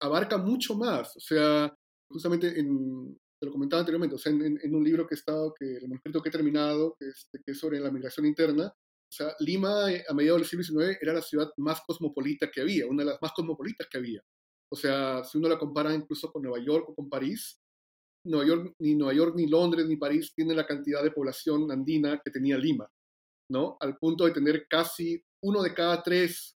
abarca 0.00 0.38
mucho 0.38 0.76
más, 0.76 1.16
o 1.16 1.20
sea, 1.20 1.74
justamente 2.08 2.58
en, 2.58 3.16
te 3.40 3.46
lo 3.46 3.52
comentaba 3.52 3.80
anteriormente, 3.80 4.16
o 4.16 4.18
sea, 4.18 4.32
en, 4.32 4.74
un 4.74 4.84
libro 4.84 5.06
que 5.06 5.14
he 5.14 5.18
estado, 5.18 5.54
que 5.58 5.76
el 5.76 5.88
manuscrito 5.88 6.22
que 6.22 6.28
he 6.28 6.32
terminado, 6.32 6.94
que 6.98 7.08
es, 7.08 7.28
que 7.44 7.52
es 7.52 7.58
sobre 7.58 7.80
la 7.80 7.90
migración 7.90 8.26
interna, 8.26 8.66
o 8.66 9.12
sea, 9.12 9.34
Lima 9.40 9.90
eh, 9.90 10.04
a 10.08 10.14
mediados 10.14 10.40
del 10.40 10.48
siglo 10.48 10.82
XIX 10.82 10.98
era 11.00 11.14
la 11.14 11.22
ciudad 11.22 11.50
más 11.56 11.80
cosmopolita 11.86 12.50
que 12.50 12.60
había, 12.60 12.86
una 12.86 13.02
de 13.02 13.10
las 13.10 13.22
más 13.22 13.32
cosmopolitas 13.32 13.88
que 13.90 13.98
había. 13.98 14.22
O 14.72 14.76
sea, 14.76 15.24
si 15.24 15.38
uno 15.38 15.48
la 15.48 15.58
compara 15.58 15.94
incluso 15.94 16.30
con 16.30 16.42
Nueva 16.42 16.64
York 16.64 16.88
o 16.88 16.94
con 16.94 17.08
París, 17.08 17.60
Nueva 18.24 18.46
York, 18.46 18.74
ni 18.78 18.94
Nueva 18.94 19.14
York, 19.14 19.34
ni 19.36 19.46
Londres, 19.46 19.86
ni 19.86 19.96
París 19.96 20.32
tienen 20.34 20.56
la 20.56 20.66
cantidad 20.66 21.02
de 21.02 21.10
población 21.10 21.70
andina 21.70 22.20
que 22.24 22.30
tenía 22.30 22.58
Lima, 22.58 22.88
¿no? 23.50 23.76
Al 23.80 23.96
punto 23.96 24.26
de 24.26 24.32
tener 24.32 24.66
casi 24.68 25.22
uno 25.42 25.62
de 25.62 25.74
cada 25.74 26.02
tres 26.02 26.56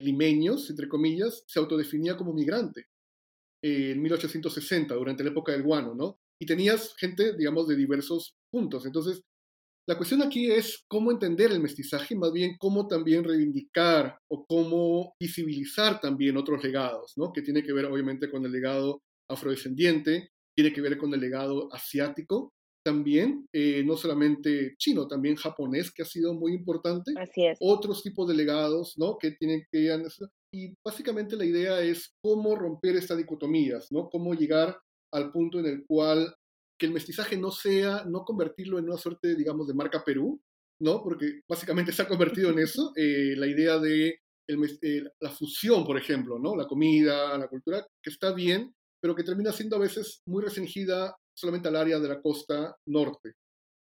limeños, 0.00 0.70
entre 0.70 0.88
comillas, 0.88 1.44
se 1.46 1.58
autodefinía 1.58 2.16
como 2.16 2.32
migrante 2.32 2.86
eh, 3.62 3.92
en 3.92 4.02
1860, 4.02 4.94
durante 4.94 5.24
la 5.24 5.30
época 5.30 5.52
del 5.52 5.62
guano, 5.62 5.94
¿no? 5.94 6.18
Y 6.40 6.46
tenías 6.46 6.94
gente, 6.96 7.36
digamos, 7.36 7.68
de 7.68 7.76
diversos 7.76 8.34
puntos. 8.50 8.86
Entonces, 8.86 9.22
la 9.90 9.96
cuestión 9.96 10.22
aquí 10.22 10.48
es 10.48 10.84
cómo 10.88 11.10
entender 11.10 11.50
el 11.50 11.58
mestizaje, 11.58 12.14
más 12.14 12.32
bien 12.32 12.54
cómo 12.60 12.86
también 12.86 13.24
reivindicar 13.24 14.16
o 14.30 14.46
cómo 14.46 15.14
visibilizar 15.20 16.00
también 16.00 16.36
otros 16.36 16.62
legados, 16.62 17.14
¿no? 17.16 17.32
Que 17.32 17.42
tiene 17.42 17.64
que 17.64 17.72
ver 17.72 17.86
obviamente 17.86 18.30
con 18.30 18.44
el 18.46 18.52
legado 18.52 19.02
afrodescendiente, 19.28 20.28
tiene 20.56 20.72
que 20.72 20.80
ver 20.80 20.96
con 20.96 21.12
el 21.12 21.18
legado 21.18 21.68
asiático 21.74 22.52
también, 22.86 23.48
eh, 23.52 23.82
no 23.84 23.96
solamente 23.96 24.76
chino, 24.78 25.08
también 25.08 25.34
japonés, 25.34 25.90
que 25.92 26.02
ha 26.02 26.06
sido 26.06 26.34
muy 26.34 26.54
importante. 26.54 27.12
Así 27.16 27.46
es. 27.46 27.58
Otros 27.60 28.04
tipos 28.04 28.28
de 28.28 28.34
legados, 28.34 28.94
¿no? 28.96 29.18
Que 29.18 29.32
tienen 29.32 29.64
que... 29.72 29.92
Y 30.54 30.72
básicamente 30.86 31.34
la 31.34 31.46
idea 31.46 31.80
es 31.80 32.14
cómo 32.22 32.54
romper 32.54 32.94
estas 32.94 33.18
dicotomías, 33.18 33.88
¿no? 33.90 34.08
Cómo 34.08 34.34
llegar 34.34 34.78
al 35.12 35.32
punto 35.32 35.58
en 35.58 35.66
el 35.66 35.84
cual 35.84 36.32
que 36.80 36.86
el 36.86 36.92
mestizaje 36.92 37.36
no 37.36 37.50
sea, 37.50 38.04
no 38.06 38.24
convertirlo 38.24 38.78
en 38.78 38.86
una 38.86 38.96
suerte, 38.96 39.36
digamos, 39.36 39.68
de 39.68 39.74
marca 39.74 40.02
Perú, 40.02 40.40
¿no? 40.80 41.02
Porque 41.02 41.42
básicamente 41.46 41.92
se 41.92 42.00
ha 42.00 42.08
convertido 42.08 42.50
en 42.50 42.58
eso, 42.58 42.92
eh, 42.96 43.34
la 43.36 43.46
idea 43.46 43.78
de 43.78 44.18
eh, 44.48 45.04
la 45.20 45.30
fusión, 45.30 45.84
por 45.84 45.98
ejemplo, 45.98 46.38
¿no? 46.38 46.56
La 46.56 46.66
comida, 46.66 47.36
la 47.36 47.48
cultura, 47.48 47.86
que 48.02 48.08
está 48.08 48.32
bien, 48.32 48.74
pero 48.98 49.14
que 49.14 49.24
termina 49.24 49.52
siendo 49.52 49.76
a 49.76 49.80
veces 49.80 50.22
muy 50.26 50.42
restringida 50.42 51.14
solamente 51.36 51.68
al 51.68 51.76
área 51.76 51.98
de 51.98 52.08
la 52.08 52.22
costa 52.22 52.74
norte, 52.86 53.34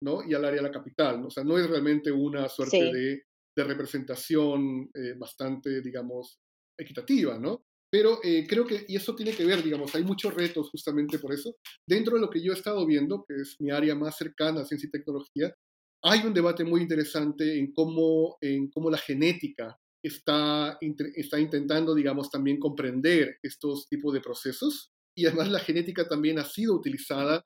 ¿no? 0.03 0.25
Y 0.29 0.35
al 0.35 0.45
área 0.45 0.61
de 0.61 0.69
la 0.69 0.75
capital, 0.75 1.21
¿no? 1.21 1.29
O 1.29 1.31
sea, 1.31 1.45
no 1.45 1.57
es 1.57 1.71
realmente 1.71 2.11
una 2.11 2.49
suerte 2.49 2.93
de, 2.93 3.23
de, 3.57 3.65
representación 3.65 4.91
eh, 4.93 5.15
bastante, 5.17 5.81
digamos, 5.81 6.41
equitativa, 6.77 7.39
¿no? 7.39 7.63
Pero 7.91 8.21
eh, 8.23 8.47
creo 8.47 8.67
que, 8.67 8.85
y 8.87 8.97
eso 8.97 9.15
tiene 9.15 9.33
que 9.33 9.47
ver, 9.47 9.63
digamos, 9.63 9.95
hay 9.95 10.05
muchos 10.05 10.35
retos 10.35 10.69
justamente 10.71 11.19
por 11.19 11.33
eso. 11.33 11.57
Dentro 11.87 12.17
de 12.17 12.21
lo 12.21 12.29
que 12.29 12.43
yo 12.43 12.53
he 12.53 12.57
estado 12.57 12.87
viendo, 12.87 13.25
que 13.27 13.37
es 13.37 13.57
mi 13.61 13.71
área 13.71 13.95
más 13.95 14.17
cercana 14.17 14.61
a 14.61 14.65
ciencia 14.67 14.89
y 14.89 14.91
tecnología, 14.91 15.55
hay 16.03 16.21
un 16.21 16.35
debate 16.35 16.65
muy 16.65 16.83
interesante 16.83 17.59
en 17.59 17.73
cómo, 17.73 18.37
en 18.41 18.71
cómo 18.71 18.91
la 18.91 18.99
genética 18.99 19.77
está, 20.03 20.79
está 21.17 21.41
intentando, 21.41 21.95
digamos, 21.95 22.31
también 22.31 22.59
comprender 22.59 23.39
estos 23.43 23.89
tipos 23.89 24.13
de 24.13 24.21
procesos. 24.21 24.91
Y 25.17 25.27
además 25.27 25.51
la 25.51 25.59
genética 25.59 26.07
también 26.07 26.39
ha 26.39 26.45
sido 26.45 26.75
utilizada, 26.75 27.45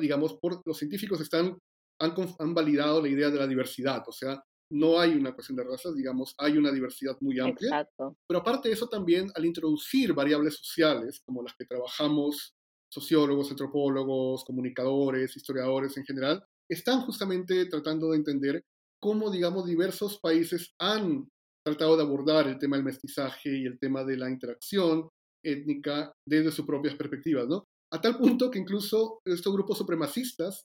digamos, 0.00 0.34
por 0.34 0.60
los 0.66 0.76
científicos 0.76 1.20
están, 1.20 1.56
han, 2.00 2.14
han 2.38 2.54
validado 2.54 3.00
la 3.00 3.08
idea 3.08 3.30
de 3.30 3.38
la 3.38 3.46
diversidad. 3.46 4.02
O 4.06 4.12
sea, 4.12 4.42
no 4.70 5.00
hay 5.00 5.14
una 5.14 5.34
cuestión 5.34 5.56
de 5.56 5.64
razas, 5.64 5.96
digamos, 5.96 6.34
hay 6.38 6.56
una 6.56 6.70
diversidad 6.70 7.16
muy 7.20 7.40
amplia. 7.40 7.68
Exacto. 7.68 8.16
Pero 8.26 8.40
aparte 8.40 8.68
de 8.68 8.74
eso 8.74 8.88
también, 8.88 9.30
al 9.34 9.44
introducir 9.44 10.12
variables 10.12 10.56
sociales, 10.56 11.20
como 11.24 11.42
las 11.42 11.54
que 11.56 11.64
trabajamos 11.64 12.54
sociólogos, 12.88 13.50
antropólogos, 13.50 14.44
comunicadores, 14.44 15.36
historiadores 15.36 15.96
en 15.96 16.04
general, 16.04 16.44
están 16.68 17.00
justamente 17.02 17.66
tratando 17.66 18.10
de 18.10 18.18
entender 18.18 18.64
cómo, 19.00 19.30
digamos, 19.30 19.66
diversos 19.66 20.18
países 20.20 20.72
han 20.78 21.28
tratado 21.64 21.96
de 21.96 22.02
abordar 22.02 22.46
el 22.46 22.58
tema 22.58 22.76
del 22.76 22.84
mestizaje 22.84 23.56
y 23.56 23.66
el 23.66 23.78
tema 23.78 24.04
de 24.04 24.16
la 24.16 24.30
interacción 24.30 25.08
étnica 25.44 26.12
desde 26.26 26.52
sus 26.52 26.66
propias 26.66 26.94
perspectivas, 26.94 27.48
¿no? 27.48 27.64
A 27.92 28.00
tal 28.00 28.18
punto 28.18 28.50
que 28.50 28.58
incluso 28.58 29.20
estos 29.24 29.52
grupos 29.52 29.78
supremacistas 29.78 30.64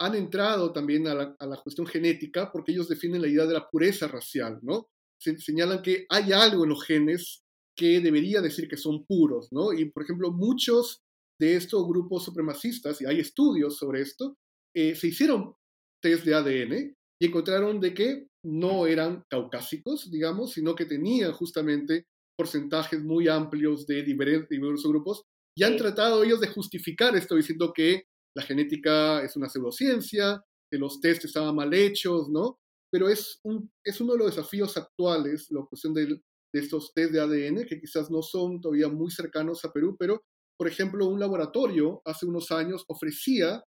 han 0.00 0.14
entrado 0.14 0.72
también 0.72 1.06
a 1.08 1.14
la, 1.14 1.60
cuestión 1.62 1.86
genética 1.86 2.50
porque 2.52 2.72
ellos 2.72 2.88
definen 2.88 3.22
la 3.22 3.28
idea 3.28 3.46
de 3.46 3.54
la 3.54 3.68
pureza 3.68 4.06
racial, 4.08 4.58
¿no? 4.62 4.88
Se, 5.20 5.38
señalan 5.38 5.82
que 5.82 6.06
hay 6.08 6.32
algo 6.32 6.64
en 6.64 6.70
los 6.70 6.84
genes 6.84 7.42
que 7.76 8.00
debería 8.00 8.40
decir 8.40 8.68
que 8.68 8.76
son 8.76 9.04
puros, 9.04 9.48
¿no? 9.50 9.72
Y, 9.72 9.90
por 9.90 10.04
ejemplo, 10.04 10.30
muchos 10.30 11.00
de 11.40 11.56
estos 11.56 11.86
grupos 11.86 12.24
supremacistas, 12.24 13.00
y 13.00 13.06
hay 13.06 13.20
estudios 13.20 13.76
sobre 13.76 14.02
esto, 14.02 14.36
eh, 14.74 14.94
se 14.94 15.08
hicieron 15.08 15.54
test 16.02 16.24
de 16.24 16.34
ADN 16.34 16.96
y 17.20 17.26
encontraron 17.26 17.80
de 17.80 17.94
que 17.94 18.26
no 18.44 18.86
eran 18.86 19.24
caucásicos, 19.28 20.10
digamos, 20.10 20.52
sino 20.52 20.74
que 20.74 20.86
tenían 20.86 21.32
justamente 21.32 22.06
porcentajes 22.36 23.02
muy 23.02 23.28
amplios 23.28 23.86
de 23.86 24.04
diversos 24.04 24.90
grupos 24.90 25.22
y 25.56 25.64
han 25.64 25.76
tratado 25.76 26.22
ellos 26.22 26.40
de 26.40 26.46
justificar 26.46 27.16
esto 27.16 27.34
diciendo 27.34 27.72
que 27.74 28.04
la 28.36 28.42
genética 28.42 29.22
es 29.22 29.36
una 29.36 29.48
pseudociencia, 29.48 30.42
que 30.70 30.78
los 30.78 31.00
test 31.00 31.24
estaban 31.24 31.54
mal 31.54 31.72
hechos, 31.72 32.28
¿no? 32.28 32.58
Pero 32.90 33.08
es, 33.08 33.40
un, 33.44 33.70
es 33.84 34.00
uno 34.00 34.12
de 34.14 34.18
los 34.18 34.36
desafíos 34.36 34.76
actuales, 34.76 35.48
la 35.50 35.64
cuestión 35.64 35.94
de, 35.94 36.06
de 36.06 36.20
estos 36.60 36.92
test 36.94 37.12
de 37.12 37.20
ADN, 37.20 37.66
que 37.66 37.80
quizás 37.80 38.10
no 38.10 38.22
son 38.22 38.60
todavía 38.60 38.88
muy 38.88 39.10
cercanos 39.10 39.64
a 39.64 39.72
Perú, 39.72 39.96
pero, 39.98 40.22
por 40.58 40.68
ejemplo, 40.68 41.06
un 41.06 41.20
laboratorio 41.20 42.02
hace 42.04 42.26
unos 42.26 42.50
años 42.50 42.84
ofrecía 42.88 43.62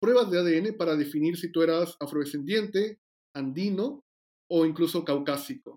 pruebas 0.00 0.30
de 0.30 0.38
ADN 0.38 0.76
para 0.76 0.96
definir 0.96 1.36
si 1.36 1.52
tú 1.52 1.62
eras 1.62 1.96
afrodescendiente, 2.00 2.98
andino 3.34 4.04
o 4.50 4.64
incluso 4.64 5.04
caucásico. 5.04 5.76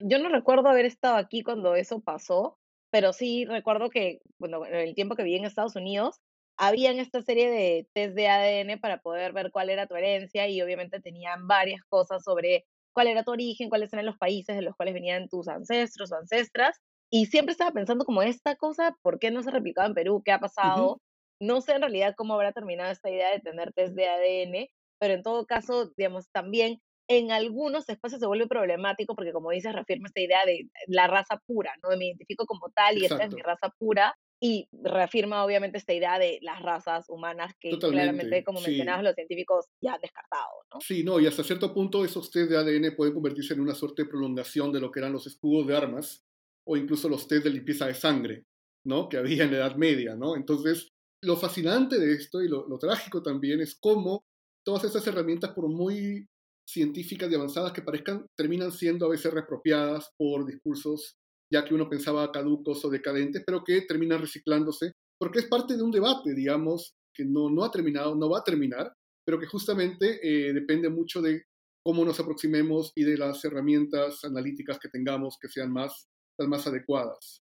Yo 0.00 0.18
no 0.18 0.28
recuerdo 0.28 0.68
haber 0.68 0.86
estado 0.86 1.16
aquí 1.16 1.42
cuando 1.42 1.74
eso 1.74 2.00
pasó, 2.00 2.56
pero 2.90 3.12
sí 3.12 3.44
recuerdo 3.44 3.90
que, 3.90 4.20
bueno, 4.38 4.64
en 4.64 4.74
el 4.74 4.94
tiempo 4.94 5.16
que 5.16 5.24
viví 5.24 5.36
en 5.36 5.44
Estados 5.44 5.76
Unidos, 5.76 6.20
habían 6.58 6.98
esta 6.98 7.22
serie 7.22 7.50
de 7.50 7.88
test 7.94 8.14
de 8.14 8.28
ADN 8.28 8.80
para 8.80 9.00
poder 9.00 9.32
ver 9.32 9.50
cuál 9.52 9.70
era 9.70 9.86
tu 9.86 9.94
herencia 9.94 10.48
y 10.48 10.60
obviamente 10.60 11.00
tenían 11.00 11.46
varias 11.46 11.82
cosas 11.88 12.24
sobre 12.24 12.66
cuál 12.92 13.06
era 13.06 13.22
tu 13.22 13.30
origen, 13.30 13.68
cuáles 13.68 13.92
eran 13.92 14.06
los 14.06 14.18
países 14.18 14.56
de 14.56 14.62
los 14.62 14.74
cuales 14.74 14.94
venían 14.94 15.28
tus 15.28 15.46
ancestros 15.48 16.10
o 16.12 16.16
ancestras. 16.16 16.76
Y 17.10 17.26
siempre 17.26 17.52
estaba 17.52 17.70
pensando 17.70 18.04
como 18.04 18.22
esta 18.22 18.56
cosa, 18.56 18.96
¿por 19.02 19.18
qué 19.18 19.30
no 19.30 19.42
se 19.42 19.52
replicaba 19.52 19.86
en 19.86 19.94
Perú? 19.94 20.20
¿Qué 20.24 20.32
ha 20.32 20.40
pasado? 20.40 21.00
No 21.40 21.60
sé 21.60 21.72
en 21.72 21.82
realidad 21.82 22.14
cómo 22.16 22.34
habrá 22.34 22.52
terminado 22.52 22.90
esta 22.90 23.08
idea 23.08 23.30
de 23.30 23.38
tener 23.38 23.72
test 23.72 23.94
de 23.94 24.08
ADN, 24.08 24.66
pero 24.98 25.14
en 25.14 25.22
todo 25.22 25.46
caso, 25.46 25.92
digamos, 25.96 26.28
también 26.32 26.80
en 27.08 27.30
algunos 27.30 27.88
espacios 27.88 28.20
se 28.20 28.26
vuelve 28.26 28.48
problemático 28.48 29.14
porque, 29.14 29.32
como 29.32 29.50
dices, 29.50 29.72
reafirma 29.72 30.08
esta 30.08 30.20
idea 30.20 30.44
de 30.44 30.68
la 30.88 31.06
raza 31.06 31.40
pura, 31.46 31.72
¿no? 31.82 31.96
Me 31.96 32.06
identifico 32.06 32.44
como 32.46 32.68
tal 32.70 32.98
y 32.98 33.06
esta 33.06 33.22
es 33.22 33.32
mi 33.32 33.40
raza 33.40 33.72
pura 33.78 34.14
y 34.40 34.68
reafirma 34.72 35.44
obviamente 35.44 35.78
esta 35.78 35.92
idea 35.92 36.18
de 36.18 36.38
las 36.42 36.62
razas 36.62 37.06
humanas 37.08 37.54
que 37.58 37.76
claramente, 37.78 38.44
como 38.44 38.60
mencionabas, 38.60 39.02
los 39.02 39.14
científicos 39.14 39.66
ya 39.80 39.94
han 39.94 40.00
descartado, 40.00 40.64
¿no? 40.72 40.80
Sí, 40.80 41.02
no, 41.02 41.18
y 41.18 41.26
hasta 41.26 41.42
cierto 41.42 41.74
punto 41.74 42.04
esos 42.04 42.30
test 42.30 42.50
de 42.50 42.56
ADN 42.56 42.94
pueden 42.94 43.14
convertirse 43.14 43.54
en 43.54 43.60
una 43.60 43.74
suerte 43.74 44.04
de 44.04 44.08
prolongación 44.08 44.72
de 44.72 44.80
lo 44.80 44.92
que 44.92 45.00
eran 45.00 45.12
los 45.12 45.26
escudos 45.26 45.66
de 45.66 45.76
armas 45.76 46.24
o 46.66 46.76
incluso 46.76 47.08
los 47.08 47.26
test 47.26 47.44
de 47.44 47.50
limpieza 47.50 47.86
de 47.86 47.94
sangre, 47.94 48.44
¿no? 48.86 49.08
Que 49.08 49.16
había 49.16 49.44
en 49.44 49.50
la 49.50 49.58
Edad 49.58 49.76
Media, 49.76 50.14
¿no? 50.14 50.36
Entonces, 50.36 50.88
lo 51.24 51.36
fascinante 51.36 51.98
de 51.98 52.12
esto 52.14 52.40
y 52.42 52.48
lo, 52.48 52.68
lo 52.68 52.78
trágico 52.78 53.22
también 53.22 53.60
es 53.60 53.76
cómo 53.80 54.22
todas 54.64 54.84
esas 54.84 55.04
herramientas, 55.06 55.52
por 55.52 55.68
muy 55.68 56.28
científicas 56.68 57.30
y 57.32 57.34
avanzadas 57.34 57.72
que 57.72 57.82
parezcan, 57.82 58.26
terminan 58.36 58.70
siendo 58.70 59.06
a 59.06 59.08
veces 59.08 59.32
reapropiadas 59.32 60.12
por 60.16 60.46
discursos 60.46 61.16
ya 61.50 61.64
que 61.64 61.74
uno 61.74 61.88
pensaba 61.88 62.30
caducos 62.30 62.84
o 62.84 62.90
decadentes, 62.90 63.42
pero 63.44 63.64
que 63.64 63.82
terminan 63.82 64.20
reciclándose, 64.20 64.92
porque 65.18 65.40
es 65.40 65.46
parte 65.46 65.76
de 65.76 65.82
un 65.82 65.90
debate, 65.90 66.34
digamos, 66.34 66.94
que 67.14 67.24
no, 67.24 67.50
no 67.50 67.64
ha 67.64 67.70
terminado, 67.70 68.14
no 68.14 68.30
va 68.30 68.40
a 68.40 68.44
terminar, 68.44 68.92
pero 69.24 69.38
que 69.38 69.46
justamente 69.46 70.20
eh, 70.22 70.52
depende 70.52 70.88
mucho 70.88 71.20
de 71.20 71.42
cómo 71.84 72.04
nos 72.04 72.20
aproximemos 72.20 72.92
y 72.94 73.04
de 73.04 73.16
las 73.16 73.44
herramientas 73.44 74.24
analíticas 74.24 74.78
que 74.78 74.88
tengamos 74.88 75.38
que 75.40 75.48
sean 75.48 75.72
más, 75.72 76.08
las 76.38 76.48
más 76.48 76.66
adecuadas. 76.66 77.42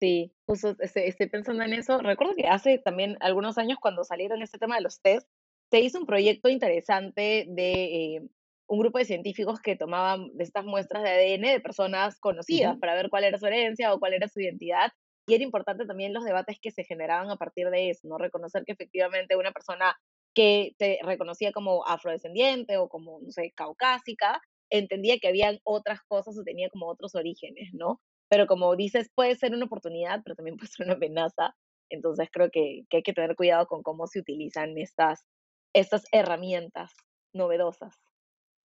Sí, 0.00 0.32
justo 0.46 0.76
estoy, 0.78 1.12
pensando 1.28 1.64
en 1.64 1.72
eso. 1.72 1.98
Recuerdo 1.98 2.34
que 2.36 2.46
hace 2.46 2.78
también 2.78 3.16
algunos 3.20 3.58
años 3.58 3.78
cuando 3.80 4.04
salieron 4.04 4.42
este 4.42 4.58
tema 4.58 4.76
de 4.76 4.82
los 4.82 5.00
test, 5.00 5.28
se 5.70 5.80
hizo 5.80 5.98
un 5.98 6.06
proyecto 6.06 6.48
interesante 6.48 7.46
de 7.48 7.72
eh, 8.16 8.28
un 8.68 8.78
grupo 8.78 8.98
de 8.98 9.06
científicos 9.06 9.60
que 9.60 9.76
tomaban 9.76 10.28
de 10.36 10.44
estas 10.44 10.64
muestras 10.64 11.02
de 11.02 11.10
ADN 11.10 11.52
de 11.54 11.60
personas 11.60 12.20
conocidas 12.20 12.76
para 12.78 12.94
ver 12.94 13.08
cuál 13.08 13.24
era 13.24 13.38
su 13.38 13.46
herencia 13.46 13.92
o 13.94 13.98
cuál 13.98 14.12
era 14.14 14.28
su 14.28 14.40
identidad. 14.40 14.92
y 15.26 15.34
era 15.34 15.44
importante 15.44 15.84
también 15.84 16.14
los 16.14 16.24
debates 16.24 16.58
que 16.60 16.70
se 16.70 16.84
generaban 16.84 17.30
a 17.30 17.36
partir 17.36 17.68
de 17.68 17.90
eso, 17.90 18.08
¿no? 18.08 18.16
Reconocer 18.16 18.64
que 18.64 18.72
efectivamente 18.72 19.36
una 19.36 19.52
persona 19.52 19.94
que 20.34 20.72
se 20.78 20.98
reconocía 21.02 21.52
como 21.52 21.86
afrodescendiente 21.86 22.78
o 22.78 22.88
como, 22.88 23.20
no 23.20 23.30
sé, 23.30 23.52
caucásica, 23.54 24.40
entendía 24.70 25.18
que 25.18 25.28
habían 25.28 25.58
otras 25.64 26.00
cosas 26.08 26.38
o 26.38 26.44
tenía 26.44 26.70
como 26.70 26.86
otros 26.88 27.14
orígenes, 27.14 27.70
¿no? 27.74 28.00
Pero 28.30 28.46
como 28.46 28.74
dices, 28.76 29.10
puede 29.14 29.34
ser 29.36 29.52
una 29.52 29.66
oportunidad, 29.66 30.20
pero 30.24 30.36
también 30.36 30.56
puede 30.56 30.70
ser 30.70 30.86
una 30.86 30.94
amenaza. 30.94 31.54
Entonces 31.90 32.28
creo 32.32 32.50
que, 32.50 32.84
que 32.88 32.98
hay 32.98 33.02
que 33.02 33.12
tener 33.12 33.36
cuidado 33.36 33.66
con 33.66 33.82
cómo 33.82 34.06
se 34.06 34.20
utilizan 34.20 34.78
estas, 34.78 35.26
estas 35.74 36.04
herramientas 36.12 36.92
novedosas. 37.34 37.98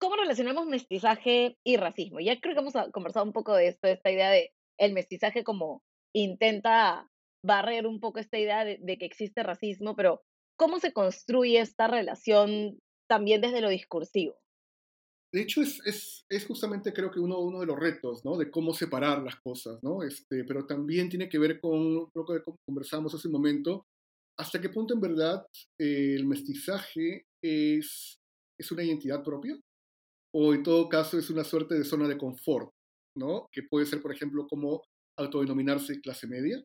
¿Cómo 0.04 0.18
relacionamos 0.18 0.68
mestizaje 0.68 1.58
y 1.64 1.78
racismo? 1.78 2.20
Ya 2.20 2.38
creo 2.42 2.54
que 2.54 2.60
hemos 2.60 2.74
conversado 2.92 3.26
un 3.26 3.32
poco 3.32 3.56
de 3.56 3.70
esto, 3.70 3.88
de 3.88 3.94
esta 3.94 4.12
idea 4.12 4.32
de 4.32 4.52
el 4.78 4.92
mestizaje 4.92 5.46
como 5.46 5.82
intenta 6.14 7.10
barrer 7.42 7.88
un 7.88 8.02
poco 8.02 8.20
esta 8.20 8.38
idea 8.38 8.66
de, 8.66 8.80
de 8.82 8.98
que 8.98 9.06
existe 9.06 9.44
racismo, 9.44 9.96
pero 9.96 10.22
¿cómo 10.60 10.82
se 10.82 10.92
construye 10.92 11.62
esta 11.62 11.88
relación 11.88 12.80
también 13.10 13.40
desde 13.40 13.62
lo 13.62 13.70
discursivo? 13.70 14.36
De 15.34 15.44
hecho, 15.44 15.62
es, 15.62 15.80
es, 15.86 16.26
es, 16.28 16.46
justamente 16.46 16.92
creo 16.92 17.10
que 17.10 17.22
uno, 17.22 17.40
uno 17.40 17.62
de 17.62 17.66
los 17.68 17.80
retos, 17.80 18.26
¿no? 18.26 18.38
De 18.38 18.52
cómo 18.52 18.74
separar 18.74 19.24
las 19.24 19.38
cosas, 19.38 19.82
¿no? 19.84 20.04
Este, 20.04 20.44
pero 20.44 20.66
también 20.66 21.08
tiene 21.08 21.30
que 21.30 21.40
ver 21.40 21.62
con 21.62 22.10
lo 22.14 22.26
que 22.26 22.44
conversamos 22.68 23.16
hace 23.16 23.30
un 23.30 23.36
momento, 23.36 23.86
hasta 24.38 24.60
qué 24.60 24.68
punto 24.68 24.96
en 24.96 25.00
verdad 25.00 25.48
eh, 25.80 26.14
el 26.14 26.26
mestizaje 26.26 27.26
es, 27.42 28.20
es 28.60 28.70
una 28.70 28.84
identidad 28.84 29.24
propia 29.24 29.58
o 30.34 30.54
en 30.54 30.64
todo 30.64 30.90
caso 30.90 31.18
es 31.18 31.30
una 31.30 31.44
suerte 31.44 31.76
de 31.76 31.84
zona 31.84 32.08
de 32.08 32.18
confort, 32.18 32.70
¿no? 33.18 33.48
Que 33.52 33.64
puede 33.64 33.86
ser, 33.86 34.02
por 34.02 34.14
ejemplo, 34.14 34.48
como 34.48 34.84
autodenominarse 35.18 36.02
clase 36.02 36.28
media, 36.28 36.64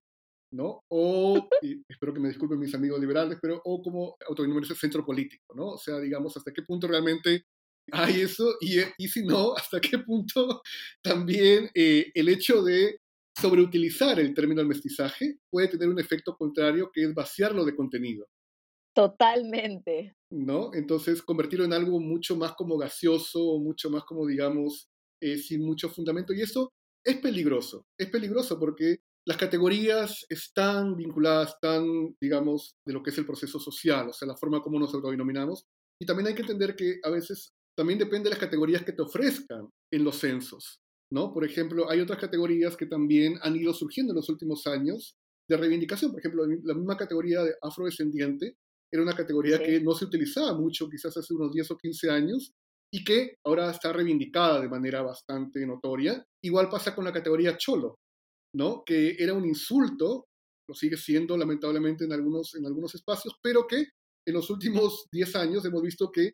¿no? 0.52 0.80
O, 0.90 1.48
y 1.62 1.82
espero 1.88 2.14
que 2.14 2.20
me 2.20 2.28
disculpen 2.28 2.58
mis 2.58 2.74
amigos 2.74 3.00
liberales, 3.00 3.38
pero 3.40 3.60
o 3.64 3.82
como 3.82 4.16
autodenominarse 4.26 4.74
centro 4.74 5.04
político, 5.04 5.54
¿no? 5.54 5.72
O 5.72 5.78
sea, 5.78 5.98
digamos, 5.98 6.36
hasta 6.36 6.52
qué 6.52 6.62
punto 6.62 6.88
realmente 6.88 7.44
hay 7.92 8.20
eso 8.20 8.56
y, 8.60 8.78
eh, 8.80 8.92
y 8.98 9.08
si 9.08 9.24
no, 9.24 9.54
hasta 9.54 9.80
qué 9.80 9.98
punto 9.98 10.62
también 11.02 11.70
eh, 11.74 12.10
el 12.14 12.28
hecho 12.28 12.62
de 12.62 12.98
sobreutilizar 13.38 14.18
el 14.18 14.34
término 14.34 14.60
del 14.60 14.68
mestizaje 14.68 15.38
puede 15.50 15.68
tener 15.68 15.88
un 15.88 16.00
efecto 16.00 16.36
contrario 16.36 16.90
que 16.92 17.04
es 17.04 17.14
vaciarlo 17.14 17.64
de 17.64 17.76
contenido. 17.76 18.26
Totalmente. 18.98 20.16
¿No? 20.28 20.74
Entonces 20.74 21.22
convertirlo 21.22 21.64
en 21.64 21.72
algo 21.72 22.00
mucho 22.00 22.34
más 22.34 22.54
como 22.54 22.76
gaseoso, 22.76 23.60
mucho 23.60 23.90
más 23.90 24.02
como, 24.02 24.26
digamos, 24.26 24.88
eh, 25.22 25.38
sin 25.38 25.64
mucho 25.64 25.88
fundamento. 25.88 26.32
Y 26.32 26.40
eso 26.42 26.72
es 27.06 27.18
peligroso. 27.18 27.86
Es 27.96 28.10
peligroso 28.10 28.58
porque 28.58 28.96
las 29.24 29.36
categorías 29.36 30.26
están 30.28 30.96
vinculadas, 30.96 31.50
están, 31.50 32.16
digamos, 32.20 32.74
de 32.84 32.92
lo 32.92 33.00
que 33.04 33.10
es 33.10 33.18
el 33.18 33.24
proceso 33.24 33.60
social, 33.60 34.08
o 34.08 34.12
sea, 34.12 34.26
la 34.26 34.36
forma 34.36 34.62
como 34.62 34.80
nos 34.80 34.92
autodenominamos. 34.92 35.62
Y 36.02 36.04
también 36.04 36.26
hay 36.26 36.34
que 36.34 36.42
entender 36.42 36.74
que 36.74 36.98
a 37.04 37.10
veces 37.10 37.52
también 37.76 38.00
depende 38.00 38.24
de 38.24 38.30
las 38.30 38.40
categorías 38.40 38.82
que 38.82 38.94
te 38.94 39.02
ofrezcan 39.02 39.68
en 39.92 40.02
los 40.02 40.16
censos, 40.16 40.80
¿no? 41.12 41.32
Por 41.32 41.44
ejemplo, 41.44 41.88
hay 41.88 42.00
otras 42.00 42.18
categorías 42.18 42.76
que 42.76 42.86
también 42.86 43.38
han 43.42 43.54
ido 43.54 43.72
surgiendo 43.74 44.12
en 44.12 44.16
los 44.16 44.28
últimos 44.28 44.66
años 44.66 45.14
de 45.48 45.56
reivindicación. 45.56 46.10
Por 46.10 46.18
ejemplo, 46.18 46.44
la 46.64 46.74
misma 46.74 46.96
categoría 46.96 47.44
de 47.44 47.54
afrodescendiente 47.62 48.56
era 48.90 49.02
una 49.02 49.14
categoría 49.14 49.58
que 49.58 49.80
no 49.80 49.92
se 49.92 50.06
utilizaba 50.06 50.54
mucho, 50.54 50.88
quizás 50.88 51.16
hace 51.16 51.34
unos 51.34 51.52
10 51.52 51.70
o 51.70 51.76
15 51.76 52.10
años, 52.10 52.52
y 52.92 53.04
que 53.04 53.36
ahora 53.44 53.70
está 53.70 53.92
reivindicada 53.92 54.60
de 54.60 54.68
manera 54.68 55.02
bastante 55.02 55.66
notoria. 55.66 56.24
Igual 56.42 56.68
pasa 56.68 56.94
con 56.94 57.04
la 57.04 57.12
categoría 57.12 57.56
cholo, 57.56 57.98
¿no? 58.54 58.82
Que 58.84 59.16
era 59.18 59.34
un 59.34 59.44
insulto, 59.44 60.26
lo 60.68 60.74
sigue 60.74 60.96
siendo 60.96 61.36
lamentablemente 61.36 62.04
en 62.04 62.12
algunos, 62.12 62.54
en 62.54 62.66
algunos 62.66 62.94
espacios, 62.94 63.34
pero 63.42 63.66
que 63.66 63.88
en 64.26 64.34
los 64.34 64.48
últimos 64.50 65.06
10 65.12 65.36
años 65.36 65.64
hemos 65.64 65.82
visto 65.82 66.10
que 66.10 66.32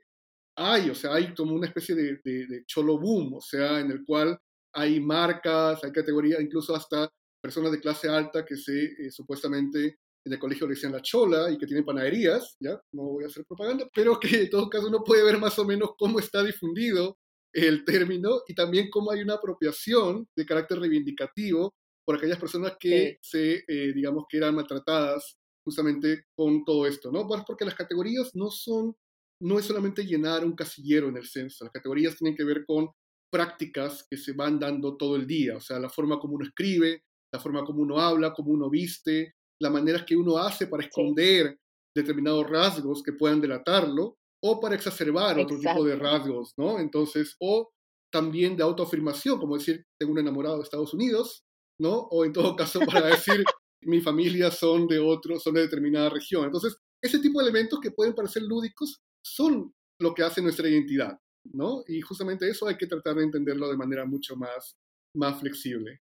hay, 0.57 0.91
o 0.91 0.95
sea, 0.95 1.15
hay 1.15 1.35
como 1.35 1.55
una 1.55 1.67
especie 1.67 1.95
de, 1.95 2.21
de, 2.25 2.65
cholo 2.67 2.99
boom, 2.99 3.35
o 3.35 3.41
sea, 3.41 3.81
en 3.81 3.91
el 3.91 4.05
cual 4.05 4.39
hay 4.73 5.01
marcas, 5.01 5.83
hay 5.83 5.93
categorías, 5.93 6.41
incluso 6.41 6.75
hasta 6.75 7.09
personas 7.43 7.73
de 7.73 7.81
clase 7.81 8.09
alta 8.09 8.45
que 8.45 8.57
se 8.57 8.85
eh, 8.85 9.11
supuestamente 9.11 9.99
en 10.25 10.33
el 10.33 10.39
colegio 10.39 10.67
le 10.67 10.75
decían 10.75 10.93
la 10.93 11.03
chola 11.03 11.51
y 11.51 11.59
que 11.59 11.67
tienen 11.67 11.85
panaderías, 11.85 12.57
ya, 12.59 12.81
no 12.93 13.03
voy 13.05 13.25
a 13.25 13.27
hacer 13.27 13.45
propaganda, 13.45 13.89
pero 13.95 14.19
que 14.19 14.43
en 14.43 14.51
todo 14.51 14.69
caso 14.69 14.89
uno 14.89 15.05
puede 15.05 15.23
ver 15.23 15.39
más 15.39 15.59
o 15.59 15.65
menos 15.65 15.91
cómo 15.99 16.19
está 16.19 16.43
difundido 16.43 17.19
el 17.53 17.85
término 17.85 18.43
y 18.49 18.55
también 18.55 18.91
cómo 18.91 19.13
hay 19.13 19.23
una 19.23 19.35
apropiación 19.35 20.27
de 20.37 20.47
carácter 20.47 20.79
reivindicativo 20.79 21.75
por 22.05 22.17
aquellas 22.17 22.39
personas 22.39 22.75
que 22.79 23.19
se, 23.23 23.65
eh, 23.69 23.93
digamos, 23.95 24.25
que 24.29 24.39
eran 24.39 24.55
maltratadas 24.55 25.37
justamente 25.65 26.25
con 26.37 26.65
todo 26.65 26.87
esto, 26.87 27.11
¿no? 27.11 27.27
Porque 27.47 27.65
las 27.65 27.75
categorías 27.75 28.31
no 28.35 28.51
son 28.51 28.95
no 29.41 29.59
es 29.59 29.67
solamente 29.67 30.05
llenar 30.05 30.45
un 30.45 30.55
casillero 30.55 31.09
en 31.09 31.17
el 31.17 31.27
censo, 31.27 31.65
las 31.65 31.73
categorías 31.73 32.17
tienen 32.17 32.37
que 32.37 32.45
ver 32.45 32.65
con 32.65 32.89
prácticas 33.31 34.07
que 34.09 34.17
se 34.17 34.33
van 34.33 34.59
dando 34.59 34.97
todo 34.97 35.17
el 35.17 35.27
día, 35.27 35.57
o 35.57 35.61
sea, 35.61 35.79
la 35.79 35.91
forma 35.91 36.19
como 36.19 36.37
uno 36.37 36.47
escribe, 36.47 37.03
la 37.33 37.41
forma 37.41 37.65
como 37.65 37.83
uno 37.83 37.99
habla, 37.99 38.33
como 38.33 38.53
uno 38.53 38.71
viste, 38.71 39.35
la 39.61 39.71
manera 39.71 40.05
que 40.05 40.17
uno 40.17 40.39
hace 40.39 40.67
para 40.67 40.85
esconder 40.85 41.59
determinados 41.97 42.49
rasgos 42.49 43.03
que 43.03 43.13
puedan 43.13 43.41
delatarlo 43.41 44.17
o 44.43 44.61
para 44.61 44.75
exacerbar 44.75 45.39
otro 45.39 45.59
tipo 45.59 45.85
de 45.85 45.97
rasgos, 45.97 46.53
¿no? 46.59 46.79
Entonces, 46.79 47.37
o 47.41 47.71
también 48.13 48.57
de 48.57 48.63
autoafirmación, 48.63 49.39
como 49.39 49.57
decir, 49.57 49.85
tengo 49.99 50.13
un 50.13 50.19
enamorado 50.19 50.59
de 50.59 50.65
Estados 50.65 50.93
Unidos, 50.93 51.45
¿no? 51.81 52.01
O 52.11 52.25
en 52.25 52.33
todo 52.33 52.55
caso 52.57 52.81
para 52.81 53.07
decir, 53.07 53.43
mi 53.83 54.01
familia 54.01 54.51
son 54.51 54.87
de 54.87 54.99
otro, 54.99 55.39
son 55.39 55.55
de 55.55 55.63
determinada 55.63 56.11
región. 56.11 56.45
Entonces, 56.45 56.77
ese 57.03 57.19
tipo 57.19 57.41
de 57.41 57.49
elementos 57.49 57.81
que 57.81 57.91
pueden 57.91 58.15
parecer 58.15 58.43
lúdicos 58.43 59.01
son 59.25 59.73
lo 60.01 60.15
que 60.15 60.23
hace 60.23 60.43
nuestra 60.43 60.69
identidad, 60.69 61.19
¿no? 61.53 61.83
Y 61.87 62.01
justamente 62.01 62.49
eso 62.49 62.67
hay 62.67 62.77
que 62.77 62.87
tratar 62.87 63.17
de 63.17 63.25
entenderlo 63.25 63.69
de 63.69 63.77
manera 63.77 64.05
mucho 64.05 64.37
más, 64.37 64.77
más 65.17 65.41
flexible. 65.41 66.01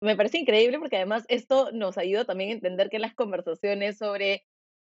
Me 0.00 0.16
parece 0.16 0.38
increíble 0.38 0.78
porque 0.78 0.96
además 0.96 1.24
esto 1.28 1.70
nos 1.72 1.98
ayuda 1.98 2.24
también 2.24 2.50
a 2.50 2.54
entender 2.54 2.88
que 2.88 2.98
las 2.98 3.14
conversaciones 3.14 3.98
sobre 3.98 4.46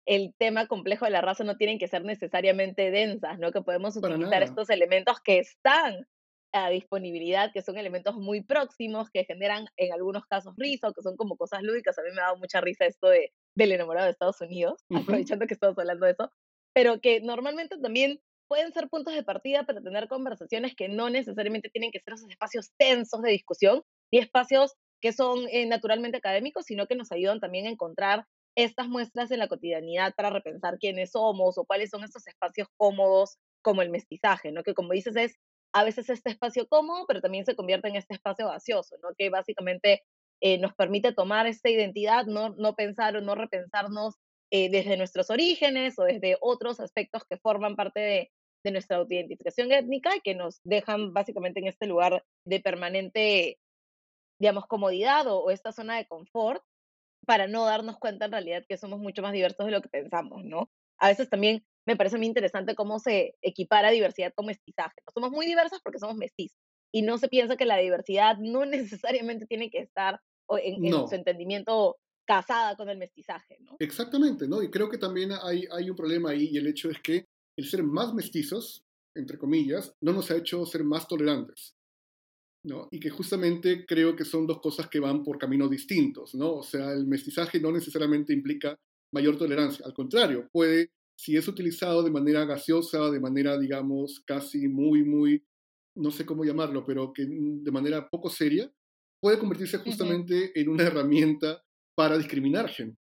el 0.05 0.33
tema 0.37 0.67
complejo 0.67 1.05
de 1.05 1.11
la 1.11 1.21
raza 1.21 1.43
no 1.43 1.57
tienen 1.57 1.79
que 1.79 1.87
ser 1.87 2.03
necesariamente 2.03 2.91
densas, 2.91 3.39
¿no? 3.39 3.51
Que 3.51 3.61
podemos 3.61 3.95
utilizar 3.97 4.43
estos 4.43 4.69
elementos 4.69 5.19
que 5.21 5.39
están 5.39 6.07
a 6.51 6.69
disponibilidad, 6.69 7.51
que 7.53 7.61
son 7.61 7.77
elementos 7.77 8.15
muy 8.15 8.41
próximos, 8.41 9.09
que 9.11 9.25
generan 9.25 9.67
en 9.77 9.93
algunos 9.93 10.25
casos 10.25 10.55
risa 10.57 10.89
o 10.89 10.93
que 10.93 11.01
son 11.01 11.15
como 11.15 11.37
cosas 11.37 11.61
lúdicas. 11.61 11.97
A 11.97 12.01
mí 12.01 12.09
me 12.13 12.21
ha 12.21 12.25
dado 12.25 12.37
mucha 12.37 12.61
risa 12.61 12.85
esto 12.85 13.07
de, 13.07 13.31
del 13.55 13.71
enamorado 13.71 14.05
de 14.05 14.11
Estados 14.11 14.41
Unidos, 14.41 14.83
aprovechando 15.27 15.47
que 15.47 15.53
estamos 15.53 15.77
hablando 15.77 16.05
de 16.05 16.13
eso, 16.13 16.31
pero 16.73 16.99
que 17.01 17.21
normalmente 17.21 17.77
también 17.77 18.19
pueden 18.47 18.73
ser 18.73 18.89
puntos 18.89 19.13
de 19.13 19.23
partida 19.23 19.63
para 19.65 19.81
tener 19.81 20.07
conversaciones 20.07 20.75
que 20.75 20.89
no 20.89 21.09
necesariamente 21.09 21.69
tienen 21.69 21.91
que 21.91 21.99
ser 21.99 22.15
esos 22.15 22.29
espacios 22.29 22.71
tensos 22.77 23.21
de 23.21 23.31
discusión 23.31 23.83
y 24.11 24.17
espacios 24.17 24.75
que 25.01 25.13
son 25.13 25.47
eh, 25.51 25.65
naturalmente 25.65 26.17
académicos, 26.17 26.65
sino 26.65 26.87
que 26.87 26.95
nos 26.95 27.11
ayudan 27.11 27.39
también 27.39 27.67
a 27.67 27.69
encontrar 27.69 28.25
estas 28.55 28.87
muestras 28.87 29.31
en 29.31 29.39
la 29.39 29.47
cotidianidad 29.47 30.13
para 30.15 30.29
repensar 30.29 30.77
quiénes 30.79 31.11
somos 31.11 31.57
o 31.57 31.65
cuáles 31.65 31.89
son 31.89 32.03
estos 32.03 32.27
espacios 32.27 32.67
cómodos 32.77 33.37
como 33.61 33.81
el 33.81 33.89
mestizaje, 33.89 34.51
¿no? 34.51 34.63
Que 34.63 34.73
como 34.73 34.93
dices 34.93 35.15
es 35.15 35.35
a 35.73 35.83
veces 35.83 36.09
este 36.09 36.31
espacio 36.31 36.67
cómodo, 36.67 37.05
pero 37.07 37.21
también 37.21 37.45
se 37.45 37.55
convierte 37.55 37.89
en 37.89 37.95
este 37.95 38.15
espacio 38.15 38.47
gaseoso, 38.47 38.95
¿no? 39.03 39.09
Que 39.17 39.29
básicamente 39.29 40.03
eh, 40.41 40.57
nos 40.57 40.73
permite 40.73 41.13
tomar 41.13 41.47
esta 41.47 41.69
identidad, 41.69 42.25
no, 42.25 42.49
no 42.57 42.73
pensar 42.75 43.15
o 43.15 43.21
no 43.21 43.35
repensarnos 43.35 44.15
eh, 44.51 44.69
desde 44.69 44.97
nuestros 44.97 45.29
orígenes 45.29 45.99
o 45.99 46.03
desde 46.03 46.37
otros 46.41 46.79
aspectos 46.79 47.23
que 47.29 47.37
forman 47.37 47.75
parte 47.75 47.99
de, 47.99 48.31
de 48.63 48.71
nuestra 48.71 48.97
autentificación 48.97 49.71
étnica 49.71 50.15
y 50.15 50.21
que 50.21 50.35
nos 50.35 50.59
dejan 50.63 51.13
básicamente 51.13 51.59
en 51.59 51.67
este 51.67 51.85
lugar 51.85 52.23
de 52.45 52.59
permanente, 52.59 53.59
digamos, 54.39 54.65
comodidad 54.65 55.27
o, 55.27 55.43
o, 55.43 55.51
esta 55.51 55.71
zona 55.71 55.97
de 55.97 56.07
confort 56.07 56.63
para 57.25 57.47
no 57.47 57.65
darnos 57.65 57.97
cuenta 57.99 58.25
en 58.25 58.31
realidad 58.31 58.65
que 58.67 58.77
somos 58.77 58.99
mucho 58.99 59.21
más 59.21 59.33
diversos 59.33 59.65
de 59.65 59.71
lo 59.71 59.81
que 59.81 59.89
pensamos, 59.89 60.43
¿no? 60.45 60.69
A 60.97 61.09
veces 61.09 61.29
también 61.29 61.63
me 61.85 61.95
parece 61.95 62.17
muy 62.17 62.27
interesante 62.27 62.75
cómo 62.75 62.99
se 62.99 63.35
equipara 63.41 63.89
diversidad 63.89 64.33
con 64.35 64.45
mestizaje. 64.45 65.01
¿no? 65.05 65.11
Somos 65.13 65.31
muy 65.31 65.45
diversas 65.45 65.79
porque 65.81 65.99
somos 65.99 66.15
mestizos 66.17 66.57
y 66.91 67.01
no 67.01 67.17
se 67.17 67.29
piensa 67.29 67.57
que 67.57 67.65
la 67.65 67.77
diversidad 67.77 68.37
no 68.37 68.65
necesariamente 68.65 69.45
tiene 69.45 69.69
que 69.69 69.79
estar 69.79 70.21
en, 70.49 70.85
en 70.85 71.07
su 71.07 71.15
entendimiento 71.15 71.97
casada 72.25 72.75
con 72.75 72.89
el 72.89 72.97
mestizaje, 72.99 73.57
¿no? 73.61 73.75
Exactamente, 73.79 74.47
¿no? 74.47 74.61
Y 74.61 74.69
creo 74.69 74.87
que 74.87 74.99
también 74.99 75.31
hay, 75.31 75.65
hay 75.71 75.89
un 75.89 75.95
problema 75.95 76.29
ahí 76.29 76.49
y 76.51 76.57
el 76.57 76.67
hecho 76.67 76.89
es 76.91 76.99
que 76.99 77.25
el 77.57 77.65
ser 77.65 77.81
más 77.81 78.13
mestizos, 78.13 78.85
entre 79.15 79.39
comillas, 79.39 79.95
no 79.99 80.13
nos 80.13 80.29
ha 80.29 80.37
hecho 80.37 80.63
ser 80.67 80.83
más 80.83 81.07
tolerantes, 81.07 81.75
¿no? 82.63 82.87
Y 82.91 82.99
que 82.99 83.09
justamente 83.09 83.85
creo 83.85 84.15
que 84.15 84.25
son 84.25 84.45
dos 84.45 84.59
cosas 84.59 84.87
que 84.87 84.99
van 84.99 85.23
por 85.23 85.37
caminos 85.37 85.69
distintos, 85.69 86.35
¿no? 86.35 86.55
O 86.55 86.63
sea, 86.63 86.91
el 86.93 87.07
mestizaje 87.07 87.59
no 87.59 87.71
necesariamente 87.71 88.33
implica 88.33 88.77
mayor 89.13 89.37
tolerancia, 89.37 89.85
al 89.85 89.93
contrario, 89.93 90.47
puede, 90.51 90.91
si 91.17 91.35
es 91.35 91.47
utilizado 91.47 92.03
de 92.03 92.11
manera 92.11 92.45
gaseosa, 92.45 93.09
de 93.09 93.19
manera, 93.19 93.57
digamos, 93.57 94.21
casi 94.25 94.67
muy, 94.67 95.03
muy, 95.03 95.43
no 95.95 96.11
sé 96.11 96.25
cómo 96.25 96.43
llamarlo, 96.43 96.85
pero 96.85 97.11
que 97.13 97.25
de 97.27 97.71
manera 97.71 98.07
poco 98.09 98.29
seria, 98.29 98.71
puede 99.21 99.39
convertirse 99.39 99.77
justamente 99.79 100.51
en 100.59 100.69
una 100.69 100.83
herramienta 100.83 101.63
para 101.95 102.17
discriminar 102.17 102.69
gente, 102.69 102.99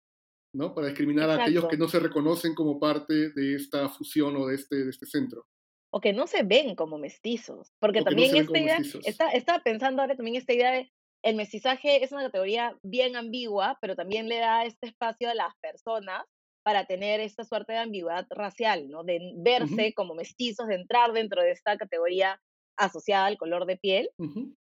¿no? 0.53 0.73
Para 0.73 0.87
discriminar 0.87 1.29
a 1.29 1.43
aquellos 1.43 1.67
que 1.67 1.77
no 1.77 1.87
se 1.87 1.99
reconocen 1.99 2.55
como 2.55 2.79
parte 2.79 3.31
de 3.31 3.55
esta 3.55 3.87
fusión 3.89 4.35
o 4.35 4.47
de 4.47 4.55
este, 4.55 4.83
de 4.83 4.89
este 4.89 5.05
centro. 5.05 5.45
O 5.91 6.01
que 6.01 6.13
no 6.13 6.27
se 6.27 6.43
ven 6.43 6.75
como 6.75 6.97
mestizos, 6.97 7.73
porque 7.79 8.03
también 8.03 8.35
esta 8.35 8.59
idea, 8.59 8.79
está, 9.05 9.29
estaba 9.29 9.59
pensando 9.63 10.01
ahora 10.01 10.15
también 10.15 10.37
esta 10.37 10.53
idea 10.53 10.71
de 10.71 10.91
el 11.23 11.35
mestizaje 11.35 12.03
es 12.03 12.11
una 12.11 12.23
categoría 12.23 12.77
bien 12.81 13.15
ambigua, 13.15 13.77
pero 13.81 13.95
también 13.95 14.29
le 14.29 14.37
da 14.37 14.63
este 14.63 14.87
espacio 14.87 15.29
a 15.29 15.35
las 15.35 15.53
personas 15.61 16.23
para 16.63 16.85
tener 16.85 17.19
esta 17.19 17.43
suerte 17.43 17.73
de 17.73 17.79
ambigüedad 17.79 18.27
racial, 18.29 18.89
¿no? 18.89 19.03
De 19.03 19.19
verse 19.37 19.93
como 19.93 20.13
mestizos, 20.13 20.67
de 20.67 20.75
entrar 20.75 21.11
dentro 21.13 21.41
de 21.41 21.51
esta 21.51 21.77
categoría 21.77 22.39
asociada 22.77 23.25
al 23.25 23.37
color 23.37 23.65
de 23.65 23.77
piel 23.77 24.09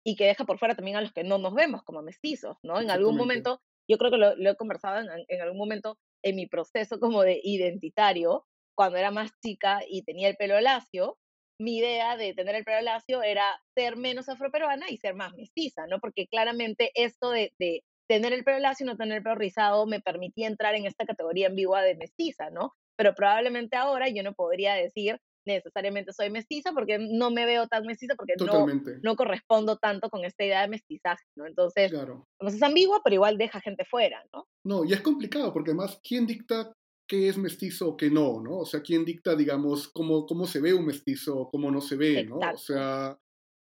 y 0.05 0.17
que 0.17 0.27
deja 0.27 0.45
por 0.45 0.59
fuera 0.59 0.75
también 0.75 0.97
a 0.97 1.03
los 1.03 1.13
que 1.13 1.23
no 1.23 1.39
nos 1.39 1.55
vemos 1.55 1.83
como 1.85 2.03
mestizos, 2.03 2.57
¿no? 2.63 2.81
En 2.81 2.91
algún 2.91 3.17
momento, 3.17 3.61
yo 3.89 3.99
creo 3.99 4.11
que 4.11 4.17
lo, 4.17 4.51
he 4.51 4.57
conversado 4.57 4.99
en, 5.01 5.25
en, 5.29 5.41
algún 5.41 5.59
momento 5.59 5.99
en 6.25 6.37
mi 6.37 6.47
proceso 6.47 6.99
como 6.99 7.23
de 7.23 7.41
identitario, 7.43 8.47
cuando 8.75 8.99
era 8.99 9.11
más 9.11 9.31
chica 9.43 9.81
y 9.89 10.03
tenía 10.03 10.29
el 10.29 10.37
pelo 10.37 10.61
lacio, 10.61 11.19
mi 11.59 11.79
idea 11.79 12.17
de 12.17 12.33
tener 12.35 12.55
el 12.55 12.65
pelo 12.65 12.81
lacio 12.81 13.23
era 13.23 13.61
ser 13.75 13.97
menos 13.97 14.29
afroperuana 14.29 14.89
y 14.89 14.97
ser 14.97 15.15
más 15.15 15.35
mestiza, 15.35 15.87
¿no? 15.87 16.01
Porque 16.01 16.27
claramente 16.27 16.91
esto 16.95 17.31
de, 17.31 17.53
de 17.59 17.85
tener 18.09 18.33
el 18.33 18.45
pelo 18.45 18.59
lacio 18.59 18.85
y 18.85 18.89
no 18.89 18.97
tener 18.97 19.19
el 19.19 19.23
pelo 19.23 19.35
rizado 19.35 19.87
me 19.87 20.01
permitía 20.01 20.49
entrar 20.49 20.75
en 20.75 20.87
esta 20.87 21.05
categoría 21.05 21.49
ambigua 21.49 21.83
de 21.83 21.97
mestiza, 21.97 22.51
¿no? 22.51 22.75
Pero 22.97 23.15
probablemente 23.15 23.77
ahora 23.77 24.09
yo 24.09 24.23
no 24.23 24.33
podría 24.33 24.75
decir 24.75 25.21
necesariamente 25.47 26.13
soy 26.13 26.31
mestiza 26.31 26.73
porque 26.73 26.99
no 26.99 27.31
me 27.31 27.47
veo 27.47 27.67
tan 27.67 27.85
mestiza 27.87 28.15
porque 28.15 28.35
no, 28.39 28.67
no 29.03 29.17
correspondo 29.17 29.77
tanto 29.77 30.11
con 30.11 30.25
esta 30.25 30.45
idea 30.45 30.63
de 30.63 30.69
mestizaje, 30.69 31.25
¿no? 31.37 31.47
Entonces, 31.47 31.91
claro. 31.91 32.27
es 32.41 32.63
ambigua, 32.63 33.01
pero 33.03 33.15
igual 33.15 33.39
deja 33.39 33.61
gente 33.61 33.85
fuera, 33.85 34.23
¿no? 34.33 34.47
No, 34.65 34.85
y 34.85 34.93
es 34.93 35.01
complicado 35.01 35.53
porque 35.53 35.71
además, 35.71 36.01
¿quién 36.03 36.27
dicta 36.27 36.73
qué 37.11 37.29
es 37.29 37.37
mestizo 37.37 37.89
o 37.89 37.97
qué 37.97 38.09
no, 38.09 38.41
¿no? 38.41 38.59
O 38.59 38.65
sea, 38.65 38.83
¿quién 38.83 39.05
dicta, 39.05 39.35
digamos, 39.35 39.89
cómo, 39.89 40.27
cómo 40.27 40.47
se 40.47 40.61
ve 40.61 40.73
un 40.73 40.87
mestizo 40.87 41.37
o 41.37 41.51
cómo 41.51 41.69
no 41.69 41.81
se 41.81 41.97
ve, 41.97 42.25
¿no? 42.25 42.37
O 42.37 42.57
sea, 42.57 43.19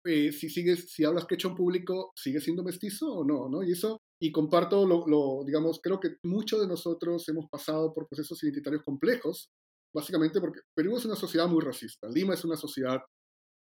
eh, 0.05 0.33
si 0.33 0.51
sigues, 0.51 0.90
si 0.90 1.05
hablas 1.05 1.24
quechua 1.24 1.51
en 1.53 1.57
público, 1.57 2.11
¿sigue 2.16 2.40
siendo 2.40 2.64
mestizo 2.64 3.07
o 3.12 3.24
no, 3.24 3.48
no? 3.48 3.62
Y 3.62 3.70
eso, 3.70 4.01
y 4.20 4.33
comparto 4.33 4.85
lo, 4.85 5.07
lo, 5.07 5.44
digamos, 5.46 5.79
creo 5.81 6.01
que 6.01 6.16
muchos 6.24 6.61
de 6.61 6.66
nosotros 6.66 7.29
hemos 7.29 7.46
pasado 7.48 7.94
por 7.94 8.09
procesos 8.09 8.42
identitarios 8.42 8.83
complejos 8.83 9.51
básicamente 9.94 10.40
porque 10.40 10.61
Perú 10.74 10.96
es 10.96 11.05
una 11.05 11.14
sociedad 11.14 11.46
muy 11.46 11.62
racista, 11.64 12.09
Lima 12.09 12.35
es 12.35 12.44
una 12.44 12.57
sociedad 12.57 13.01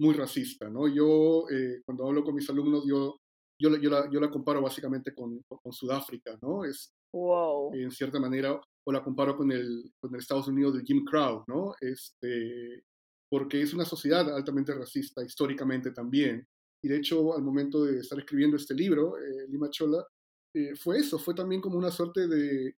muy 0.01 0.13
racista, 0.15 0.69
¿no? 0.69 0.87
Yo, 0.87 1.45
eh, 1.49 1.81
cuando 1.85 2.07
hablo 2.07 2.25
con 2.25 2.35
mis 2.35 2.49
alumnos, 2.49 2.83
yo, 2.85 3.15
yo, 3.57 3.69
yo, 3.77 3.89
la, 3.89 4.09
yo 4.11 4.19
la 4.19 4.29
comparo 4.29 4.61
básicamente 4.61 5.13
con, 5.13 5.41
con 5.47 5.71
Sudáfrica, 5.71 6.37
¿no? 6.41 6.65
Es, 6.65 6.91
wow. 7.13 7.73
En 7.73 7.89
cierta 7.91 8.19
manera, 8.19 8.59
o 8.83 8.91
la 8.91 9.03
comparo 9.03 9.35
con 9.37 9.51
el, 9.51 9.91
con 9.99 10.13
el 10.13 10.19
Estados 10.19 10.47
Unidos 10.47 10.75
de 10.75 10.83
Jim 10.83 11.03
Crow, 11.05 11.43
¿no? 11.47 11.73
Este, 11.79 12.83
porque 13.29 13.61
es 13.61 13.73
una 13.73 13.85
sociedad 13.85 14.33
altamente 14.35 14.73
racista 14.73 15.23
históricamente 15.23 15.91
también. 15.91 16.47
Y 16.83 16.87
de 16.87 16.97
hecho, 16.97 17.35
al 17.35 17.43
momento 17.43 17.85
de 17.85 17.99
estar 17.99 18.19
escribiendo 18.19 18.57
este 18.57 18.73
libro, 18.73 19.17
eh, 19.17 19.47
Lima 19.49 19.69
Chola, 19.69 20.05
eh, 20.53 20.75
fue 20.75 20.97
eso, 20.97 21.19
fue 21.19 21.33
también 21.33 21.61
como 21.61 21.77
una 21.77 21.91
suerte 21.91 22.27
de, 22.27 22.75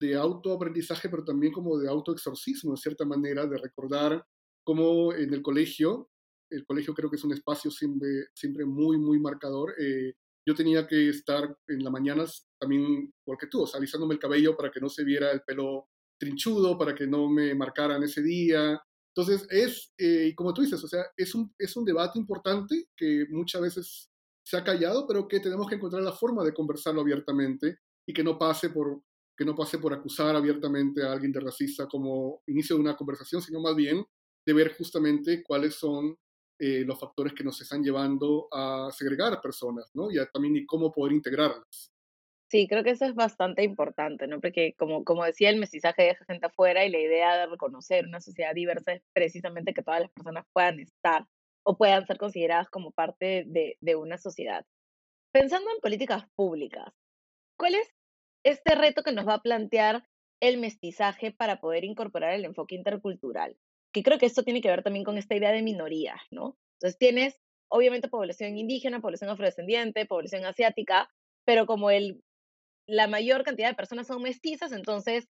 de 0.00 0.16
autoaprendizaje, 0.16 1.08
pero 1.08 1.24
también 1.24 1.52
como 1.52 1.78
de 1.78 1.88
autoexorcismo, 1.88 2.72
en 2.72 2.76
cierta 2.76 3.04
manera, 3.04 3.46
de 3.46 3.58
recordar 3.58 4.24
cómo 4.64 5.12
en 5.12 5.32
el 5.32 5.42
colegio, 5.42 6.10
el 6.50 6.64
colegio 6.66 6.94
creo 6.94 7.08
que 7.08 7.16
es 7.16 7.24
un 7.24 7.32
espacio 7.32 7.70
siempre, 7.70 8.26
siempre 8.34 8.64
muy, 8.64 8.98
muy 8.98 9.18
marcador. 9.20 9.74
Eh, 9.78 10.14
yo 10.46 10.54
tenía 10.54 10.86
que 10.86 11.08
estar 11.08 11.56
en 11.68 11.84
las 11.84 11.92
mañanas 11.92 12.48
también, 12.58 13.12
porque 13.24 13.46
tú, 13.46 13.62
o 13.62 13.66
sea, 13.66 13.78
alisándome 13.78 14.14
el 14.14 14.20
cabello 14.20 14.56
para 14.56 14.70
que 14.70 14.80
no 14.80 14.88
se 14.88 15.04
viera 15.04 15.30
el 15.30 15.42
pelo 15.42 15.88
trinchudo, 16.18 16.78
para 16.78 16.94
que 16.94 17.06
no 17.06 17.28
me 17.28 17.54
marcaran 17.54 18.02
ese 18.02 18.22
día. 18.22 18.80
Entonces, 19.14 19.46
es, 19.50 19.92
eh, 19.98 20.32
como 20.34 20.54
tú 20.54 20.62
dices, 20.62 20.82
o 20.82 20.88
sea, 20.88 21.04
es 21.16 21.34
un, 21.34 21.52
es 21.58 21.76
un 21.76 21.84
debate 21.84 22.18
importante 22.18 22.86
que 22.96 23.26
muchas 23.30 23.60
veces 23.62 24.10
se 24.44 24.56
ha 24.56 24.64
callado, 24.64 25.06
pero 25.06 25.28
que 25.28 25.40
tenemos 25.40 25.68
que 25.68 25.76
encontrar 25.76 26.02
la 26.02 26.12
forma 26.12 26.44
de 26.44 26.54
conversarlo 26.54 27.00
abiertamente 27.00 27.78
y 28.06 28.12
que 28.12 28.24
no 28.24 28.38
pase 28.38 28.70
por 28.70 29.02
que 29.36 29.46
no 29.46 29.54
pase 29.54 29.78
por 29.78 29.94
acusar 29.94 30.36
abiertamente 30.36 31.02
a 31.02 31.12
alguien 31.12 31.32
de 31.32 31.40
racista 31.40 31.88
como 31.88 32.42
inicio 32.46 32.76
de 32.76 32.82
una 32.82 32.96
conversación, 32.96 33.40
sino 33.40 33.60
más 33.60 33.74
bien 33.74 34.04
de 34.46 34.52
ver 34.52 34.76
justamente 34.76 35.42
cuáles 35.42 35.74
son 35.74 36.16
eh, 36.64 36.84
los 36.86 37.00
factores 37.00 37.32
que 37.32 37.42
nos 37.42 37.60
están 37.60 37.82
llevando 37.82 38.46
a 38.52 38.88
segregar 38.92 39.32
a 39.32 39.40
personas, 39.40 39.90
¿no? 39.94 40.12
Y 40.12 40.16
también 40.32 40.54
y 40.54 40.64
cómo 40.64 40.92
poder 40.92 41.12
integrarlas. 41.12 41.90
Sí, 42.48 42.68
creo 42.68 42.84
que 42.84 42.90
eso 42.90 43.04
es 43.04 43.16
bastante 43.16 43.64
importante, 43.64 44.28
¿no? 44.28 44.40
Porque 44.40 44.74
como, 44.78 45.02
como 45.02 45.24
decía, 45.24 45.50
el 45.50 45.58
mestizaje 45.58 46.04
deja 46.04 46.24
gente 46.24 46.46
afuera 46.46 46.84
y 46.84 46.90
la 46.90 47.00
idea 47.00 47.36
de 47.36 47.46
reconocer 47.46 48.06
una 48.06 48.20
sociedad 48.20 48.54
diversa 48.54 48.92
es 48.92 49.02
precisamente 49.12 49.74
que 49.74 49.82
todas 49.82 50.02
las 50.02 50.12
personas 50.12 50.46
puedan 50.52 50.78
estar 50.78 51.26
o 51.64 51.76
puedan 51.76 52.06
ser 52.06 52.16
consideradas 52.16 52.70
como 52.70 52.92
parte 52.92 53.42
de, 53.48 53.76
de 53.80 53.96
una 53.96 54.16
sociedad. 54.16 54.64
Pensando 55.32 55.68
en 55.68 55.80
políticas 55.80 56.26
públicas, 56.36 56.92
¿cuáles 57.58 57.92
este 58.44 58.76
reto 58.76 59.02
que 59.02 59.12
nos 59.12 59.26
va 59.26 59.34
a 59.34 59.42
plantear 59.42 60.06
el 60.40 60.58
mestizaje 60.58 61.32
para 61.32 61.60
poder 61.60 61.82
incorporar 61.82 62.34
el 62.34 62.44
enfoque 62.44 62.76
intercultural, 62.76 63.56
que 63.92 64.02
creo 64.02 64.18
que 64.18 64.26
esto 64.26 64.42
tiene 64.42 64.60
que 64.60 64.68
ver 64.68 64.82
también 64.82 65.04
con 65.04 65.18
esta 65.18 65.36
idea 65.36 65.52
de 65.52 65.62
minorías, 65.62 66.20
¿no? 66.30 66.56
Entonces 66.80 66.98
tienes, 66.98 67.40
obviamente, 67.68 68.08
población 68.08 68.56
indígena, 68.56 69.00
población 69.00 69.30
afrodescendiente, 69.30 70.06
población 70.06 70.44
asiática, 70.44 71.08
pero 71.44 71.66
como 71.66 71.90
el, 71.90 72.22
la 72.86 73.06
mayor 73.06 73.44
cantidad 73.44 73.68
de 73.68 73.76
personas 73.76 74.06
son 74.06 74.22
mestizas, 74.22 74.72
entonces 74.72 75.28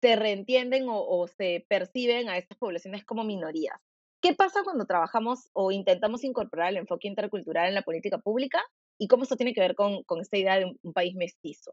se 0.00 0.16
reentienden 0.16 0.88
o, 0.88 1.00
o 1.00 1.26
se 1.28 1.64
perciben 1.68 2.28
a 2.28 2.36
estas 2.36 2.58
poblaciones 2.58 3.04
como 3.04 3.24
minorías. 3.24 3.76
¿Qué 4.20 4.34
pasa 4.34 4.62
cuando 4.62 4.86
trabajamos 4.86 5.48
o 5.52 5.72
intentamos 5.72 6.22
incorporar 6.22 6.70
el 6.70 6.76
enfoque 6.76 7.08
intercultural 7.08 7.68
en 7.68 7.74
la 7.74 7.82
política 7.82 8.18
pública? 8.18 8.62
¿Y 8.98 9.08
cómo 9.08 9.24
esto 9.24 9.36
tiene 9.36 9.52
que 9.52 9.60
ver 9.60 9.74
con, 9.74 10.04
con 10.04 10.20
esta 10.20 10.36
idea 10.36 10.58
de 10.58 10.66
un 10.82 10.92
país 10.92 11.14
mestizo? 11.16 11.72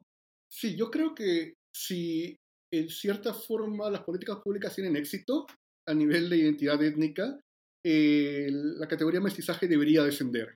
Sí, 0.52 0.76
yo 0.76 0.90
creo 0.90 1.14
que 1.14 1.54
si 1.72 2.40
en 2.72 2.90
cierta 2.90 3.34
forma 3.34 3.90
las 3.90 4.02
políticas 4.02 4.38
públicas 4.44 4.74
tienen 4.74 4.96
éxito 4.96 5.46
a 5.90 5.94
nivel 5.94 6.30
de 6.30 6.38
identidad 6.38 6.82
étnica, 6.84 7.40
eh, 7.84 8.50
la 8.52 8.88
categoría 8.88 9.20
mestizaje 9.20 9.68
debería 9.68 10.04
descender, 10.04 10.56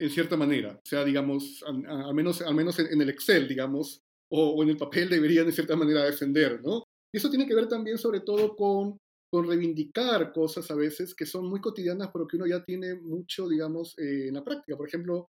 en 0.00 0.10
cierta 0.10 0.36
manera. 0.36 0.74
O 0.74 0.88
sea, 0.88 1.04
digamos, 1.04 1.62
al 1.66 2.14
menos, 2.14 2.40
al 2.42 2.54
menos 2.54 2.78
en, 2.78 3.00
el 3.00 3.10
Excel, 3.10 3.46
digamos, 3.46 4.00
o, 4.30 4.62
en 4.62 4.70
el 4.70 4.76
papel 4.76 5.08
debería 5.08 5.44
de 5.44 5.52
cierta 5.52 5.76
manera 5.76 6.04
descender, 6.04 6.62
¿no? 6.62 6.84
Y 7.12 7.18
eso 7.18 7.28
tiene 7.28 7.46
que 7.46 7.54
ver 7.54 7.68
también 7.68 7.98
sobre 7.98 8.20
todo 8.20 8.56
con, 8.56 8.96
con 9.30 9.46
reivindicar 9.46 10.32
cosas 10.32 10.70
a 10.70 10.74
veces 10.74 11.14
que 11.14 11.26
son 11.26 11.48
muy 11.48 11.60
cotidianas, 11.60 12.08
pero 12.12 12.26
que 12.26 12.36
uno 12.36 12.46
ya 12.46 12.64
tiene 12.64 12.94
mucho, 12.94 13.48
digamos, 13.48 13.98
eh, 13.98 14.28
en 14.28 14.34
la 14.34 14.44
práctica. 14.44 14.76
Por 14.76 14.88
ejemplo, 14.88 15.28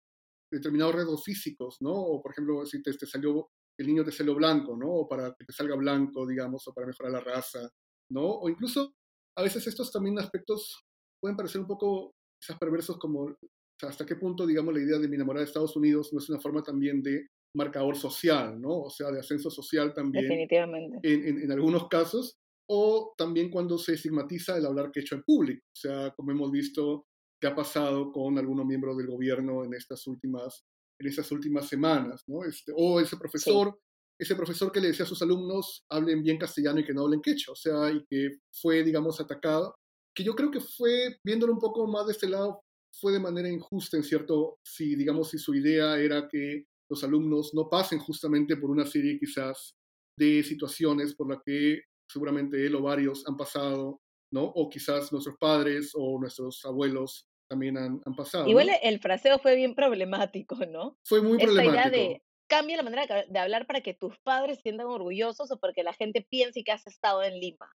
determinados 0.50 0.94
retos 0.94 1.22
físicos, 1.22 1.76
¿no? 1.80 1.92
O 1.92 2.22
por 2.22 2.32
ejemplo, 2.32 2.64
si 2.64 2.82
te, 2.82 2.94
te 2.94 3.06
salió 3.06 3.50
el 3.78 3.86
niño 3.86 4.04
de 4.04 4.12
celo 4.12 4.34
blanco, 4.34 4.76
¿no? 4.76 4.88
O 4.88 5.08
para 5.08 5.34
que 5.34 5.44
te 5.44 5.52
salga 5.52 5.74
blanco, 5.74 6.26
digamos, 6.26 6.66
o 6.68 6.72
para 6.72 6.86
mejorar 6.86 7.12
la 7.12 7.20
raza, 7.20 7.68
¿no? 8.10 8.22
O 8.22 8.48
incluso 8.48 8.94
a 9.36 9.42
veces 9.42 9.66
estos 9.66 9.90
también 9.90 10.18
aspectos 10.18 10.84
pueden 11.20 11.36
parecer 11.36 11.60
un 11.60 11.66
poco 11.66 12.12
quizás 12.40 12.58
perversos 12.58 12.98
como 12.98 13.34
hasta 13.82 14.06
qué 14.06 14.16
punto, 14.16 14.46
digamos, 14.46 14.74
la 14.74 14.80
idea 14.80 14.98
de 14.98 15.08
mi 15.08 15.16
enamorada 15.16 15.44
de 15.44 15.48
Estados 15.48 15.76
Unidos 15.76 16.12
no 16.12 16.18
es 16.18 16.28
una 16.30 16.40
forma 16.40 16.62
también 16.62 17.02
de 17.02 17.26
marcador 17.56 17.96
social, 17.96 18.60
¿no? 18.60 18.82
O 18.82 18.90
sea, 18.90 19.10
de 19.10 19.20
ascenso 19.20 19.50
social 19.50 19.92
también. 19.92 20.24
Definitivamente. 20.24 20.98
En, 21.02 21.42
en, 21.42 21.52
algunos 21.52 21.88
casos, 21.88 22.36
o 22.68 23.14
también 23.16 23.50
cuando 23.50 23.78
se 23.78 23.94
estigmatiza 23.94 24.56
el 24.56 24.66
hablar 24.66 24.90
quechua 24.90 25.18
en 25.18 25.24
público, 25.24 25.64
o 25.66 25.76
sea, 25.76 26.10
como 26.16 26.32
hemos 26.32 26.50
visto 26.50 27.06
que 27.40 27.48
ha 27.48 27.54
pasado 27.54 28.10
con 28.10 28.38
algunos 28.38 28.64
miembros 28.64 28.96
del 28.96 29.06
gobierno 29.06 29.64
en 29.64 29.74
estas 29.74 30.06
últimas 30.06 30.64
en 31.00 31.08
esas 31.08 31.30
últimas 31.32 31.68
semanas, 31.68 32.22
¿no? 32.26 32.44
Este, 32.44 32.72
o 32.74 33.00
ese 33.00 33.16
profesor, 33.16 33.76
ese 34.18 34.36
profesor 34.36 34.70
que 34.70 34.80
le 34.80 34.88
decía 34.88 35.04
a 35.04 35.08
sus 35.08 35.22
alumnos, 35.22 35.84
hablen 35.90 36.22
bien 36.22 36.38
castellano 36.38 36.80
y 36.80 36.84
que 36.84 36.94
no 36.94 37.02
hablen 37.02 37.20
quechua, 37.20 37.52
o 37.52 37.56
sea, 37.56 37.90
y 37.90 38.04
que 38.08 38.38
fue, 38.52 38.82
digamos, 38.82 39.20
atacado, 39.20 39.74
que 40.14 40.22
yo 40.22 40.34
creo 40.34 40.50
que 40.50 40.60
fue, 40.60 41.16
viéndolo 41.24 41.52
un 41.52 41.58
poco 41.58 41.86
más 41.86 42.06
de 42.06 42.12
este 42.12 42.28
lado, 42.28 42.60
fue 43.00 43.12
de 43.12 43.20
manera 43.20 43.48
injusta, 43.48 43.96
en 43.96 44.04
cierto, 44.04 44.58
si, 44.64 44.94
digamos, 44.94 45.30
si 45.30 45.38
su 45.38 45.54
idea 45.54 45.98
era 45.98 46.28
que 46.28 46.64
los 46.88 47.02
alumnos 47.02 47.52
no 47.54 47.68
pasen 47.68 47.98
justamente 47.98 48.56
por 48.56 48.70
una 48.70 48.86
serie 48.86 49.18
quizás 49.18 49.74
de 50.16 50.44
situaciones 50.44 51.14
por 51.14 51.28
las 51.28 51.42
que 51.44 51.80
seguramente 52.08 52.64
él 52.64 52.76
o 52.76 52.82
varios 52.82 53.26
han 53.26 53.36
pasado, 53.36 54.00
¿no? 54.32 54.44
O 54.44 54.68
quizás 54.68 55.10
nuestros 55.10 55.36
padres 55.40 55.90
o 55.94 56.20
nuestros 56.20 56.64
abuelos 56.64 57.26
también 57.48 57.76
han, 57.76 58.00
pasado. 58.16 58.46
Igual 58.46 58.70
el 58.82 59.00
fraseo 59.00 59.38
fue 59.38 59.56
bien 59.56 59.74
problemático, 59.74 60.56
¿no? 60.66 60.98
Fue 61.04 61.20
muy 61.20 61.38
Esta 61.38 61.46
problemático. 61.46 61.88
Idea 61.88 61.90
de 61.90 62.22
cambia 62.48 62.76
la 62.76 62.82
manera 62.82 63.24
de 63.28 63.38
hablar 63.38 63.66
para 63.66 63.80
que 63.80 63.94
tus 63.94 64.18
padres 64.18 64.56
se 64.56 64.62
sientan 64.62 64.86
orgullosos 64.86 65.50
o 65.50 65.58
porque 65.58 65.82
la 65.82 65.92
gente 65.92 66.26
piense 66.28 66.62
que 66.64 66.72
has 66.72 66.86
estado 66.86 67.22
en 67.22 67.38
Lima. 67.40 67.70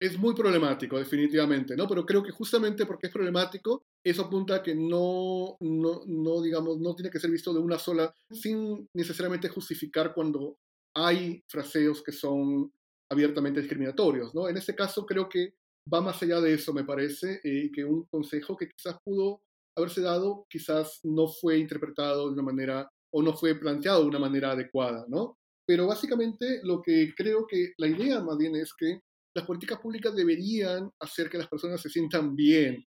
Es 0.00 0.18
muy 0.18 0.34
problemático, 0.34 0.98
definitivamente, 0.98 1.76
¿no? 1.76 1.86
Pero 1.86 2.04
creo 2.04 2.24
que 2.24 2.32
justamente 2.32 2.86
porque 2.86 3.06
es 3.06 3.12
problemático, 3.12 3.84
eso 4.04 4.22
apunta 4.22 4.56
a 4.56 4.62
que 4.62 4.74
no, 4.74 5.56
no, 5.60 6.02
no, 6.06 6.42
digamos, 6.42 6.78
no 6.78 6.94
tiene 6.96 7.08
que 7.08 7.20
ser 7.20 7.30
visto 7.30 7.54
de 7.54 7.60
una 7.60 7.78
sola, 7.78 8.12
sin 8.30 8.88
necesariamente 8.94 9.48
justificar 9.48 10.12
cuando 10.12 10.56
hay 10.96 11.44
fraseos 11.48 12.02
que 12.02 12.10
son 12.10 12.72
abiertamente 13.12 13.60
discriminatorios, 13.60 14.34
¿no? 14.34 14.48
En 14.48 14.56
este 14.56 14.74
caso 14.74 15.06
creo 15.06 15.28
que 15.28 15.54
va 15.92 16.00
más 16.00 16.20
allá 16.22 16.40
de 16.40 16.54
eso, 16.54 16.72
me 16.72 16.84
parece, 16.84 17.40
y 17.44 17.70
que 17.70 17.84
un 17.84 18.04
consejo 18.06 18.56
que 18.56 18.68
quizás 18.68 18.96
pudo 19.04 19.42
haberse 19.76 20.00
dado, 20.00 20.46
quizás 20.50 21.00
no 21.04 21.28
fue 21.28 21.58
interpretado 21.58 22.26
de 22.26 22.32
una 22.32 22.42
manera 22.42 22.90
o 23.12 23.22
no 23.22 23.34
fue 23.34 23.54
planteado 23.54 24.02
de 24.02 24.08
una 24.08 24.18
manera 24.18 24.52
adecuada, 24.52 25.04
¿no? 25.08 25.38
Pero 25.66 25.86
básicamente 25.86 26.60
lo 26.64 26.82
que 26.82 27.12
creo 27.16 27.46
que 27.46 27.72
la 27.78 27.86
idea 27.86 28.20
más 28.20 28.36
bien 28.36 28.56
es 28.56 28.72
que 28.74 29.00
las 29.34 29.46
políticas 29.46 29.78
públicas 29.80 30.14
deberían 30.14 30.90
hacer 31.00 31.30
que 31.30 31.38
las 31.38 31.48
personas 31.48 31.80
se 31.80 31.88
sientan 31.88 32.34
bien 32.34 32.84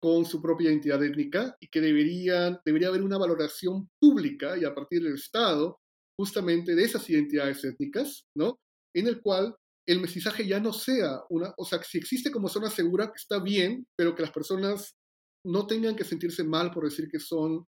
con 0.00 0.24
su 0.24 0.40
propia 0.40 0.70
identidad 0.70 1.02
étnica 1.04 1.56
y 1.60 1.68
que 1.68 1.80
deberían, 1.80 2.58
debería 2.64 2.88
haber 2.88 3.02
una 3.02 3.18
valoración 3.18 3.88
pública 4.00 4.56
y 4.56 4.64
a 4.64 4.74
partir 4.74 5.02
del 5.02 5.14
Estado 5.14 5.78
justamente 6.18 6.74
de 6.74 6.84
esas 6.84 7.08
identidades 7.08 7.62
étnicas, 7.64 8.26
¿no? 8.34 8.58
En 8.94 9.06
el 9.06 9.20
cual 9.20 9.54
el 9.86 10.00
mestizaje 10.00 10.46
ya 10.46 10.60
no 10.60 10.72
sea 10.72 11.20
una, 11.28 11.52
o 11.56 11.64
sea, 11.64 11.82
si 11.82 11.98
existe 11.98 12.30
como 12.30 12.48
zona 12.48 12.70
segura, 12.70 13.12
está 13.14 13.40
bien, 13.40 13.86
pero 13.96 14.14
que 14.14 14.22
las 14.22 14.30
personas 14.30 14.96
no 15.44 15.66
tengan 15.66 15.96
que 15.96 16.04
sentirse 16.04 16.44
mal 16.44 16.70
por 16.70 16.84
decir 16.84 17.08
que 17.10 17.18
son 17.18 17.66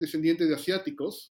descendientes 0.00 0.48
de 0.48 0.54
asiáticos, 0.54 1.32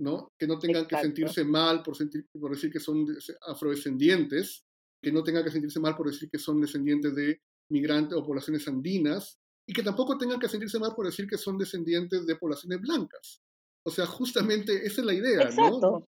¿no? 0.00 0.28
Que 0.38 0.46
no 0.46 0.58
tengan 0.58 0.86
que 0.86 0.96
sentirse 0.96 1.44
mal 1.44 1.82
por, 1.82 1.96
sentir, 1.96 2.26
por 2.38 2.50
decir 2.52 2.70
que 2.70 2.80
son 2.80 3.06
afrodescendientes, 3.46 4.64
que 5.02 5.12
no 5.12 5.22
tengan 5.22 5.44
que 5.44 5.50
sentirse 5.50 5.80
mal 5.80 5.96
por 5.96 6.10
decir 6.10 6.28
que 6.30 6.38
son 6.38 6.60
descendientes 6.60 7.14
de 7.14 7.40
migrantes 7.70 8.16
o 8.16 8.24
poblaciones 8.24 8.66
andinas, 8.68 9.38
y 9.68 9.72
que 9.72 9.82
tampoco 9.82 10.18
tengan 10.18 10.38
que 10.38 10.48
sentirse 10.48 10.78
mal 10.78 10.94
por 10.94 11.06
decir 11.06 11.26
que 11.26 11.38
son 11.38 11.56
descendientes 11.56 12.26
de 12.26 12.36
poblaciones 12.36 12.80
blancas. 12.80 13.40
O 13.86 13.90
sea, 13.90 14.06
justamente 14.06 14.86
esa 14.86 15.00
es 15.00 15.06
la 15.06 15.14
idea, 15.14 15.50
¿no? 15.50 16.06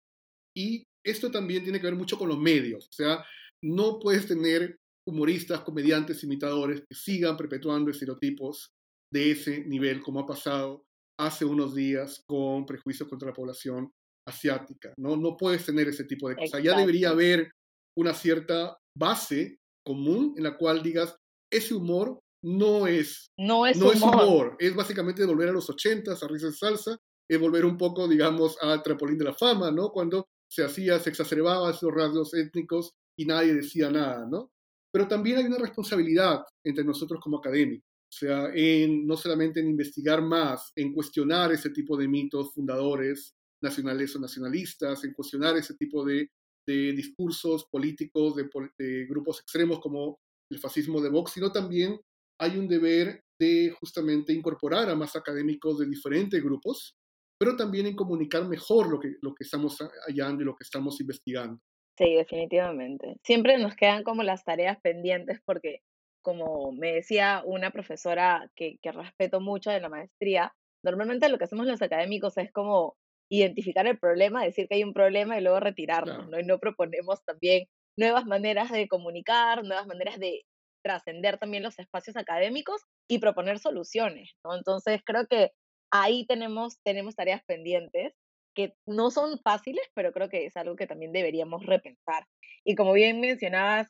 Y 0.57 0.85
esto 1.05 1.31
también 1.31 1.63
tiene 1.63 1.81
que 1.81 1.87
ver 1.87 1.97
mucho 1.97 2.19
con 2.19 2.29
los 2.29 2.39
medios. 2.39 2.89
O 2.89 2.93
sea, 2.93 3.25
no 3.63 3.99
puedes 3.99 4.27
tener 4.27 4.79
humoristas, 5.07 5.61
comediantes, 5.61 6.25
imitadores 6.25 6.81
que 6.81 6.95
sigan 6.95 7.37
perpetuando 7.37 7.91
estereotipos 7.91 8.73
de 9.13 9.33
ese 9.33 9.65
nivel, 9.65 10.01
como 10.01 10.21
ha 10.21 10.27
pasado 10.27 10.85
hace 11.19 11.45
unos 11.45 11.75
días 11.75 12.23
con 12.27 12.67
prejuicios 12.67 13.09
contra 13.09 13.29
la 13.29 13.35
población 13.35 13.91
asiática. 14.27 14.93
No, 14.99 15.17
no 15.17 15.37
puedes 15.37 15.65
tener 15.65 15.89
ese 15.89 16.05
tipo 16.05 16.29
de 16.29 16.37
cosas. 16.37 16.63
Ya 16.63 16.77
debería 16.77 17.11
haber 17.11 17.51
una 17.97 18.15
cierta 18.15 18.77
base 18.97 19.59
común 19.87 20.35
en 20.37 20.45
la 20.45 20.57
cual 20.57 20.83
digas, 20.83 21.17
ese 21.53 21.75
humor 21.75 22.21
no 22.43 22.87
es, 22.87 23.29
no 23.39 23.67
es, 23.67 23.81
humor. 23.81 24.57
es 24.59 24.75
básicamente 24.75 25.25
volver 25.25 25.49
a 25.49 25.53
los 25.53 25.69
ochentas, 25.71 26.23
a 26.23 26.29
risa 26.29 26.47
de 26.47 26.53
salsa, 26.53 26.97
es 27.31 27.41
volver 27.41 27.65
un 27.65 27.79
poco, 27.79 28.07
digamos, 28.07 28.59
al 28.61 28.83
trampolín 28.83 29.17
de 29.17 29.25
la 29.25 29.35
fama, 29.35 29.71
¿no? 29.71 29.91
Cuando 29.91 30.27
se 30.51 30.63
hacía, 30.63 30.99
se 30.99 31.11
exacerbaba 31.11 31.71
esos 31.71 31.93
rasgos 31.93 32.35
étnicos 32.35 32.93
y 33.19 33.25
nadie 33.25 33.55
decía 33.55 33.91
nada, 33.91 34.27
¿no? 34.31 34.51
Pero 34.93 35.09
también 35.09 35.39
hay 35.39 35.45
una 35.45 35.59
responsabilidad 35.59 36.45
entre 36.65 36.85
nosotros 36.85 37.19
como 37.21 37.39
académicos, 37.39 37.89
o 38.15 38.17
sea, 38.17 38.51
en, 38.55 39.07
no 39.07 39.17
solamente 39.17 39.59
en 39.59 39.69
investigar 39.69 40.23
más, 40.23 40.73
en 40.77 40.93
cuestionar 40.93 41.51
ese 41.53 41.71
tipo 41.71 41.97
de 41.97 42.07
mitos 42.07 42.55
fundadores 42.55 43.35
nacionales 43.61 44.15
o 44.15 44.21
nacionalistas, 44.21 45.03
en 45.03 45.13
cuestionar 45.13 45.57
ese 45.57 45.75
tipo 45.75 46.05
de, 46.05 46.31
de 46.67 46.93
discursos 46.93 47.67
políticos 47.71 48.37
de, 48.37 48.49
de, 48.79 49.07
grupos 49.07 49.41
extremos 49.41 49.81
como 49.81 50.21
el 50.49 50.61
fascismo 50.61 51.01
de 51.01 51.11
Vox, 51.11 51.33
sino 51.33 51.51
también 51.51 51.99
hay 52.39 52.57
un 52.57 52.69
deber 52.69 53.25
de 53.41 53.75
justamente 53.81 54.33
incorporar 54.33 54.89
a 54.89 54.95
más 54.95 55.17
académicos 55.17 55.79
de 55.79 55.87
diferentes 55.87 56.43
grupos, 56.43 56.97
pero 57.37 57.57
también 57.57 57.87
en 57.87 57.97
comunicar 57.97 58.47
mejor 58.47 58.91
lo 58.91 59.01
que, 59.01 59.17
lo 59.23 59.35
que 59.35 59.43
estamos 59.43 59.77
hallando 60.07 60.43
y 60.43 60.47
lo 60.47 60.55
que 60.55 60.63
estamos 60.63 61.01
investigando. 61.01 61.61
Sí, 61.99 62.15
definitivamente. 62.15 63.17
Siempre 63.25 63.59
nos 63.59 63.75
quedan 63.75 64.05
como 64.05 64.23
las 64.23 64.45
tareas 64.45 64.81
pendientes 64.81 65.41
porque, 65.45 65.81
como 66.25 66.73
me 66.73 66.95
decía 66.95 67.43
una 67.45 67.71
profesora 67.71 68.51
que, 68.57 68.79
que 68.83 68.91
respeto 68.91 69.41
mucho 69.41 69.71
de 69.71 69.81
la 69.81 69.89
maestría, 69.89 70.53
normalmente 70.83 71.29
lo 71.29 71.39
que 71.39 71.45
hacemos 71.45 71.67
los 71.67 71.83
académicos 71.83 72.37
es 72.39 72.51
como 72.51 72.97
identificar 73.31 73.87
el 73.87 73.99
problema, 73.99 74.43
decir 74.43 74.67
que 74.67 74.77
hay 74.77 74.85
un 74.85 74.95
problema 74.95 75.39
y 75.39 75.43
luego 75.43 75.61
retirarnos, 75.61 76.29
¿no? 76.29 76.41
Y 76.41 76.45
no 76.45 76.59
proponemos 76.59 77.25
también 77.25 77.67
nuevas 77.97 78.27
maneras 78.27 78.71
de 78.71 78.89
comunicar, 78.89 79.65
nuevas 79.65 79.87
maneras 79.87 80.19
de 80.19 80.43
trascender 80.83 81.39
también 81.39 81.63
los 81.63 81.79
espacios 81.79 82.17
académicos 82.17 82.83
y 83.09 83.19
proponer 83.19 83.59
soluciones, 83.59 84.35
¿no? 84.45 84.57
Entonces 84.57 85.01
creo 85.05 85.27
que 85.27 85.53
ahí 85.91 86.27
tenemos, 86.27 86.79
tenemos 86.83 87.15
tareas 87.15 87.43
pendientes 87.47 88.15
que 88.55 88.75
no 88.87 89.11
son 89.11 89.39
fáciles, 89.41 89.85
pero 89.95 90.13
creo 90.13 90.29
que 90.29 90.47
es 90.47 90.57
algo 90.57 90.77
que 90.77 90.87
también 90.87 91.13
deberíamos 91.13 91.65
repensar. 91.67 92.27
Y 92.65 92.77
como 92.77 92.93
bien 92.93 93.21
mencionabas, 93.21 93.89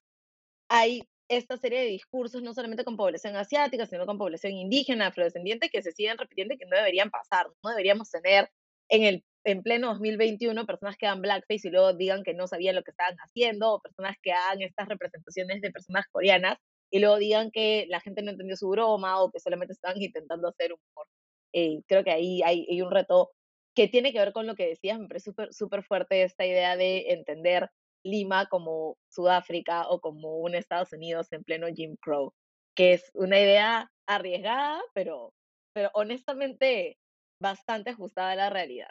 hay 0.68 1.02
esta 1.28 1.56
serie 1.56 1.80
de 1.80 1.86
discursos, 1.86 2.42
no 2.42 2.54
solamente 2.54 2.84
con 2.84 2.96
población 2.96 3.36
asiática, 3.36 3.86
sino 3.86 4.06
con 4.06 4.18
población 4.18 4.52
indígena, 4.52 5.08
afrodescendiente, 5.08 5.70
que 5.70 5.82
se 5.82 5.92
siguen 5.92 6.18
repitiendo 6.18 6.56
que 6.58 6.66
no 6.66 6.76
deberían 6.76 7.10
pasar. 7.10 7.46
No 7.62 7.70
deberíamos 7.70 8.10
tener 8.10 8.50
en 8.88 9.04
el 9.04 9.24
en 9.44 9.62
pleno 9.62 9.88
2021 9.88 10.66
personas 10.66 10.96
que 10.96 11.06
hagan 11.06 11.22
blackface 11.22 11.68
y 11.68 11.70
luego 11.70 11.92
digan 11.92 12.22
que 12.22 12.34
no 12.34 12.46
sabían 12.46 12.74
lo 12.74 12.82
que 12.82 12.90
estaban 12.92 13.16
haciendo, 13.18 13.74
o 13.74 13.80
personas 13.80 14.16
que 14.22 14.32
hagan 14.32 14.62
estas 14.62 14.88
representaciones 14.88 15.60
de 15.60 15.70
personas 15.70 16.06
coreanas 16.10 16.58
y 16.90 17.00
luego 17.00 17.18
digan 17.18 17.50
que 17.50 17.86
la 17.88 18.00
gente 18.00 18.22
no 18.22 18.30
entendió 18.30 18.56
su 18.56 18.68
broma 18.68 19.20
o 19.20 19.30
que 19.30 19.40
solamente 19.40 19.74
estaban 19.74 20.00
intentando 20.00 20.48
hacer 20.48 20.72
humor. 20.72 21.06
Eh, 21.52 21.82
creo 21.86 22.04
que 22.04 22.10
ahí 22.10 22.42
hay, 22.42 22.66
hay, 22.70 22.82
un 22.82 22.90
reto 22.90 23.32
que 23.74 23.88
tiene 23.88 24.12
que 24.12 24.18
ver 24.18 24.32
con 24.32 24.46
lo 24.46 24.54
que 24.54 24.66
decías, 24.66 24.98
me 24.98 25.08
parece 25.08 25.32
súper 25.50 25.84
fuerte 25.84 26.22
esta 26.22 26.46
idea 26.46 26.76
de 26.76 27.12
entender 27.12 27.70
Lima 28.04 28.46
como 28.46 28.96
Sudáfrica 29.10 29.88
o 29.88 30.00
como 30.00 30.38
un 30.38 30.54
Estados 30.54 30.92
Unidos 30.92 31.32
en 31.32 31.42
pleno 31.42 31.66
Jim 31.74 31.96
Crow, 32.00 32.32
que 32.76 32.94
es 32.94 33.10
una 33.14 33.40
idea 33.40 33.90
arriesgada, 34.06 34.82
pero, 34.94 35.32
pero 35.72 35.90
honestamente 35.94 36.98
bastante 37.40 37.90
ajustada 37.90 38.32
a 38.32 38.36
la 38.36 38.50
realidad. 38.50 38.90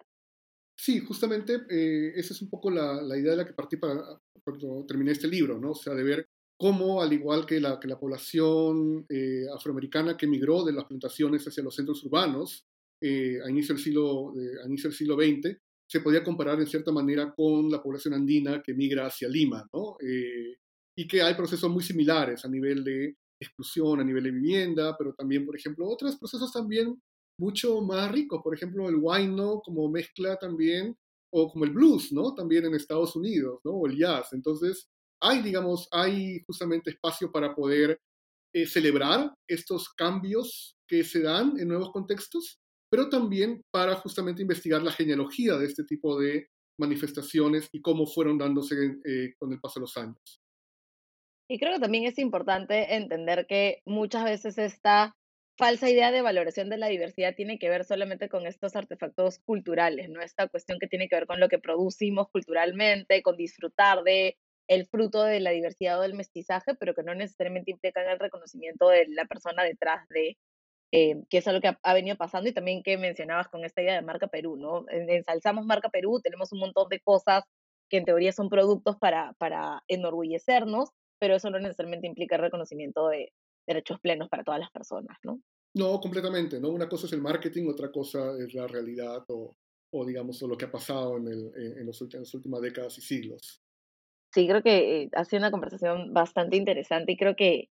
Sí, 0.77 0.99
justamente 0.99 1.61
eh, 1.69 2.13
esa 2.15 2.33
es 2.33 2.41
un 2.41 2.49
poco 2.49 2.71
la, 2.71 3.01
idea 3.17 3.31
de 3.31 3.37
la 3.37 3.45
que 3.45 3.53
partí 3.53 3.77
para, 3.77 4.19
cuando 4.43 4.85
terminé 4.87 5.11
este 5.11 5.27
libro, 5.27 5.59
¿no? 5.59 5.71
O 5.71 5.75
sea, 5.75 5.93
de 5.93 6.03
ver 6.03 6.27
cómo, 6.57 7.01
al 7.01 7.13
igual 7.13 7.45
que 7.45 7.59
la, 7.59 7.79
que 7.79 7.87
la 7.87 7.99
población 7.99 9.05
eh, 9.09 9.45
afroamericana 9.55 10.17
que 10.17 10.25
emigró 10.25 10.63
de 10.63 10.73
las 10.73 10.85
plantaciones 10.85 11.47
hacia 11.47 11.63
los 11.63 11.75
centros 11.75 12.03
urbanos 12.03 12.65
eh, 13.01 13.39
a, 13.45 13.49
inicio 13.49 13.75
del 13.75 13.83
siglo, 13.83 14.33
a 14.63 14.67
inicio 14.67 14.89
del 14.89 14.97
siglo 14.97 15.15
XX, 15.15 15.57
se 15.93 16.01
podía 16.01 16.23
comparar 16.23 16.59
en 16.59 16.65
cierta 16.65 16.91
manera 16.91 17.31
con 17.35 17.69
la 17.69 17.79
población 17.79 18.15
andina 18.15 18.63
que 18.63 18.73
migra 18.73 19.05
hacia 19.05 19.29
Lima, 19.29 19.63
¿no? 19.71 19.95
Eh, 20.01 20.55
y 20.97 21.07
que 21.07 21.21
hay 21.21 21.35
procesos 21.35 21.69
muy 21.69 21.83
similares 21.83 22.43
a 22.43 22.49
nivel 22.49 22.83
de 22.83 23.15
exclusión, 23.39 23.99
a 23.99 24.03
nivel 24.03 24.23
de 24.23 24.31
vivienda, 24.31 24.97
pero 24.97 25.13
también, 25.13 25.45
por 25.45 25.55
ejemplo, 25.55 25.87
otros 25.87 26.17
procesos 26.17 26.51
también 26.51 26.99
mucho 27.39 27.79
más 27.81 28.11
ricos, 28.11 28.41
por 28.43 28.55
ejemplo, 28.55 28.89
el 28.89 28.95
wine, 28.99 29.35
¿no? 29.35 29.59
Como 29.59 29.87
mezcla 29.87 30.35
también, 30.37 30.97
o 31.31 31.51
como 31.51 31.63
el 31.63 31.69
blues, 31.69 32.11
¿no? 32.11 32.33
También 32.33 32.65
en 32.65 32.73
Estados 32.73 33.15
Unidos, 33.15 33.59
¿no? 33.63 33.73
O 33.73 33.85
el 33.85 33.95
jazz. 33.95 34.33
Entonces, 34.33 34.89
hay, 35.21 35.43
digamos, 35.43 35.87
hay 35.91 36.41
justamente 36.47 36.89
espacio 36.89 37.31
para 37.31 37.53
poder 37.53 38.01
eh, 38.51 38.65
celebrar 38.65 39.31
estos 39.47 39.89
cambios 39.89 40.75
que 40.87 41.03
se 41.03 41.21
dan 41.21 41.59
en 41.59 41.67
nuevos 41.67 41.91
contextos, 41.91 42.57
pero 42.93 43.09
también 43.09 43.63
para 43.71 43.95
justamente 43.95 44.43
investigar 44.43 44.83
la 44.83 44.91
genealogía 44.91 45.57
de 45.57 45.65
este 45.65 45.83
tipo 45.83 46.19
de 46.19 46.49
manifestaciones 46.79 47.67
y 47.71 47.81
cómo 47.81 48.05
fueron 48.05 48.37
dándose 48.37 48.75
eh, 49.03 49.33
con 49.39 49.51
el 49.51 49.59
paso 49.59 49.79
de 49.79 49.81
los 49.81 49.97
años. 49.97 50.39
Y 51.49 51.57
creo 51.57 51.73
que 51.73 51.79
también 51.79 52.03
es 52.03 52.19
importante 52.19 52.93
entender 52.93 53.47
que 53.47 53.81
muchas 53.87 54.25
veces 54.25 54.59
esta 54.59 55.15
falsa 55.57 55.89
idea 55.89 56.11
de 56.11 56.21
valoración 56.21 56.69
de 56.69 56.77
la 56.77 56.85
diversidad 56.85 57.33
tiene 57.35 57.57
que 57.57 57.67
ver 57.67 57.83
solamente 57.83 58.29
con 58.29 58.45
estos 58.45 58.75
artefactos 58.75 59.39
culturales, 59.39 60.07
¿no? 60.11 60.21
Esta 60.21 60.47
cuestión 60.47 60.77
que 60.77 60.87
tiene 60.87 61.07
que 61.07 61.15
ver 61.15 61.25
con 61.25 61.39
lo 61.39 61.49
que 61.49 61.57
producimos 61.57 62.27
culturalmente, 62.29 63.23
con 63.23 63.37
disfrutar 63.37 64.03
de 64.03 64.37
el 64.67 64.85
fruto 64.85 65.23
de 65.23 65.39
la 65.39 65.49
diversidad 65.49 65.97
o 65.97 66.03
del 66.03 66.13
mestizaje, 66.13 66.75
pero 66.75 66.93
que 66.93 67.01
no 67.01 67.15
necesariamente 67.15 67.71
implican 67.71 68.07
el 68.07 68.19
reconocimiento 68.19 68.89
de 68.89 69.07
la 69.09 69.25
persona 69.25 69.63
detrás 69.63 70.07
de, 70.09 70.37
eh, 70.95 71.23
que 71.27 71.39
es 71.39 71.47
algo 71.47 71.59
que 71.59 71.75
ha, 71.81 71.93
venido 71.95 72.15
pasando 72.17 72.47
y 72.47 72.53
también 72.53 72.83
que 72.83 72.99
mencionabas 72.99 73.47
con 73.47 73.65
esta 73.65 73.81
idea 73.81 73.95
de 73.95 74.03
marca 74.03 74.27
Perú, 74.27 74.57
¿no? 74.57 74.85
Ensalzamos 74.89 75.65
marca 75.65 75.89
Perú, 75.89 76.19
tenemos 76.21 76.51
un 76.51 76.59
montón 76.59 76.87
de 76.89 76.99
cosas 76.99 77.43
que 77.89 77.97
en 77.97 78.05
teoría 78.05 78.31
son 78.31 78.47
productos 78.47 78.97
para, 78.97 79.33
para 79.39 79.81
enorgullecernos, 79.87 80.91
pero 81.17 81.35
eso 81.35 81.49
no 81.49 81.57
necesariamente 81.57 82.05
implica 82.05 82.35
el 82.35 82.43
reconocimiento 82.43 83.07
de 83.07 83.33
derechos 83.65 83.99
plenos 84.01 84.29
para 84.29 84.43
todas 84.43 84.59
las 84.59 84.69
personas, 84.69 85.17
¿no? 85.23 85.41
No, 85.73 85.99
completamente, 85.99 86.59
¿no? 86.59 86.69
Una 86.69 86.87
cosa 86.87 87.07
es 87.07 87.13
el 87.13 87.21
marketing, 87.21 87.67
otra 87.69 87.91
cosa 87.91 88.37
es 88.37 88.53
la 88.53 88.67
realidad 88.67 89.23
o, 89.29 89.55
o 89.91 90.05
digamos, 90.05 90.39
lo 90.43 90.55
que 90.55 90.65
ha 90.65 90.71
pasado 90.71 91.17
en, 91.17 91.27
el, 91.27 91.51
en, 91.55 91.87
los, 91.87 91.99
en 92.03 92.19
las 92.19 92.33
últimas 92.35 92.61
décadas 92.61 92.95
y 92.99 93.01
siglos. 93.01 93.63
Sí, 94.31 94.47
creo 94.47 94.61
que 94.61 95.01
eh, 95.01 95.09
ha 95.13 95.25
sido 95.25 95.39
una 95.39 95.49
conversación 95.49 96.13
bastante 96.13 96.55
interesante 96.55 97.13
y 97.13 97.17
creo 97.17 97.35
que 97.35 97.69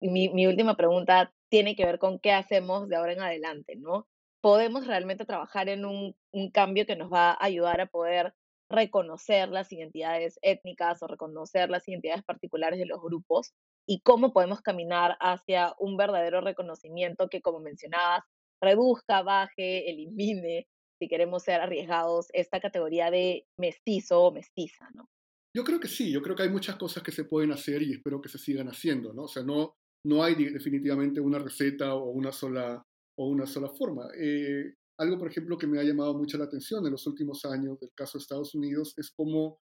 mi, 0.00 0.28
mi 0.30 0.48
última 0.48 0.76
pregunta 0.76 1.32
tiene 1.50 1.76
que 1.76 1.84
ver 1.84 1.98
con 1.98 2.18
qué 2.18 2.32
hacemos 2.32 2.88
de 2.88 2.96
ahora 2.96 3.12
en 3.12 3.20
adelante, 3.20 3.76
¿no? 3.76 4.06
¿Podemos 4.40 4.86
realmente 4.86 5.24
trabajar 5.24 5.68
en 5.68 5.84
un, 5.84 6.16
un 6.32 6.50
cambio 6.50 6.86
que 6.86 6.96
nos 6.96 7.12
va 7.12 7.30
a 7.32 7.44
ayudar 7.44 7.80
a 7.80 7.86
poder 7.86 8.34
reconocer 8.70 9.48
las 9.48 9.72
identidades 9.72 10.38
étnicas 10.42 11.02
o 11.02 11.06
reconocer 11.06 11.70
las 11.70 11.88
identidades 11.88 12.22
particulares 12.22 12.78
de 12.78 12.86
los 12.86 13.00
grupos 13.00 13.54
y 13.86 14.00
cómo 14.00 14.32
podemos 14.32 14.60
caminar 14.60 15.16
hacia 15.20 15.74
un 15.78 15.96
verdadero 15.96 16.42
reconocimiento 16.42 17.28
que, 17.28 17.40
como 17.40 17.60
mencionabas, 17.60 18.24
reduzca, 18.60 19.22
baje, 19.22 19.90
elimine, 19.90 20.66
si 20.98 21.08
queremos 21.08 21.44
ser 21.44 21.60
arriesgados, 21.60 22.28
esta 22.32 22.60
categoría 22.60 23.10
de 23.10 23.46
mestizo 23.56 24.22
o 24.22 24.32
mestiza, 24.32 24.88
¿no? 24.94 25.08
Yo 25.56 25.64
creo 25.64 25.80
que 25.80 25.88
sí, 25.88 26.12
yo 26.12 26.20
creo 26.20 26.36
que 26.36 26.42
hay 26.42 26.50
muchas 26.50 26.76
cosas 26.76 27.02
que 27.02 27.12
se 27.12 27.24
pueden 27.24 27.52
hacer 27.52 27.82
y 27.82 27.92
espero 27.92 28.20
que 28.20 28.28
se 28.28 28.38
sigan 28.38 28.68
haciendo, 28.68 29.14
¿no? 29.14 29.22
O 29.24 29.28
sea, 29.28 29.42
no, 29.42 29.76
no 30.04 30.22
hay 30.22 30.34
definitivamente 30.34 31.20
una 31.20 31.38
receta 31.38 31.94
o 31.94 32.10
una 32.10 32.32
sola, 32.32 32.84
o 33.16 33.28
una 33.28 33.46
sola 33.46 33.68
forma. 33.68 34.08
Eh, 34.16 34.74
algo, 34.98 35.18
por 35.18 35.28
ejemplo, 35.28 35.56
que 35.56 35.66
me 35.66 35.78
ha 35.78 35.84
llamado 35.84 36.14
mucho 36.14 36.38
la 36.38 36.44
atención 36.44 36.84
en 36.84 36.92
los 36.92 37.06
últimos 37.06 37.44
años 37.44 37.78
del 37.80 37.90
caso 37.94 38.18
de 38.18 38.22
Estados 38.22 38.54
Unidos 38.54 38.94
es 38.96 39.12
cómo, 39.12 39.60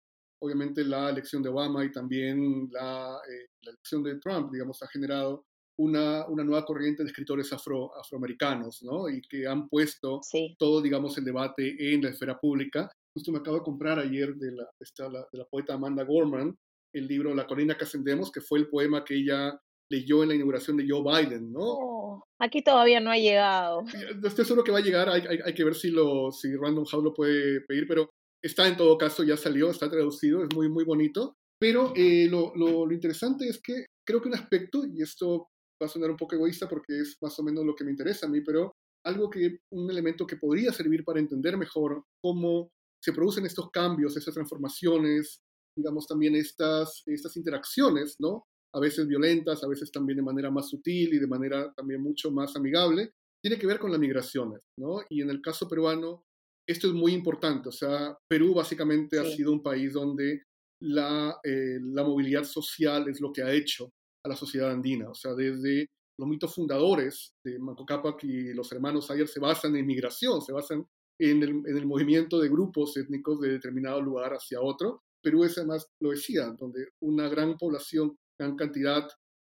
obviamente, 0.41 0.85
la 0.85 1.11
elección 1.11 1.43
de 1.43 1.51
Obama 1.51 1.85
y 1.85 1.93
también 1.93 2.69
la, 2.73 3.19
eh, 3.29 3.49
la 3.63 3.71
elección 3.73 4.03
de 4.03 4.19
Trump, 4.19 4.53
digamos, 4.53 4.83
ha 4.83 4.89
generado 4.89 5.45
una, 5.79 6.27
una, 6.27 6.43
nueva 6.43 6.65
corriente 6.65 7.05
de 7.05 7.11
escritores 7.11 7.53
afro, 7.53 7.97
afroamericanos, 7.97 8.83
¿no? 8.83 9.09
Y 9.09 9.21
que 9.23 9.47
han 9.47 9.69
puesto 9.69 10.21
todo, 10.59 10.83
digamos, 10.83 11.17
el 11.19 11.25
debate 11.25 11.95
en 11.95 12.03
la 12.03 12.11
esfera 12.11 12.39
pública. 12.39 12.91
Justo 13.15 13.31
me 13.31 13.39
acabo 13.39 13.59
de 13.59 13.63
comprar 13.63 13.99
ayer 13.99 14.35
de 14.35 14.53
la, 14.53 14.69
esta, 14.81 15.09
la, 15.09 15.21
de 15.31 15.39
la 15.39 15.45
poeta 15.45 15.75
Amanda 15.75 16.03
Gorman 16.05 16.57
el 16.93 17.07
libro 17.07 17.35
La 17.35 17.47
colina 17.47 17.77
que 17.77 17.85
ascendemos, 17.85 18.33
que 18.33 18.41
fue 18.41 18.59
el 18.59 18.69
poema 18.69 19.05
que 19.05 19.15
ella 19.15 19.59
leyó 19.91 20.23
en 20.23 20.31
la 20.31 20.35
inauguración 20.35 20.77
de 20.77 20.87
Joe 20.89 21.03
Biden, 21.03 21.53
¿no? 21.53 21.61
Oh, 21.61 22.25
aquí 22.41 22.63
todavía 22.63 23.01
no 23.01 23.11
ha 23.11 23.17
llegado. 23.17 23.85
Estoy 24.23 24.45
seguro 24.45 24.65
que 24.65 24.73
va 24.73 24.79
a 24.79 24.83
llegar, 24.83 25.09
hay, 25.09 25.23
hay, 25.29 25.39
hay, 25.45 25.55
que 25.55 25.65
ver 25.65 25.75
si, 25.75 25.91
lo, 25.91 26.31
si 26.31 26.55
Random 26.55 26.85
House 26.85 27.05
lo 27.05 27.15
puede 27.15 27.63
pedir, 27.63 27.87
pero 27.87 28.11
está 28.43 28.69
en 28.69 28.77
todo 28.77 28.97
caso, 28.99 29.25
ya 29.25 29.37
salió, 29.37 29.71
está 29.71 29.91
traducido, 29.91 30.43
es 30.43 30.55
muy, 30.55 30.69
muy 30.69 30.85
bonito. 30.85 31.35
Pero 31.61 31.93
eh, 31.97 32.29
lo, 32.31 32.53
lo, 32.55 32.87
lo, 32.87 32.93
interesante 32.93 33.49
es 33.49 33.61
que 33.61 33.87
creo 34.07 34.23
que 34.23 34.29
un 34.29 34.35
aspecto, 34.35 34.85
y 34.87 35.03
esto 35.03 35.49
va 35.83 35.87
a 35.87 35.89
sonar 35.89 36.11
un 36.11 36.17
poco 36.17 36.37
egoísta 36.37 36.69
porque 36.69 37.01
es 37.01 37.17
más 37.21 37.39
o 37.39 37.43
menos 37.43 37.65
lo 37.65 37.75
que 37.75 37.85
me 37.85 37.91
interesa 37.91 38.27
a 38.27 38.29
mí, 38.29 38.41
pero 38.43 38.73
algo 39.05 39.31
que, 39.31 39.59
un 39.73 39.91
elemento 39.91 40.27
que 40.27 40.37
podría 40.37 40.73
servir 40.73 41.05
para 41.05 41.21
entender 41.21 41.57
mejor 41.57 42.05
cómo 42.23 42.71
se 43.03 43.13
producen 43.13 43.47
estos 43.47 43.71
cambios, 43.71 44.17
estas 44.17 44.35
transformaciones, 44.35 45.41
digamos 45.77 46.07
también 46.07 46.35
estas, 46.35 47.03
estas 47.07 47.37
interacciones, 47.37 48.17
¿no? 48.19 48.45
A 48.75 48.81
veces 48.81 49.07
violentas, 49.07 49.63
a 49.65 49.69
veces 49.69 49.91
también 49.91 50.17
de 50.19 50.23
manera 50.23 50.51
más 50.51 50.69
sutil 50.69 51.15
y 51.15 51.19
de 51.19 51.27
manera 51.27 51.73
también 51.75 52.03
mucho 52.03 52.31
más 52.31 52.55
amigable, 52.57 53.13
tiene 53.43 53.59
que 53.59 53.67
ver 53.67 53.79
con 53.79 53.91
las 53.91 54.01
migraciones, 54.01 54.61
¿no? 54.79 55.01
Y 55.09 55.23
en 55.23 55.31
el 55.31 55.41
caso 55.41 55.69
peruano, 55.69 56.25
esto 56.69 56.89
es 56.89 56.93
muy 56.93 57.13
importante, 57.13 57.69
o 57.71 57.73
sea, 57.73 58.17
Perú 58.29 58.55
básicamente 58.55 59.17
sí. 59.17 59.23
ha 59.27 59.37
sido 59.37 59.53
un 59.53 59.63
país 59.63 59.93
donde 59.93 60.43
la, 60.83 61.39
eh, 61.43 61.79
la 61.81 62.05
movilidad 62.05 62.45
social 62.45 63.09
es 63.09 63.21
lo 63.21 63.33
que 63.33 63.43
ha 63.43 63.53
hecho 63.53 63.91
a 64.25 64.29
la 64.29 64.37
sociedad 64.37 64.71
andina. 64.71 65.11
O 65.11 65.15
sea, 65.15 65.35
desde 65.35 65.89
los 66.19 66.29
mitos 66.29 66.55
fundadores 66.55 67.35
de 67.45 67.59
Manco 67.59 67.87
Cápac 67.87 68.23
y 68.25 68.53
los 68.53 68.71
hermanos 68.73 69.11
Ayer 69.11 69.29
se 69.29 69.41
basan 69.41 69.77
en 69.77 69.87
migración, 69.87 70.43
se 70.43 70.53
basan 70.53 70.87
en 71.21 71.43
el, 71.43 71.51
en 71.51 71.77
el, 71.77 71.87
movimiento 71.87 72.39
de 72.39 72.49
grupos 72.49 72.97
étnicos 72.97 73.41
de 73.41 73.51
determinado 73.51 74.01
lugar 74.01 74.33
hacia 74.33 74.61
otro. 74.61 75.03
Perú 75.23 75.45
es 75.45 75.59
además, 75.59 75.89
lo 76.01 76.11
decía, 76.11 76.55
donde 76.59 76.89
una 77.03 77.29
gran 77.29 77.57
población, 77.57 78.17
gran 78.39 78.57
cantidad 78.57 79.09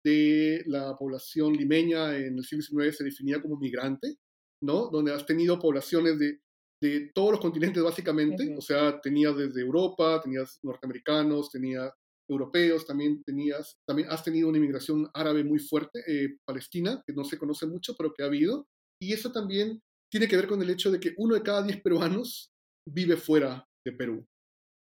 de 0.06 0.64
la 0.68 0.96
población 0.98 1.54
limeña 1.54 2.16
en 2.16 2.38
el 2.38 2.44
siglo 2.46 2.84
XIX 2.84 2.96
se 2.96 3.04
definía 3.04 3.42
como 3.42 3.58
migrante, 3.58 4.18
¿no? 4.64 4.90
Donde 4.92 5.14
has 5.14 5.26
tenido 5.26 5.60
poblaciones 5.60 6.20
de, 6.20 6.40
de 6.82 7.12
todos 7.14 7.32
los 7.32 7.40
continentes 7.42 7.82
básicamente, 7.82 8.44
uh 8.44 8.52
-huh. 8.52 8.58
o 8.60 8.62
sea, 8.62 9.02
tenías 9.02 9.36
desde 9.36 9.62
Europa, 9.62 10.22
tenías 10.22 10.60
norteamericanos, 10.64 11.50
tenías 11.50 11.92
europeos, 12.30 12.86
también 12.86 13.24
tenías, 13.24 13.78
también 13.88 14.10
has 14.12 14.24
tenido 14.24 14.50
una 14.50 14.58
inmigración 14.58 15.10
árabe 15.14 15.44
muy 15.44 15.60
fuerte, 15.60 16.00
eh, 16.08 16.38
palestina, 16.46 17.02
que 17.06 17.14
no 17.14 17.24
se 17.24 17.38
conoce 17.38 17.66
mucho, 17.68 17.96
pero 17.98 18.14
que 18.14 18.24
ha 18.24 18.28
habido, 18.28 18.68
y 19.02 19.14
eso 19.14 19.32
también 19.32 19.80
tiene 20.12 20.28
que 20.28 20.36
ver 20.36 20.48
con 20.48 20.62
el 20.62 20.70
hecho 20.70 20.92
de 20.92 21.00
que 21.00 21.14
uno 21.18 21.36
de 21.36 21.44
cada 21.44 21.64
diez 21.64 21.82
peruanos 21.82 22.50
vive 22.88 23.18
fuera 23.18 23.66
de 23.86 23.92
Perú, 23.92 24.26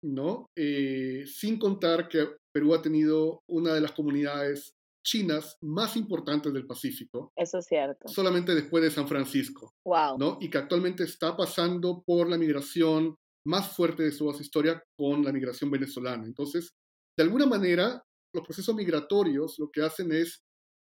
¿no? 0.03 0.47
Eh, 0.58 1.24
sin 1.28 1.60
contar 1.60 2.08
que 2.08 2.28
Perú 2.56 2.74
ha 2.74 2.82
tenido 2.82 3.43
una 3.49 3.74
de 3.74 3.82
las 3.82 3.91
comunidades 3.91 4.78
chinas 5.06 5.58
más 5.62 5.97
importantes 5.97 6.53
del 6.53 6.66
Pacífico. 6.66 7.34
Eso 7.36 7.58
es 7.58 7.66
cierto. 7.66 8.08
Solamente 8.08 8.56
después 8.56 8.82
de 8.82 8.89
San 8.89 9.10
Francisco. 9.10 9.74
Wow. 9.86 10.18
¿no? 10.18 10.38
Y 10.39 10.49
que 10.49 10.58
actualmente 10.58 11.03
está 11.03 11.36
pasando 11.36 12.01
por 12.06 12.30
la 12.30 12.38
migración 12.38 13.18
más 13.45 13.76
fuerte 13.76 14.03
de 14.03 14.14
su 14.14 14.32
historia 14.39 14.82
con 14.97 15.22
la 15.26 15.34
migración 15.34 15.70
venezolana. 15.70 16.26
Entonces, 16.26 16.70
de 17.18 17.24
alguna 17.26 17.45
manera, 17.45 18.01
los 18.34 18.45
procesos 18.45 18.74
migratorios 18.74 19.60
lo 19.60 19.70
que 19.70 19.82
hacen 19.82 20.14
es 20.14 20.39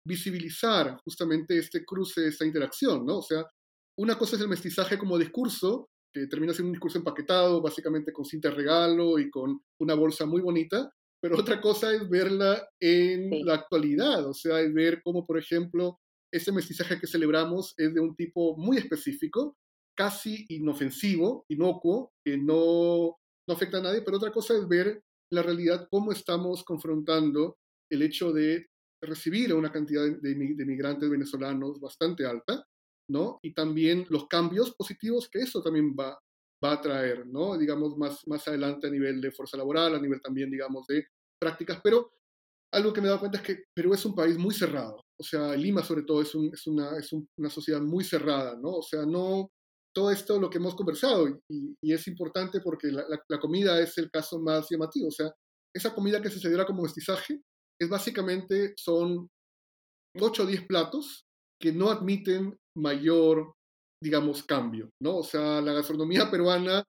visibilizar 0.06 0.98
justamente 1.06 1.56
este 1.56 1.86
cruce, 1.86 2.28
esta 2.28 2.44
interacción, 2.44 3.06
¿no? 3.06 3.18
O 3.18 3.22
sea, 3.22 3.46
una 3.98 4.18
cosa 4.18 4.36
es 4.36 4.42
el 4.42 4.48
mestizaje 4.48 4.98
como 4.98 5.16
discurso, 5.16 5.88
que 6.14 6.26
termina 6.26 6.52
siendo 6.52 6.68
un 6.68 6.74
discurso 6.74 6.98
empaquetado, 6.98 7.62
básicamente 7.62 8.12
con 8.12 8.26
cinta 8.26 8.50
de 8.50 8.56
regalo 8.56 9.18
y 9.18 9.30
con 9.30 9.58
una 9.80 9.94
bolsa 9.94 10.26
muy 10.26 10.42
bonita, 10.42 10.92
pero 11.22 11.38
otra 11.38 11.60
cosa 11.60 11.94
es 11.94 12.08
verla 12.08 12.68
en 12.80 13.30
sí. 13.30 13.42
la 13.44 13.54
actualidad, 13.54 14.26
o 14.26 14.34
sea, 14.34 14.60
es 14.60 14.74
ver 14.74 15.02
cómo, 15.04 15.24
por 15.24 15.38
ejemplo, 15.38 16.00
ese 16.32 16.50
mestizaje 16.50 16.98
que 16.98 17.06
celebramos 17.06 17.74
es 17.76 17.94
de 17.94 18.00
un 18.00 18.16
tipo 18.16 18.56
muy 18.56 18.76
específico, 18.76 19.56
casi 19.96 20.44
inofensivo, 20.48 21.44
inocuo, 21.48 22.12
que 22.24 22.36
no, 22.36 23.16
no 23.46 23.54
afecta 23.54 23.78
a 23.78 23.82
nadie, 23.82 24.02
pero 24.02 24.16
otra 24.16 24.32
cosa 24.32 24.56
es 24.56 24.66
ver 24.66 25.00
la 25.30 25.42
realidad 25.42 25.86
cómo 25.90 26.10
estamos 26.10 26.64
confrontando 26.64 27.56
el 27.88 28.02
hecho 28.02 28.32
de 28.32 28.66
recibir 29.00 29.52
a 29.52 29.56
una 29.56 29.70
cantidad 29.70 30.02
de, 30.02 30.18
de, 30.20 30.54
de, 30.56 30.66
migrantes 30.66 31.08
venezolanos 31.08 31.78
bastante 31.78 32.26
alta, 32.26 32.66
¿no? 33.08 33.38
Y 33.42 33.54
también 33.54 34.06
los 34.08 34.26
cambios 34.26 34.74
positivos 34.74 35.28
que 35.30 35.40
eso 35.40 35.62
también 35.62 35.94
va, 35.98 36.18
va 36.62 36.72
a 36.72 36.80
traer, 36.80 37.26
¿no? 37.26 37.56
Digamos, 37.56 37.96
más, 37.96 38.26
más 38.26 38.46
adelante 38.48 38.86
a 38.86 38.90
nivel 38.90 39.20
de 39.20 39.32
fuerza 39.32 39.56
laboral, 39.56 39.94
a 39.94 40.00
nivel 40.00 40.20
también, 40.20 40.50
digamos, 40.50 40.86
de 40.86 41.06
prácticas, 41.40 41.80
pero 41.82 42.12
algo 42.72 42.92
que 42.92 43.00
me 43.00 43.06
he 43.06 43.10
dado 43.10 43.20
cuenta 43.20 43.38
es 43.38 43.44
que 43.44 43.64
Perú 43.74 43.92
es 43.94 44.04
un 44.04 44.14
país 44.14 44.38
muy 44.38 44.54
cerrado, 44.54 45.00
o 45.20 45.24
sea, 45.24 45.54
Lima 45.56 45.82
sobre 45.82 46.02
todo 46.02 46.22
es, 46.22 46.34
un, 46.34 46.50
es, 46.52 46.66
una, 46.66 46.96
es 46.98 47.12
un, 47.12 47.28
una 47.38 47.50
sociedad 47.50 47.80
muy 47.80 48.04
cerrada, 48.04 48.56
¿no? 48.56 48.76
O 48.76 48.82
sea, 48.82 49.04
no, 49.04 49.50
todo 49.94 50.10
esto 50.10 50.40
lo 50.40 50.48
que 50.48 50.58
hemos 50.58 50.74
conversado 50.74 51.28
y, 51.28 51.76
y 51.82 51.92
es 51.92 52.06
importante 52.08 52.60
porque 52.60 52.88
la, 52.88 53.04
la, 53.08 53.20
la, 53.28 53.40
comida 53.40 53.78
es 53.80 53.98
el 53.98 54.10
caso 54.10 54.40
más 54.40 54.68
llamativo, 54.70 55.08
o 55.08 55.12
sea, 55.12 55.30
esa 55.74 55.94
comida 55.94 56.22
que 56.22 56.30
se 56.30 56.40
celebra 56.40 56.64
como 56.64 56.82
mestizaje 56.82 57.42
es 57.80 57.88
básicamente, 57.88 58.74
son 58.76 59.28
8 60.20 60.42
o 60.42 60.46
10 60.46 60.66
platos 60.66 61.24
que 61.60 61.72
no 61.72 61.90
admiten 61.90 62.56
mayor, 62.76 63.54
digamos, 64.02 64.42
cambio, 64.42 64.90
¿no? 65.00 65.18
O 65.18 65.22
sea, 65.22 65.60
la 65.60 65.72
gastronomía 65.72 66.30
peruana 66.30 66.84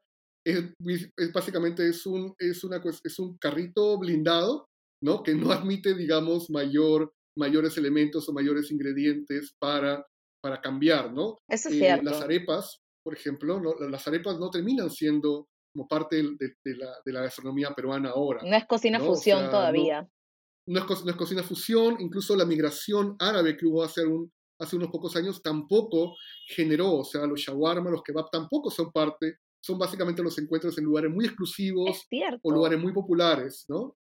es, 0.46 0.74
es 1.18 1.32
básicamente 1.32 1.88
es 1.88 2.06
un, 2.06 2.34
es, 2.40 2.64
una, 2.64 2.82
es 3.04 3.20
un 3.20 3.38
carrito 3.38 3.98
blindado, 3.98 4.68
¿no? 5.02 5.24
Que 5.24 5.36
no 5.36 5.52
admite, 5.52 5.94
digamos, 5.96 6.50
mayor, 6.50 7.14
mayores 7.38 7.78
elementos 7.78 8.28
o 8.28 8.34
mayores 8.34 8.72
ingredientes 8.72 9.54
para, 9.60 10.06
para 10.42 10.60
cambiar, 10.60 11.14
¿no? 11.14 11.38
Eso 11.50 11.70
es 11.70 11.76
eh, 11.76 11.80
cierto. 11.80 12.10
Las 12.10 12.22
arepas, 12.22 12.80
por 13.04 13.14
ejemplo, 13.14 13.60
¿no? 13.60 13.76
las 13.90 14.08
arepas 14.08 14.40
no 14.40 14.50
terminan 14.50 14.90
siendo 14.90 15.48
como 15.74 15.88
parte 15.88 16.18
de, 16.18 16.56
de, 16.64 16.76
la, 16.78 16.94
de 17.04 17.14
la, 17.14 17.22
gastronomía 17.22 17.74
peruana 17.76 18.12
ahora. 18.12 18.42
No 18.44 18.56
es 18.56 18.66
cocina 18.66 19.00
¿no? 19.00 19.06
fusión 19.06 19.40
o 19.40 19.42
sea, 19.42 19.50
todavía. 19.52 20.02
No, 20.68 20.86
no, 20.86 20.94
es, 20.94 21.04
no, 21.04 21.12
es, 21.12 21.18
cocina 21.18 21.44
fusión, 21.44 21.98
incluso 22.00 22.36
la 22.36 22.46
migración 22.46 23.16
árabe 23.20 23.58
que 23.58 23.66
hubo 23.66 23.84
hace, 23.84 24.06
un, 24.06 24.32
hace 24.64 24.76
unos 24.76 24.90
pocos 24.90 25.16
años 25.16 25.42
tampoco 25.42 26.16
generó, 26.48 27.00
o 27.00 27.04
sea, 27.04 27.26
los 27.26 27.40
shawarma, 27.40 27.92
los 27.92 28.04
kebab 28.04 28.30
tampoco 28.32 28.72
son 28.72 28.92
parte, 28.92 29.38
son 29.62 29.78
básicamente 29.78 30.24
los 30.24 30.38
encuentros 30.40 30.78
en 30.78 30.86
lugares 30.86 31.12
muy 31.12 31.26
exclusivos 31.26 32.08
o 32.42 32.52
lugares 32.52 32.80
muy 32.80 32.94
populares, 32.94 33.66
¿no? 33.68 33.96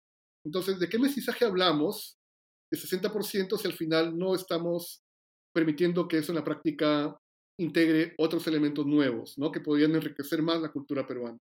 Entonces, 0.45 0.79
¿de 0.79 0.87
qué 0.87 0.99
mestizaje 0.99 1.45
hablamos? 1.45 2.17
De 2.71 2.77
60% 2.77 3.57
si 3.57 3.67
al 3.67 3.73
final 3.73 4.17
no 4.17 4.35
estamos 4.35 5.03
permitiendo 5.53 6.07
que 6.07 6.19
eso 6.19 6.31
en 6.31 6.37
la 6.37 6.43
práctica 6.43 7.17
integre 7.57 8.13
otros 8.17 8.47
elementos 8.47 8.85
nuevos, 8.85 9.37
¿no? 9.37 9.51
Que 9.51 9.59
podrían 9.59 9.95
enriquecer 9.95 10.41
más 10.41 10.61
la 10.61 10.71
cultura 10.71 11.05
peruana. 11.05 11.37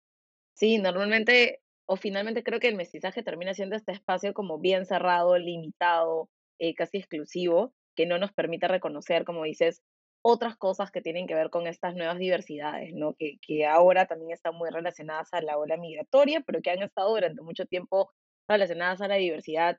Sí, 0.55 0.79
normalmente 0.79 1.61
o 1.87 1.97
finalmente 1.97 2.43
creo 2.43 2.61
que 2.61 2.69
el 2.69 2.77
mestizaje 2.77 3.23
termina 3.23 3.55
siendo 3.55 3.77
este 3.77 3.93
espacio 3.93 4.33
como 4.33 4.59
bien 4.59 4.87
cerrado, 4.87 5.37
limitado, 5.37 6.31
eh, 6.59 6.75
casi 6.75 6.99
exclusivo, 6.99 7.75
que 7.95 8.07
no 8.07 8.19
nos 8.19 8.33
permite 8.33 8.69
reconocer, 8.69 9.25
como 9.25 9.45
dices, 9.45 9.83
otras 10.23 10.57
cosas 10.57 10.91
que 10.91 11.03
tienen 11.03 11.27
que 11.27 11.35
ver 11.35 11.51
con 11.51 11.67
estas 11.67 11.95
nuevas 11.95 12.19
diversidades, 12.19 12.95
¿no? 12.95 13.15
Que, 13.15 13.39
que 13.47 13.67
ahora 13.67 14.07
también 14.07 14.33
están 14.33 14.55
muy 14.55 14.71
relacionadas 14.71 15.29
a 15.33 15.43
la 15.43 15.59
ola 15.59 15.77
migratoria, 15.77 16.41
pero 16.41 16.63
que 16.63 16.71
han 16.71 16.83
estado 16.83 17.11
durante 17.11 17.43
mucho 17.43 17.67
tiempo 17.67 18.11
relacionadas 18.49 19.03
a 19.03 19.09
la 19.09 19.17
diversidad 19.17 19.79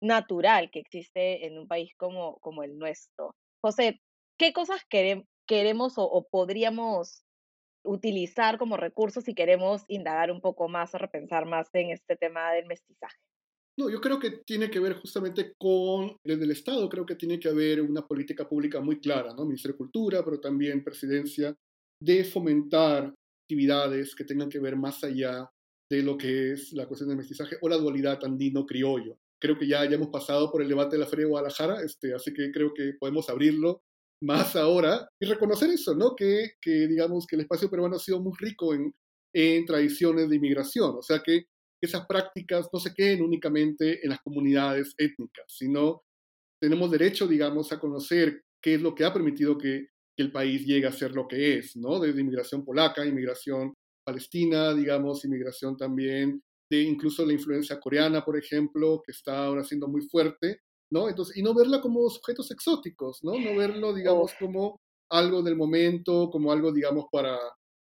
natural 0.00 0.70
que 0.70 0.80
existe 0.80 1.46
en 1.46 1.58
un 1.58 1.66
país 1.66 1.94
como, 1.96 2.38
como 2.40 2.62
el 2.62 2.78
nuestro. 2.78 3.34
José, 3.60 4.00
¿qué 4.38 4.52
cosas 4.52 4.80
queremos, 4.88 5.98
o, 5.98 6.04
o 6.04 6.28
podríamos 6.28 7.24
utilizar 7.84 8.58
como 8.58 8.76
recursos 8.76 9.24
si 9.24 9.34
queremos 9.34 9.84
indagar 9.88 10.30
un 10.30 10.40
poco 10.40 10.68
más 10.68 10.94
o 10.94 10.98
repensar 10.98 11.46
más 11.46 11.68
en 11.72 11.90
este 11.90 12.16
tema 12.16 12.52
del 12.52 12.66
mestizaje? 12.66 13.18
No, 13.78 13.88
yo 13.88 14.00
creo 14.00 14.18
que 14.18 14.42
tiene 14.44 14.70
que 14.70 14.80
ver 14.80 14.94
justamente 14.94 15.54
con, 15.58 16.16
desde 16.24 16.44
el 16.44 16.50
Estado 16.50 16.88
creo 16.90 17.06
que 17.06 17.16
tiene 17.16 17.38
que 17.40 17.48
haber 17.48 17.80
una 17.80 18.06
política 18.06 18.46
pública 18.46 18.80
muy 18.80 19.00
clara, 19.00 19.32
¿no? 19.34 19.46
Ministerio 19.46 19.74
de 19.74 19.78
Cultura, 19.78 20.24
pero 20.24 20.40
también 20.40 20.84
Presidencia, 20.84 21.54
de 22.00 22.24
fomentar 22.24 23.14
actividades 23.44 24.14
que 24.14 24.24
tengan 24.24 24.50
que 24.50 24.58
ver 24.58 24.76
más 24.76 25.02
allá 25.04 25.50
de 25.90 26.02
lo 26.02 26.18
que 26.18 26.52
es 26.52 26.72
la 26.72 26.86
cuestión 26.86 27.08
del 27.08 27.18
mestizaje 27.18 27.56
o 27.60 27.68
la 27.68 27.76
dualidad 27.76 28.22
andino-criollo. 28.24 29.18
Creo 29.40 29.58
que 29.58 29.66
ya, 29.66 29.84
ya 29.84 29.96
hemos 29.96 30.08
pasado 30.08 30.50
por 30.50 30.62
el 30.62 30.68
debate 30.68 30.96
de 30.96 31.00
la 31.00 31.06
Feria 31.06 31.24
de 31.24 31.30
Guadalajara, 31.30 31.82
este, 31.82 32.14
así 32.14 32.32
que 32.32 32.50
creo 32.52 32.72
que 32.74 32.94
podemos 32.98 33.28
abrirlo 33.28 33.82
más 34.22 34.54
ahora 34.56 35.08
y 35.20 35.26
reconocer 35.26 35.70
eso, 35.70 35.94
¿no? 35.94 36.14
Que, 36.14 36.52
que 36.60 36.86
digamos 36.86 37.26
que 37.26 37.36
el 37.36 37.42
espacio 37.42 37.68
peruano 37.68 37.96
ha 37.96 37.98
sido 37.98 38.20
muy 38.20 38.32
rico 38.38 38.74
en, 38.74 38.94
en 39.34 39.64
tradiciones 39.64 40.28
de 40.28 40.36
inmigración, 40.36 40.94
o 40.96 41.02
sea 41.02 41.22
que 41.24 41.46
esas 41.82 42.06
prácticas 42.06 42.68
no 42.72 42.78
se 42.78 42.94
queden 42.94 43.22
únicamente 43.22 44.04
en 44.04 44.10
las 44.10 44.20
comunidades 44.20 44.94
étnicas, 44.98 45.44
sino 45.48 46.02
tenemos 46.60 46.90
derecho, 46.90 47.26
digamos, 47.26 47.72
a 47.72 47.80
conocer 47.80 48.44
qué 48.62 48.74
es 48.74 48.80
lo 48.82 48.94
que 48.94 49.04
ha 49.04 49.12
permitido 49.12 49.58
que, 49.58 49.88
que 50.16 50.22
el 50.22 50.30
país 50.30 50.64
llegue 50.64 50.86
a 50.86 50.92
ser 50.92 51.12
lo 51.12 51.26
que 51.26 51.58
es, 51.58 51.76
¿no? 51.76 51.98
Desde 51.98 52.20
inmigración 52.20 52.64
polaca, 52.64 53.04
inmigración 53.04 53.74
palestina, 54.04 54.72
digamos, 54.74 55.24
inmigración 55.24 55.76
también 55.76 56.40
de 56.70 56.82
incluso 56.82 57.26
la 57.26 57.32
influencia 57.32 57.78
coreana, 57.80 58.24
por 58.24 58.38
ejemplo, 58.38 59.02
que 59.04 59.12
está 59.12 59.44
ahora 59.44 59.64
siendo 59.64 59.88
muy 59.88 60.02
fuerte, 60.08 60.60
¿no? 60.90 61.08
Entonces, 61.08 61.36
y 61.36 61.42
no 61.42 61.52
verla 61.54 61.80
como 61.80 62.08
sujetos 62.08 62.50
exóticos, 62.50 63.18
¿no? 63.22 63.32
No 63.38 63.56
verlo, 63.56 63.92
digamos, 63.92 64.32
como 64.38 64.80
algo 65.10 65.42
del 65.42 65.56
momento, 65.56 66.30
como 66.30 66.52
algo, 66.52 66.72
digamos, 66.72 67.06
para, 67.10 67.38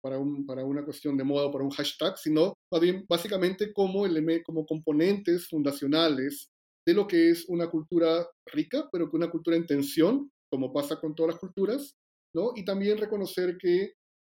para, 0.04 0.18
un, 0.18 0.44
para 0.44 0.66
una 0.66 0.84
cuestión 0.84 1.16
de 1.16 1.24
moda 1.24 1.46
o 1.46 1.50
para 1.50 1.64
un 1.64 1.70
hashtag, 1.70 2.18
sino 2.18 2.52
bien, 2.78 3.06
básicamente 3.08 3.72
como, 3.72 4.04
como 4.44 4.66
componentes 4.66 5.48
fundacionales 5.48 6.50
de 6.86 6.92
lo 6.92 7.06
que 7.06 7.30
es 7.30 7.48
una 7.48 7.70
cultura 7.70 8.28
rica, 8.52 8.86
pero 8.92 9.08
que 9.08 9.16
una 9.16 9.30
cultura 9.30 9.56
en 9.56 9.64
tensión, 9.64 10.30
como 10.52 10.74
pasa 10.74 11.00
con 11.00 11.14
todas 11.14 11.32
las 11.32 11.40
culturas, 11.40 11.94
¿no? 12.36 12.52
Y 12.54 12.66
también 12.66 12.98
reconocer 12.98 13.56
que, 13.58 13.94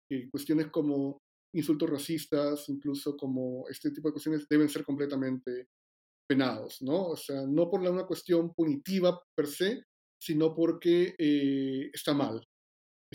que 0.08 0.30
cuestiones 0.30 0.68
como 0.68 1.18
insultos 1.52 1.90
racistas, 1.90 2.68
incluso 2.68 3.16
como 3.16 3.64
este 3.68 3.90
tipo 3.90 4.08
de 4.08 4.12
cuestiones, 4.12 4.46
deben 4.48 4.68
ser 4.68 4.84
completamente 4.84 5.66
penados, 6.28 6.80
¿no? 6.80 7.08
O 7.08 7.16
sea, 7.16 7.42
no 7.44 7.68
por 7.68 7.80
una 7.80 8.06
cuestión 8.06 8.54
punitiva 8.54 9.20
per 9.34 9.48
se, 9.48 9.82
sino 10.22 10.54
porque 10.54 11.16
eh, 11.18 11.90
está 11.92 12.14
mal. 12.14 12.40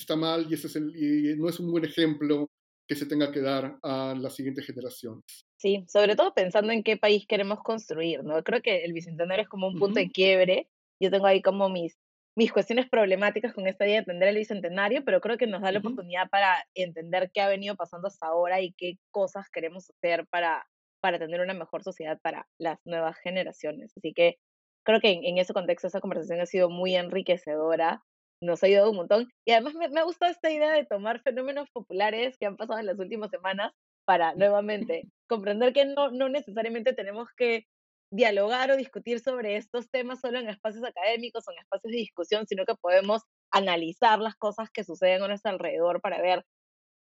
Está 0.02 0.16
mal 0.16 0.48
y, 0.50 0.54
ese 0.54 0.68
es 0.68 0.76
el, 0.76 0.96
y 0.96 1.38
no 1.38 1.48
es 1.50 1.60
un 1.60 1.72
buen 1.72 1.86
ejemplo 1.86 2.50
que 2.88 2.96
se 2.96 3.06
tenga 3.06 3.32
que 3.32 3.42
dar 3.42 3.78
a 3.84 4.16
las 4.18 4.36
siguientes 4.36 4.66
generaciones. 4.66 5.24
Sí, 5.58 5.86
sobre 5.88 6.16
todo 6.16 6.34
pensando 6.34 6.74
en 6.74 6.84
qué 6.84 6.98
país 6.98 7.26
queremos 7.28 7.60
construir, 7.64 8.24
¿no? 8.24 8.44
Creo 8.44 8.62
que 8.62 8.84
el 8.84 8.94
Bicentenario 8.94 9.44
es 9.44 9.50
como 9.50 9.68
un 9.68 9.80
punto 9.80 10.00
de 10.00 10.10
quiebre. 10.10 10.68
Yo 11.00 11.10
tengo 11.10 11.28
ahí 11.28 11.42
como 11.42 11.70
mis, 11.70 11.98
mis 12.36 12.52
cuestiones 12.52 12.90
problemáticas 12.90 13.54
con 13.54 13.68
esta 13.68 13.86
idea 13.86 13.98
de 13.98 14.02
atender 14.02 14.30
el 14.30 14.38
Bicentenario, 14.38 15.06
pero 15.06 15.22
creo 15.22 15.38
que 15.38 15.48
nos 15.48 15.62
da 15.62 15.72
la 15.72 15.80
oportunidad 15.80 16.30
para 16.30 16.66
entender 16.74 17.32
qué 17.34 17.42
ha 17.42 17.48
venido 17.48 17.76
pasando 17.76 18.08
hasta 18.08 18.28
ahora 18.28 18.60
y 18.62 18.74
qué 18.74 18.98
cosas 19.12 19.46
queremos 19.52 19.90
hacer 19.90 20.26
para 20.28 20.66
para 21.02 21.20
tener 21.20 21.42
una 21.42 21.54
mejor 21.54 21.84
sociedad 21.84 22.20
para 22.22 22.48
las 22.58 22.80
nuevas 22.86 23.18
generaciones. 23.18 23.92
Así 23.98 24.14
que 24.14 24.38
creo 24.84 25.02
que 25.02 25.12
en, 25.12 25.38
ese 25.38 25.54
contexto 25.54 25.88
esa 25.88 26.00
conversación 26.00 26.40
ha 26.40 26.46
sido 26.46 26.70
muy 26.70 26.96
enriquecedora, 26.96 28.04
nos 28.42 28.64
ha 28.64 28.68
ayudado 28.68 28.92
un 28.92 28.98
montón 28.98 29.30
y 29.46 29.52
además 29.52 29.76
me, 29.76 29.90
me 29.90 30.00
ha 30.00 30.04
gustado 30.04 30.32
esta 30.32 30.52
idea 30.52 30.72
de 30.74 30.86
tomar 30.86 31.22
fenómenos 31.22 31.70
populares 31.72 32.38
que 32.40 32.46
han 32.48 32.58
pasado 32.58 32.80
en 32.80 32.88
las 32.88 33.00
últimas 33.00 33.30
semanas 33.30 33.72
para 34.06 34.34
nuevamente 34.36 35.04
comprender 35.28 35.74
que 35.74 35.86
no, 35.86 36.12
no 36.12 36.30
necesariamente 36.30 36.94
tenemos 36.94 37.30
que 37.38 37.66
dialogar 38.12 38.72
o 38.72 38.78
discutir 38.78 39.22
sobre 39.22 39.56
estos 39.56 39.90
temas 39.90 40.20
solo 40.20 40.40
en 40.40 40.50
espacios 40.50 40.84
académicos 40.84 41.48
o 41.48 41.52
en 41.52 41.60
espacios 41.60 41.92
de 41.92 41.98
discusión, 41.98 42.46
sino 42.48 42.66
que 42.66 42.76
podemos 42.76 43.22
analizar 43.52 44.20
las 44.20 44.36
cosas 44.36 44.70
que 44.72 44.84
suceden 44.84 45.24
a 45.24 45.28
nuestro 45.30 45.52
alrededor 45.52 46.02
para 46.02 46.22
ver 46.22 46.44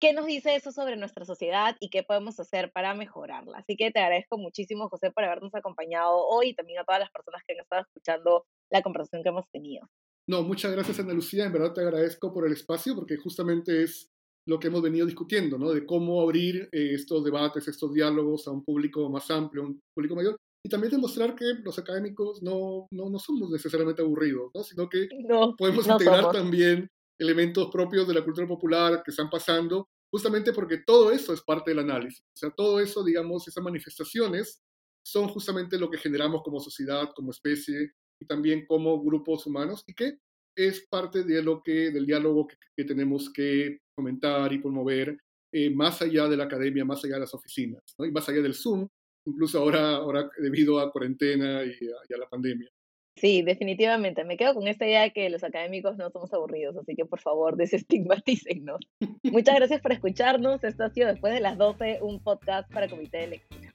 ¿Qué 0.01 0.13
nos 0.13 0.27
dice 0.27 0.55
eso 0.55 0.71
sobre 0.71 0.97
nuestra 0.97 1.25
sociedad 1.25 1.77
y 1.81 1.91
qué 1.91 2.05
podemos 2.05 2.39
hacer 2.39 2.71
para 2.71 2.95
mejorarla? 2.95 3.59
Así 3.59 3.77
que 3.77 3.91
te 3.91 3.99
agradezco 3.99 4.39
muchísimo, 4.39 4.89
José, 4.89 5.11
por 5.11 5.25
habernos 5.25 5.53
acompañado 5.57 6.25
hoy 6.25 6.51
y 6.51 6.55
también 6.55 6.79
a 6.81 6.85
todas 6.85 7.01
las 7.01 7.11
personas 7.11 7.43
que 7.45 7.55
han 7.55 7.61
estado 7.61 7.83
escuchando 7.83 8.47
la 8.71 8.83
conversación 8.83 9.25
que 9.25 9.31
hemos 9.31 9.51
tenido. 9.51 9.89
No, 10.29 10.43
muchas 10.43 10.73
gracias, 10.73 11.01
Ana 11.01 11.15
Lucía. 11.15 11.47
En 11.47 11.53
verdad 11.53 11.73
te 11.73 11.81
agradezco 11.81 12.33
por 12.33 12.47
el 12.47 12.53
espacio 12.53 12.95
porque 12.95 13.17
justamente 13.17 13.83
es 13.83 14.11
lo 14.47 14.61
que 14.61 14.69
hemos 14.69 14.83
venido 14.83 15.07
discutiendo, 15.07 15.59
¿no? 15.59 15.73
De 15.73 15.87
cómo 15.87 16.21
abrir 16.21 16.69
eh, 16.71 16.93
estos 16.93 17.25
debates, 17.25 17.67
estos 17.67 17.95
diálogos 17.95 18.47
a 18.47 18.51
un 18.51 18.63
público 18.63 19.09
más 19.09 19.31
amplio, 19.31 19.63
un 19.63 19.81
público 19.95 20.15
mayor. 20.15 20.37
Y 20.63 20.69
también 20.69 20.91
demostrar 20.91 21.35
que 21.35 21.47
los 21.65 21.79
académicos 21.79 22.43
no, 22.43 22.87
no, 22.91 23.09
no 23.09 23.19
somos 23.19 23.51
necesariamente 23.51 24.03
aburridos, 24.03 24.51
¿no? 24.55 24.63
Sino 24.63 24.87
que 24.87 25.09
podemos 25.57 25.87
integrar 25.87 26.31
también 26.31 26.89
elementos 27.19 27.71
propios 27.73 28.07
de 28.07 28.15
la 28.15 28.23
cultura 28.23 28.47
popular 28.47 29.03
que 29.03 29.13
están 29.13 29.31
pasando, 29.31 29.89
justamente 30.13 30.53
porque 30.53 30.83
todo 30.87 31.11
eso 31.11 31.33
es 31.33 31.41
parte 31.41 31.71
del 31.71 31.79
análisis. 31.79 32.21
O 32.21 32.37
sea, 32.37 32.51
todo 32.51 32.81
eso, 32.81 33.03
digamos, 33.03 33.49
esas 33.49 33.65
manifestaciones 33.65 34.61
son 35.07 35.29
justamente 35.29 35.79
lo 35.79 35.89
que 35.91 35.97
generamos 35.97 36.43
como 36.43 36.61
sociedad, 36.61 37.09
como 37.15 37.31
especie 37.31 37.93
y 38.21 38.27
también 38.27 38.67
como 38.67 39.03
grupos 39.03 39.47
humanos 39.47 39.85
y 39.87 39.95
que 39.95 40.19
es 40.57 40.87
parte 40.89 41.23
de 41.23 41.43
lo 41.43 41.63
que, 41.63 41.91
del 41.91 42.07
diálogo 42.07 42.47
que, 42.47 42.85
tenemos 42.85 43.33
que 43.33 43.81
fomentar 43.95 44.53
y 44.53 44.59
promover 44.59 45.19
eh, 45.53 45.71
más 45.71 46.03
allá 46.03 46.29
de 46.29 46.37
la 46.37 46.45
academia, 46.45 46.85
más 46.85 47.05
allá 47.05 47.15
de 47.15 47.21
las 47.21 47.35
oficinas 47.35 47.83
y 47.99 48.11
más 48.11 48.29
allá 48.29 48.43
del 48.43 48.55
Zoom, 48.55 48.89
incluso 49.27 49.59
ahora, 49.59 49.97
ahora 49.97 50.31
debido 50.39 50.79
a 50.79 50.91
cuarentena 50.91 51.65
y 51.65 51.71
y 51.71 52.15
a 52.15 52.19
la 52.19 52.29
pandemia. 52.29 52.71
Sí, 53.21 53.43
definitivamente. 53.43 54.25
Me 54.25 54.37
quedo 54.37 54.55
con 54.55 54.69
esta 54.69 54.87
idea 54.87 55.03
de 55.03 55.13
que 55.13 55.29
los 55.29 55.43
académicos 55.43 55.97
no 55.97 56.11
somos 56.11 56.33
aburridos, 56.33 56.77
así 56.77 56.95
que 56.95 57.05
por 57.05 57.21
favor 57.21 57.57
desestigmatícennos. 57.57 58.79
Muchas 59.25 59.57
gracias 59.57 59.81
por 59.81 59.93
escucharnos. 59.93 60.63
Esto 60.63 60.85
ha 60.85 60.91
sido 60.91 61.09
después 61.09 61.35
de 61.35 61.41
las 61.41 61.59
12, 61.59 61.99
un 62.03 62.23
podcast 62.23 62.73
para 62.73 62.89
Comité 62.89 63.19
de 63.19 63.27
Lectura. 63.29 63.75